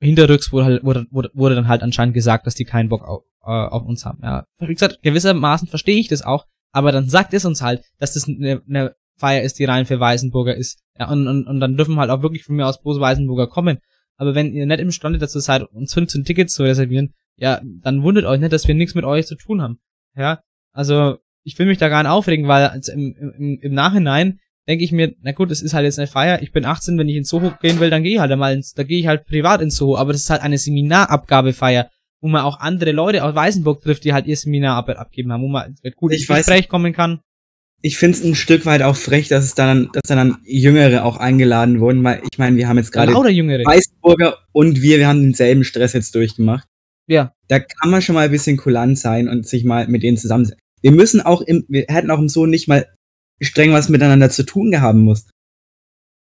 hinterrücks 0.00 0.50
wurde, 0.50 0.64
halt, 0.64 0.84
wurde, 0.84 1.06
wurde, 1.12 1.30
wurde 1.32 1.54
dann 1.54 1.68
halt 1.68 1.84
anscheinend 1.84 2.14
gesagt, 2.14 2.44
dass 2.44 2.56
die 2.56 2.64
keinen 2.64 2.88
Bock 2.88 3.04
auf, 3.04 3.22
äh, 3.44 3.50
auf 3.50 3.84
uns 3.84 4.04
haben. 4.04 4.18
Ja, 4.20 4.46
wie 4.58 4.74
gesagt, 4.74 5.00
gewissermaßen 5.02 5.68
verstehe 5.68 6.00
ich 6.00 6.08
das 6.08 6.22
auch, 6.22 6.46
aber 6.72 6.90
dann 6.90 7.08
sagt 7.08 7.34
es 7.34 7.44
uns 7.44 7.62
halt, 7.62 7.84
dass 7.98 8.14
das 8.14 8.26
eine, 8.26 8.62
eine 8.68 8.96
Feier 9.16 9.42
ist, 9.42 9.60
die 9.60 9.64
rein 9.64 9.86
für 9.86 10.00
Weißenburger 10.00 10.56
ist. 10.56 10.80
Ja, 10.98 11.08
und, 11.08 11.28
und, 11.28 11.46
und 11.46 11.60
dann 11.60 11.76
dürfen 11.76 12.00
halt 12.00 12.10
auch 12.10 12.22
wirklich 12.22 12.42
von 12.42 12.56
mir 12.56 12.66
aus 12.66 12.82
bloß 12.82 12.98
Weißenburger 12.98 13.46
kommen. 13.46 13.78
Aber 14.16 14.34
wenn 14.34 14.52
ihr 14.52 14.66
nicht 14.66 14.80
imstande 14.80 15.20
dazu 15.20 15.38
seid, 15.38 15.62
uns 15.62 15.94
15 15.94 16.24
Tickets 16.24 16.54
zu 16.54 16.64
reservieren, 16.64 17.14
ja, 17.36 17.60
dann 17.62 18.02
wundert 18.02 18.24
euch 18.24 18.40
nicht, 18.40 18.52
dass 18.52 18.66
wir 18.68 18.74
nichts 18.74 18.94
mit 18.94 19.04
euch 19.04 19.26
zu 19.26 19.34
tun 19.36 19.60
haben. 19.62 19.78
Ja, 20.16 20.40
also 20.72 21.16
ich 21.42 21.58
will 21.58 21.66
mich 21.66 21.78
da 21.78 21.88
gar 21.88 22.02
nicht 22.02 22.10
aufregen, 22.12 22.48
weil 22.48 22.66
also 22.68 22.92
im, 22.92 23.14
im, 23.38 23.58
im 23.60 23.74
Nachhinein 23.74 24.38
denke 24.66 24.82
ich 24.84 24.92
mir, 24.92 25.14
na 25.20 25.32
gut, 25.32 25.50
es 25.50 25.60
ist 25.60 25.74
halt 25.74 25.84
jetzt 25.84 25.98
eine 25.98 26.06
Feier, 26.08 26.40
ich 26.42 26.52
bin 26.52 26.64
18, 26.64 26.96
wenn 26.96 27.08
ich 27.08 27.16
ins 27.16 27.28
Soho 27.28 27.52
gehen 27.60 27.80
will, 27.80 27.90
dann 27.90 28.02
gehe 28.02 28.14
ich 28.14 28.20
halt 28.20 28.32
einmal 28.32 28.54
ins, 28.54 28.72
da 28.72 28.82
gehe 28.82 28.98
ich 28.98 29.06
halt 29.06 29.26
privat 29.26 29.60
ins 29.60 29.76
Soho, 29.76 29.96
aber 29.98 30.12
das 30.12 30.22
ist 30.22 30.30
halt 30.30 30.40
eine 30.42 30.56
Seminarabgabefeier, 30.58 31.90
wo 32.20 32.28
man 32.28 32.42
auch 32.42 32.60
andere 32.60 32.92
Leute 32.92 33.22
aus 33.24 33.34
Weißenburg 33.34 33.82
trifft, 33.82 34.04
die 34.04 34.12
halt 34.14 34.26
ihr 34.26 34.36
Seminar 34.36 34.88
abgeben 34.88 35.32
haben, 35.32 35.42
wo 35.42 35.48
man 35.48 35.74
gut 35.96 36.12
Ich 36.12 36.20
ins 36.22 36.30
weiß- 36.30 36.36
Gespräch 36.38 36.68
kommen 36.68 36.92
kann. 36.92 37.20
Ich 37.82 37.98
finde 37.98 38.16
es 38.16 38.24
ein 38.24 38.34
Stück 38.34 38.64
weit 38.64 38.80
auch 38.80 38.96
frech, 38.96 39.28
dass 39.28 39.44
es 39.44 39.54
dann, 39.54 39.90
dass 39.92 40.04
dann 40.08 40.38
Jüngere 40.46 41.04
auch 41.04 41.18
eingeladen 41.18 41.80
wurden, 41.80 42.02
weil 42.02 42.22
ich 42.32 42.38
meine, 42.38 42.56
wir 42.56 42.66
haben 42.66 42.78
jetzt 42.78 42.92
gerade. 42.92 43.12
Weißburger 43.66 44.38
und 44.52 44.80
wir, 44.80 44.96
wir 44.98 45.06
haben 45.06 45.20
denselben 45.20 45.64
Stress 45.64 45.92
jetzt 45.92 46.14
durchgemacht. 46.14 46.66
Ja, 47.06 47.34
Da 47.48 47.60
kann 47.60 47.90
man 47.90 48.00
schon 48.02 48.14
mal 48.14 48.24
ein 48.26 48.30
bisschen 48.30 48.56
kulant 48.56 48.98
sein 48.98 49.28
und 49.28 49.46
sich 49.46 49.64
mal 49.64 49.86
mit 49.88 50.02
denen 50.02 50.16
zusammensetzen. 50.16 50.60
Wir 50.80 50.92
müssen 50.92 51.20
auch 51.20 51.42
im, 51.42 51.64
wir 51.68 51.84
hätten 51.88 52.10
auch 52.10 52.18
im 52.18 52.28
so 52.28 52.46
nicht 52.46 52.66
mal 52.68 52.86
streng 53.42 53.72
was 53.72 53.88
miteinander 53.88 54.30
zu 54.30 54.44
tun 54.44 54.70
gehaben 54.70 55.00
muss. 55.00 55.28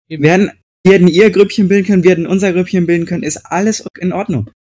Eben. 0.08 0.22
Wir 0.22 0.32
hätten, 0.32 0.50
wir 0.84 0.92
hätten 0.94 1.08
ihr 1.08 1.30
Grüppchen 1.30 1.68
bilden 1.68 1.86
können, 1.86 2.02
wir 2.04 2.10
hätten 2.12 2.26
unser 2.26 2.52
Grüppchen 2.52 2.86
bilden 2.86 3.06
können, 3.06 3.22
ist 3.22 3.38
alles 3.46 3.84
in 3.98 4.12
Ordnung. 4.12 4.50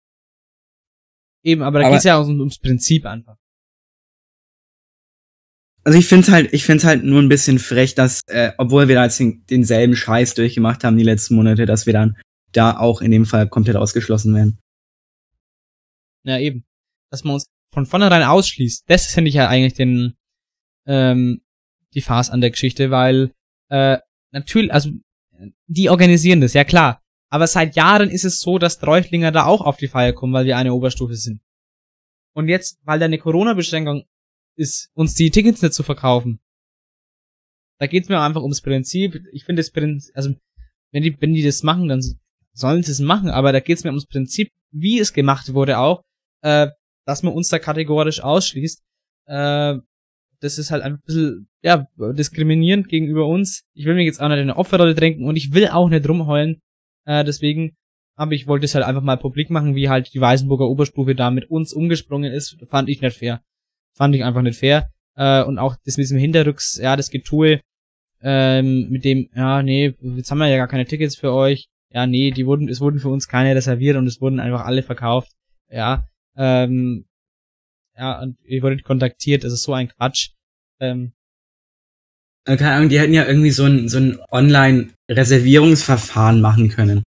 eben, 1.44 1.62
aber 1.62 1.78
da 1.80 1.86
Aber- 1.86 1.94
geht's 1.94 2.04
ja 2.04 2.16
auch 2.18 2.26
um- 2.26 2.40
ums 2.40 2.58
Prinzip 2.58 3.06
einfach. 3.06 3.36
Also 5.84 5.98
ich 5.98 6.06
find's 6.06 6.28
halt, 6.30 6.52
ich 6.52 6.64
find's 6.64 6.84
halt 6.84 7.04
nur 7.04 7.22
ein 7.22 7.28
bisschen 7.30 7.58
frech, 7.58 7.94
dass, 7.94 8.20
äh, 8.26 8.52
obwohl 8.58 8.88
wir 8.88 8.94
da 8.96 9.04
jetzt 9.04 9.18
den, 9.20 9.44
denselben 9.48 9.96
Scheiß 9.96 10.34
durchgemacht 10.34 10.84
haben 10.84 10.98
die 10.98 11.04
letzten 11.04 11.34
Monate, 11.36 11.64
dass 11.64 11.86
wir 11.86 11.92
dann 11.94 12.16
da 12.52 12.76
auch 12.76 13.00
in 13.00 13.10
dem 13.10 13.24
Fall 13.24 13.48
komplett 13.48 13.76
ausgeschlossen 13.76 14.34
werden. 14.34 14.58
Ja, 16.24 16.38
eben. 16.38 16.64
Dass 17.10 17.24
man 17.24 17.34
uns 17.34 17.50
von 17.70 17.86
vornherein 17.86 18.22
ausschließt. 18.22 18.84
Das 18.88 19.06
finde 19.06 19.28
ich 19.28 19.34
ja 19.34 19.48
eigentlich 19.48 19.74
den, 19.74 20.16
ähm, 20.86 21.42
die 21.94 22.00
Farce 22.00 22.30
an 22.30 22.40
der 22.40 22.50
Geschichte, 22.50 22.90
weil, 22.90 23.32
äh, 23.68 23.98
natürlich, 24.30 24.72
also, 24.72 24.90
die 25.66 25.90
organisieren 25.90 26.40
das, 26.40 26.54
ja 26.54 26.64
klar. 26.64 27.02
Aber 27.30 27.46
seit 27.46 27.76
Jahren 27.76 28.10
ist 28.10 28.24
es 28.24 28.40
so, 28.40 28.58
dass 28.58 28.78
Treuchtlinger 28.78 29.32
da 29.32 29.44
auch 29.44 29.60
auf 29.60 29.76
die 29.76 29.88
Feier 29.88 30.12
kommen, 30.12 30.32
weil 30.32 30.46
wir 30.46 30.56
eine 30.56 30.72
Oberstufe 30.74 31.14
sind. 31.14 31.40
Und 32.34 32.48
jetzt, 32.48 32.78
weil 32.84 32.98
da 32.98 33.04
eine 33.04 33.18
Corona-Beschränkung 33.18 34.04
ist, 34.56 34.90
uns 34.94 35.14
die 35.14 35.30
Tickets 35.30 35.62
nicht 35.62 35.74
zu 35.74 35.82
verkaufen. 35.82 36.40
Da 37.78 37.86
geht's 37.86 38.08
mir 38.08 38.20
einfach 38.20 38.42
ums 38.42 38.62
Prinzip. 38.62 39.22
Ich 39.32 39.44
finde 39.44 39.60
das 39.60 39.70
Prinzip, 39.70 40.16
also, 40.16 40.34
wenn 40.90 41.02
die, 41.02 41.20
wenn 41.20 41.34
die 41.34 41.42
das 41.42 41.62
machen, 41.62 41.88
dann 41.88 42.02
sollen 42.52 42.82
sie 42.82 42.92
es 42.92 43.00
machen, 43.00 43.28
aber 43.30 43.52
da 43.52 43.60
geht's 43.60 43.84
mir 43.84 43.90
ums 43.90 44.06
Prinzip, 44.06 44.50
wie 44.70 44.98
es 44.98 45.12
gemacht 45.12 45.52
wurde 45.54 45.78
auch, 45.78 46.02
äh, 46.42 46.68
dass 47.04 47.22
man 47.22 47.32
uns 47.32 47.48
da 47.48 47.58
kategorisch 47.58 48.22
ausschließt. 48.22 48.82
Äh, 49.26 49.76
das 50.40 50.58
ist 50.58 50.70
halt 50.70 50.82
ein 50.82 51.00
bisschen, 51.04 51.48
ja, 51.62 51.86
diskriminierend 51.96 52.88
gegenüber 52.88 53.26
uns. 53.26 53.64
Ich 53.74 53.86
will 53.86 53.94
mir 53.94 54.04
jetzt 54.04 54.20
auch 54.20 54.28
nicht 54.28 54.38
in 54.38 54.50
eine 54.50 54.56
Opferrolle 54.56 54.94
drängen 54.94 55.24
und 55.24 55.36
ich 55.36 55.52
will 55.52 55.68
auch 55.68 55.88
nicht 55.88 56.08
rumheulen. 56.08 56.60
Äh, 57.06 57.24
deswegen, 57.24 57.76
aber 58.14 58.32
ich 58.32 58.46
wollte 58.46 58.66
es 58.66 58.74
halt 58.74 58.84
einfach 58.84 59.02
mal 59.02 59.16
publik 59.16 59.50
machen, 59.50 59.74
wie 59.74 59.88
halt 59.88 60.12
die 60.14 60.20
Weißenburger 60.20 60.68
Oberstufe 60.68 61.14
da 61.14 61.30
mit 61.30 61.50
uns 61.50 61.72
umgesprungen 61.72 62.32
ist. 62.32 62.56
Fand 62.68 62.88
ich 62.88 63.00
nicht 63.00 63.16
fair. 63.16 63.42
Fand 63.94 64.14
ich 64.14 64.24
einfach 64.24 64.42
nicht 64.42 64.58
fair. 64.58 64.90
Äh, 65.16 65.42
und 65.42 65.58
auch 65.58 65.76
das 65.84 65.96
mit 65.96 66.04
diesem 66.04 66.18
Hinterrücks, 66.18 66.78
ja, 66.80 66.94
das 66.94 67.10
Getue, 67.10 67.60
ähm, 68.20 68.88
mit 68.90 69.04
dem, 69.04 69.28
ja, 69.34 69.62
nee, 69.62 69.94
jetzt 70.00 70.30
haben 70.30 70.38
wir 70.38 70.48
ja 70.48 70.56
gar 70.56 70.68
keine 70.68 70.86
Tickets 70.86 71.16
für 71.16 71.32
euch. 71.32 71.68
Ja, 71.90 72.06
nee, 72.06 72.30
die 72.30 72.46
wurden, 72.46 72.68
es 72.68 72.80
wurden 72.80 72.98
für 72.98 73.08
uns 73.08 73.28
keine 73.28 73.54
reserviert 73.54 73.96
und 73.96 74.06
es 74.06 74.20
wurden 74.20 74.40
einfach 74.40 74.64
alle 74.66 74.82
verkauft. 74.82 75.32
Ja, 75.70 76.06
ähm, 76.38 77.04
ja, 77.96 78.20
und 78.22 78.38
ihr 78.44 78.62
wurdet 78.62 78.84
kontaktiert, 78.84 79.44
das 79.44 79.52
ist 79.52 79.64
so 79.64 79.74
ein 79.74 79.88
Quatsch. 79.88 80.30
Ähm, 80.80 81.12
Äh, 82.46 82.56
Keine 82.56 82.72
Ahnung, 82.72 82.88
die 82.88 83.00
hätten 83.00 83.12
ja 83.12 83.26
irgendwie 83.26 83.50
so 83.50 83.64
ein, 83.64 83.88
so 83.88 83.98
ein 83.98 84.18
Online-Reservierungsverfahren 84.30 86.40
machen 86.40 86.68
können. 86.68 87.02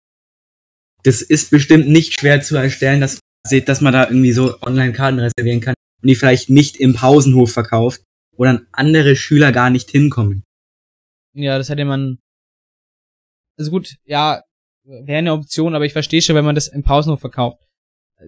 Das 1.03 1.21
ist 1.21 1.49
bestimmt 1.49 1.87
nicht 1.87 2.19
schwer 2.19 2.41
zu 2.41 2.57
erstellen, 2.57 2.99
dass, 3.01 3.19
dass 3.65 3.81
man 3.81 3.93
da 3.93 4.07
irgendwie 4.07 4.33
so 4.33 4.59
Online-Karten 4.61 5.19
reservieren 5.19 5.61
kann 5.61 5.73
und 6.01 6.07
die 6.07 6.15
vielleicht 6.15 6.49
nicht 6.49 6.77
im 6.77 6.93
Pausenhof 6.93 7.53
verkauft, 7.53 8.01
wo 8.35 8.43
dann 8.43 8.67
andere 8.71 9.15
Schüler 9.15 9.51
gar 9.51 9.69
nicht 9.71 9.89
hinkommen. 9.89 10.43
ja, 11.33 11.57
das 11.57 11.69
hätte 11.69 11.85
man. 11.85 12.19
Also 13.57 13.71
gut, 13.71 13.95
ja, 14.05 14.43
wäre 14.83 15.19
eine 15.19 15.33
Option, 15.33 15.75
aber 15.75 15.85
ich 15.85 15.93
verstehe 15.93 16.21
schon, 16.21 16.35
wenn 16.35 16.45
man 16.45 16.55
das 16.55 16.67
im 16.67 16.83
Pausenhof 16.83 17.19
verkauft. 17.21 17.59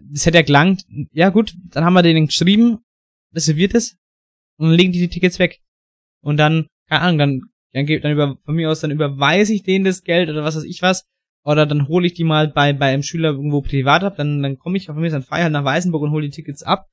Das 0.02 0.26
hätte 0.26 0.38
ja 0.38 0.44
gelangt. 0.44 0.86
Ja 1.12 1.30
gut, 1.30 1.54
dann 1.70 1.86
haben 1.86 1.94
wir 1.94 2.04
denen 2.04 2.28
geschrieben, 2.28 2.80
reserviert 3.34 3.76
es 3.76 3.98
und 4.58 4.70
dann 4.70 4.76
legen 4.76 4.92
die 4.92 5.00
die 5.00 5.10
Tickets 5.10 5.40
weg. 5.40 5.60
Und 6.22 6.38
dann, 6.38 6.68
keine 6.88 7.02
Ahnung, 7.02 7.18
dann, 7.18 7.42
dann, 7.74 7.86
dann 7.86 8.12
über, 8.12 8.38
von 8.38 8.56
mir 8.56 8.70
aus, 8.70 8.80
dann 8.80 8.92
überweise 8.92 9.54
ich 9.54 9.64
denen 9.64 9.86
das 9.86 10.04
Geld 10.04 10.30
oder 10.30 10.44
was 10.44 10.56
weiß 10.56 10.64
ich 10.64 10.82
was. 10.82 11.06
Oder 11.46 11.66
dann 11.66 11.88
hole 11.90 12.08
ich 12.08 12.14
die 12.14 12.24
mal 12.24 12.48
bei, 12.48 12.72
bei 12.72 12.94
einem 12.94 13.04
Schüler 13.04 13.32
irgendwo 13.32 13.62
privat 13.62 14.04
ab, 14.04 14.16
dann, 14.16 14.42
dann 14.42 14.58
komme 14.58 14.78
ich 14.78 14.86
von 14.86 14.96
mir 14.96 15.08
aus 15.08 15.14
an 15.14 15.24
Feier 15.24 15.50
nach 15.50 15.66
Weißenburg 15.66 16.04
und 16.04 16.12
hole 16.12 16.26
die 16.26 16.36
Tickets 16.36 16.64
ab. 16.64 16.88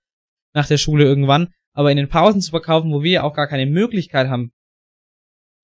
Nach 0.52 0.66
der 0.66 0.78
Schule 0.78 1.04
irgendwann. 1.04 1.52
Aber 1.72 1.92
in 1.92 1.96
den 1.96 2.08
Pausen 2.08 2.40
zu 2.40 2.50
verkaufen, 2.50 2.92
wo 2.92 3.04
wir 3.04 3.22
auch 3.22 3.34
gar 3.34 3.46
keine 3.46 3.66
Möglichkeit 3.66 4.28
haben, 4.28 4.50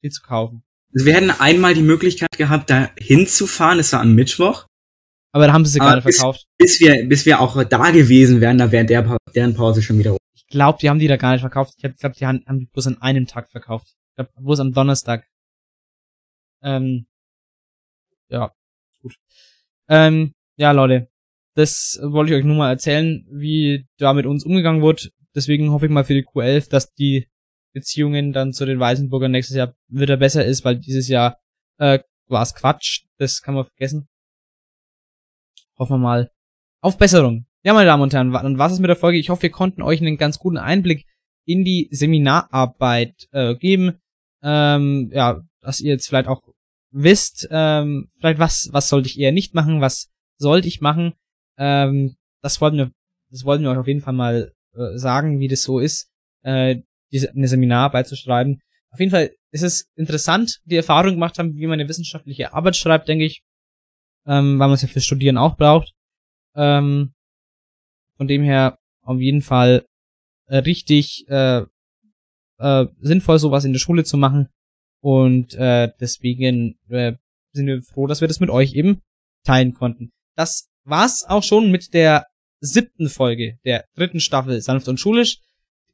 die 0.05 0.11
zu 0.11 0.23
kaufen. 0.23 0.63
Also 0.95 1.05
wir 1.05 1.15
hätten 1.15 1.31
einmal 1.31 1.75
die 1.75 1.83
Möglichkeit 1.83 2.31
gehabt, 2.39 2.71
da 2.71 2.91
hinzufahren, 2.97 3.81
es 3.81 3.93
war 3.93 4.01
am 4.01 4.15
Mittwoch, 4.15 4.67
Aber 5.37 5.49
da 5.49 5.53
haben 5.53 5.67
sie 5.67 5.73
sie 5.73 5.81
gerade 5.81 6.01
verkauft. 6.01 6.47
bis 6.57 6.81
wir, 6.81 7.07
bis 7.07 7.27
wir 7.27 7.41
auch 7.41 7.63
da 7.65 7.91
gewesen 7.91 8.41
wären, 8.41 8.57
da 8.57 8.73
wäre 8.73 8.87
der, 8.87 9.19
deren 9.35 9.53
Pause 9.53 9.83
schon 9.83 9.99
wieder 9.99 10.13
rum. 10.13 10.19
Ich 10.35 10.47
glaube, 10.47 10.79
die 10.81 10.89
haben 10.89 10.99
die 10.99 11.09
da 11.09 11.19
gar 11.19 11.33
nicht 11.33 11.43
verkauft. 11.43 11.75
Ich 11.77 11.83
glaube, 11.83 12.17
die 12.19 12.25
haben, 12.25 12.43
haben 12.47 12.61
die 12.61 12.71
bloß 12.73 12.87
an 12.87 13.03
einem 13.03 13.27
Tag 13.27 13.51
verkauft. 13.51 13.89
Ich 13.89 14.15
glaube, 14.15 14.31
bloß 14.41 14.61
am 14.61 14.73
Donnerstag. 14.73 15.27
Ähm, 16.63 17.07
ja, 18.31 18.51
gut. 19.03 19.17
Ähm, 19.91 20.33
ja, 20.57 20.73
Leute. 20.73 21.11
Das 21.55 22.01
wollte 22.03 22.33
ich 22.33 22.39
euch 22.39 22.45
nur 22.47 22.57
mal 22.57 22.71
erzählen, 22.71 23.27
wie 23.31 23.87
da 23.99 24.15
mit 24.15 24.25
uns 24.25 24.43
umgegangen 24.43 24.81
wird. 24.81 25.11
Deswegen 25.35 25.71
hoffe 25.71 25.85
ich 25.85 25.93
mal 25.93 26.05
für 26.05 26.15
die 26.15 26.25
Q11, 26.25 26.71
dass 26.71 26.95
die 26.95 27.29
Beziehungen 27.75 28.33
dann 28.33 28.55
zu 28.55 28.65
den 28.65 28.81
Weißenburgern 28.81 29.33
nächstes 29.33 29.57
Jahr 29.57 29.75
wieder 29.89 30.17
besser 30.17 30.47
ist, 30.47 30.65
weil 30.65 30.79
dieses 30.79 31.09
Jahr 31.09 31.39
äh, 31.77 31.99
war 32.27 32.41
es 32.41 32.55
Quatsch. 32.55 33.03
Das 33.19 33.43
kann 33.43 33.55
man 33.55 33.67
vergessen. 33.67 34.09
Hoffen 35.79 35.95
wir 35.95 35.99
mal 35.99 36.31
auf 36.81 36.99
Besserung. 36.99 37.47
Ja, 37.63 37.75
meine 37.75 37.87
Damen 37.87 38.03
und 38.03 38.15
Herren, 38.15 38.33
dann 38.33 38.59
war's 38.59 38.73
es 38.73 38.79
mit 38.79 38.89
der 38.89 38.97
Folge. 38.97 39.19
Ich 39.19 39.31
hoffe, 39.31 39.43
wir 39.43 39.51
konnten 39.51 39.83
euch 39.83 40.01
einen 40.01 40.17
ganz 40.17 40.39
guten 40.39 40.59
Einblick 40.59 41.05
in 41.45 41.65
die 41.65 41.89
Seminararbeit 41.91 43.29
äh, 43.33 43.55
geben. 43.55 43.99
Ähm, 44.43 45.11
ja, 45.13 45.43
dass 45.61 45.81
ihr 45.81 45.93
jetzt 45.93 46.07
vielleicht 46.07 46.29
auch 46.29 46.43
wisst, 46.93 47.49
ähm, 47.51 48.09
vielleicht 48.19 48.39
was, 48.39 48.69
was 48.73 48.89
sollte 48.89 49.09
ich 49.09 49.19
eher 49.19 49.33
nicht 49.33 49.55
machen, 49.55 49.81
was 49.81 50.11
sollte 50.39 50.69
ich 50.69 50.81
machen. 50.81 51.15
Ähm, 51.59 52.17
das 52.43 52.61
wollten 52.61 52.77
wir 52.77 52.91
das 53.31 53.45
wollten 53.45 53.65
wir 53.65 53.71
euch 53.71 53.79
auf 53.79 53.89
jeden 53.89 54.01
Fall 54.01 54.15
mal 54.15 54.53
äh, 54.75 54.97
sagen, 54.97 55.41
wie 55.41 55.49
das 55.49 55.63
so 55.63 55.79
ist, 55.79 56.09
äh, 56.43 56.77
diese, 57.13 57.31
eine 57.31 57.49
Seminararbeit 57.49 58.07
zu 58.07 58.17
schreiben. 58.17 58.61
Auf 58.91 59.01
jeden 59.01 59.11
Fall 59.11 59.31
ist 59.51 59.63
es 59.63 59.89
interessant, 59.95 60.61
die 60.65 60.77
Erfahrung 60.77 61.13
gemacht 61.13 61.39
haben, 61.39 61.57
wie 61.57 61.67
man 61.67 61.81
eine 61.81 61.89
wissenschaftliche 61.89 62.55
Arbeit 62.55 62.77
schreibt, 62.77 63.09
denke 63.09 63.25
ich, 63.25 63.43
ähm, 64.27 64.59
weil 64.59 64.69
man 64.69 64.73
es 64.73 64.83
ja 64.83 64.89
für 64.89 65.01
Studieren 65.01 65.39
auch 65.39 65.57
braucht. 65.57 65.93
Ähm, 66.55 67.13
von 68.17 68.29
dem 68.29 68.43
her 68.43 68.79
auf 69.03 69.21
jeden 69.21 69.43
Fall 69.43 69.85
äh, 70.47 70.59
richtig 70.59 71.27
äh, 71.29 71.63
äh, 72.59 72.87
sinnvoll, 73.01 73.39
sowas 73.39 73.65
in 73.65 73.73
der 73.73 73.81
Schule 73.81 74.05
zu 74.05 74.17
machen. 74.17 74.49
Und 75.01 75.55
äh, 75.55 75.91
deswegen 76.01 76.79
äh, 76.89 77.15
sind 77.53 77.67
wir 77.67 77.83
froh, 77.83 78.07
dass 78.07 78.21
wir 78.21 78.29
das 78.29 78.41
mit 78.41 78.51
euch 78.51 78.75
eben 78.75 79.03
teilen 79.45 79.75
konnten. 79.75 80.11
Das 80.35 80.69
war's 80.85 81.25
auch 81.25 81.43
schon 81.43 81.71
mit 81.71 81.95
der 81.95 82.27
siebten 82.61 83.09
Folge 83.09 83.59
der 83.65 83.85
dritten 83.95 84.21
Staffel 84.21 84.61
Sanft 84.61 84.89
und 84.89 84.99
Schulisch. 84.99 85.39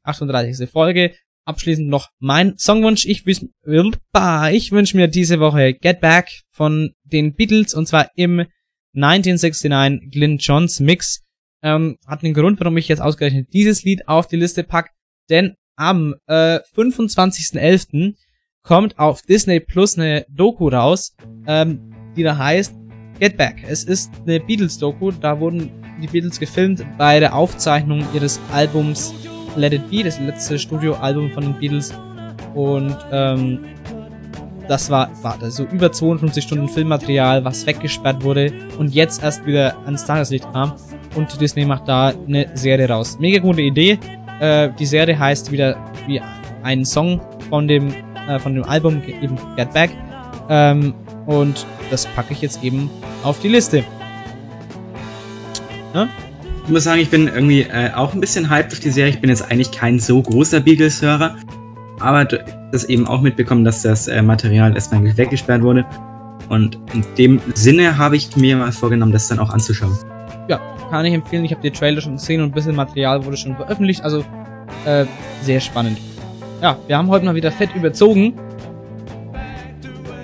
38. 0.03 0.69
Folge. 0.69 1.15
Abschließend 1.45 1.89
noch 1.89 2.09
mein 2.19 2.57
Songwunsch. 2.57 3.05
Ich, 3.05 3.25
ich 3.25 3.41
wünsche 3.65 4.97
mir 4.97 5.07
diese 5.07 5.39
Woche 5.39 5.73
Get 5.73 5.99
Back 5.99 6.43
von 6.49 6.91
den 7.03 7.35
Beatles 7.35 7.73
und 7.73 7.87
zwar 7.87 8.09
im 8.15 8.45
1969 8.95 10.11
Glyn 10.11 10.37
Johns 10.37 10.79
Mix. 10.79 11.21
Ähm, 11.61 11.97
hat 12.05 12.23
einen 12.23 12.33
Grund, 12.33 12.59
warum 12.59 12.77
ich 12.77 12.87
jetzt 12.87 13.01
ausgerechnet 13.01 13.53
dieses 13.53 13.83
Lied 13.83 14.07
auf 14.07 14.27
die 14.27 14.35
Liste 14.35 14.63
pack, 14.63 14.91
denn 15.29 15.55
am 15.75 16.15
äh, 16.27 16.59
25.11. 16.75 18.15
kommt 18.63 18.99
auf 18.99 19.21
Disney 19.21 19.59
Plus 19.59 19.97
eine 19.97 20.25
Doku 20.29 20.67
raus, 20.67 21.15
ähm, 21.47 21.93
die 22.15 22.23
da 22.23 22.37
heißt 22.37 22.75
Get 23.19 23.37
Back. 23.37 23.63
Es 23.67 23.83
ist 23.83 24.11
eine 24.25 24.39
Beatles-Doku, 24.39 25.11
da 25.11 25.39
wurden 25.39 25.71
die 26.01 26.07
Beatles 26.07 26.39
gefilmt 26.39 26.85
bei 26.97 27.19
der 27.19 27.35
Aufzeichnung 27.35 28.05
ihres 28.13 28.39
Albums 28.51 29.13
Let 29.55 29.73
It 29.73 29.89
Be, 29.89 30.03
das 30.03 30.19
letzte 30.19 30.57
Studioalbum 30.59 31.31
von 31.31 31.43
den 31.43 31.53
Beatles. 31.53 31.93
Und 32.53 32.95
ähm, 33.11 33.59
das 34.67 34.89
war, 34.89 35.09
war 35.21 35.37
so 35.51 35.63
über 35.65 35.91
52 35.91 36.43
Stunden 36.43 36.69
Filmmaterial, 36.69 37.43
was 37.43 37.65
weggesperrt 37.65 38.23
wurde 38.23 38.51
und 38.77 38.93
jetzt 38.93 39.23
erst 39.23 39.45
wieder 39.45 39.75
ans 39.85 40.05
Tageslicht 40.05 40.51
kam. 40.53 40.73
Und 41.15 41.39
Disney 41.39 41.65
macht 41.65 41.87
da 41.87 42.13
eine 42.27 42.49
Serie 42.55 42.89
raus. 42.89 43.17
Mega 43.19 43.39
gute 43.39 43.61
Idee. 43.61 43.99
Äh, 44.39 44.69
die 44.79 44.85
Serie 44.85 45.17
heißt 45.17 45.51
wieder 45.51 45.77
wie 46.07 46.21
ein 46.63 46.85
Song 46.85 47.21
von 47.49 47.67
dem, 47.67 47.93
äh, 48.27 48.39
von 48.39 48.55
dem 48.55 48.63
Album, 48.63 49.01
eben 49.03 49.37
Get 49.55 49.73
Back. 49.73 49.91
Ähm, 50.49 50.93
und 51.25 51.65
das 51.91 52.05
packe 52.07 52.33
ich 52.33 52.41
jetzt 52.41 52.63
eben 52.63 52.89
auf 53.23 53.39
die 53.39 53.49
Liste. 53.49 53.83
Ja? 55.93 56.07
Ich 56.65 56.69
muss 56.69 56.85
sagen, 56.85 57.01
ich 57.01 57.09
bin 57.09 57.27
irgendwie 57.27 57.63
äh, 57.63 57.91
auch 57.93 58.13
ein 58.13 58.21
bisschen 58.21 58.49
hyped 58.49 58.71
auf 58.71 58.79
die 58.79 58.89
Serie. 58.89 59.11
Ich 59.11 59.19
bin 59.19 59.29
jetzt 59.29 59.51
eigentlich 59.51 59.71
kein 59.71 59.99
so 59.99 60.21
großer 60.21 60.61
Beagles-Hörer, 60.61 61.35
aber 61.99 62.23
das 62.23 62.85
eben 62.85 63.05
auch 63.05 63.19
mitbekommen, 63.19 63.65
dass 63.65 63.81
das 63.81 64.07
äh, 64.07 64.21
Material 64.21 64.73
erstmal 64.73 65.17
weggesperrt 65.17 65.61
wurde. 65.61 65.85
Und 66.47 66.79
in 66.93 67.03
dem 67.17 67.41
Sinne 67.53 67.97
habe 67.97 68.15
ich 68.15 68.35
mir 68.37 68.55
mal 68.55 68.71
vorgenommen, 68.71 69.11
das 69.11 69.27
dann 69.27 69.39
auch 69.39 69.49
anzuschauen. 69.49 69.97
Ja, 70.47 70.61
kann 70.89 71.05
ich 71.05 71.13
empfehlen. 71.13 71.43
Ich 71.43 71.51
habe 71.51 71.61
die 71.61 71.71
Trailer 71.71 71.99
schon 71.99 72.13
gesehen 72.13 72.41
und 72.41 72.49
ein 72.49 72.53
bisschen 72.53 72.75
Material 72.75 73.25
wurde 73.25 73.35
schon 73.35 73.55
veröffentlicht. 73.57 74.01
Also 74.01 74.23
äh, 74.85 75.05
sehr 75.41 75.59
spannend. 75.59 75.97
Ja, 76.61 76.77
wir 76.87 76.97
haben 76.97 77.09
heute 77.09 77.25
mal 77.25 77.35
wieder 77.35 77.51
fett 77.51 77.75
überzogen. 77.75 78.33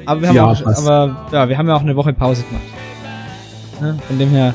Aber 0.05 0.21
wir 0.21 0.29
haben, 0.29 0.35
ja, 0.35 0.45
auch, 0.45 0.65
aber, 0.65 1.27
ja, 1.33 1.49
wir 1.49 1.57
haben 1.57 1.67
ja 1.67 1.75
auch 1.75 1.81
eine 1.81 1.95
Woche 1.97 2.13
Pause 2.13 2.43
gemacht. 2.43 2.63
Ja, 3.81 3.95
von 4.07 4.17
dem 4.17 4.29
her 4.29 4.53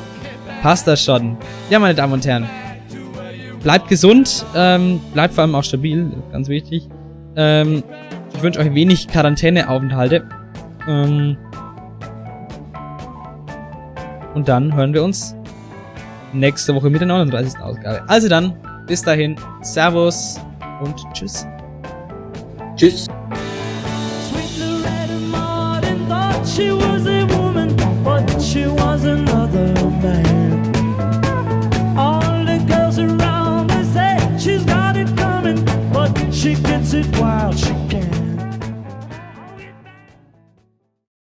passt 0.65 0.87
das 0.87 1.03
schon. 1.03 1.37
Ja, 1.69 1.77
meine 1.77 1.93
Damen 1.93 2.13
und 2.13 2.25
Herren. 2.25 2.49
Bleibt 3.61 3.87
gesund, 3.87 4.43
ähm, 4.55 4.99
bleibt 5.13 5.35
vor 5.35 5.43
allem 5.43 5.53
auch 5.53 5.63
stabil, 5.63 6.11
ganz 6.31 6.49
wichtig. 6.49 6.89
Ähm, 7.35 7.83
ich 8.33 8.41
wünsche 8.41 8.59
euch 8.59 8.73
wenig 8.73 9.07
Quarantäneaufenthalte. 9.07 10.27
Ähm, 10.87 11.37
und 14.33 14.47
dann 14.47 14.73
hören 14.73 14.91
wir 14.95 15.03
uns 15.03 15.35
nächste 16.33 16.73
Woche 16.73 16.89
mit 16.89 16.99
der 16.99 17.09
39. 17.09 17.59
Ausgabe. 17.61 18.03
Also 18.07 18.27
dann, 18.27 18.55
bis 18.87 19.03
dahin, 19.03 19.35
Servus 19.61 20.41
und 20.81 20.95
Tschüss. 21.13 21.45
Tschüss. 22.75 23.04
it 36.95 37.19
wild. 37.19 37.64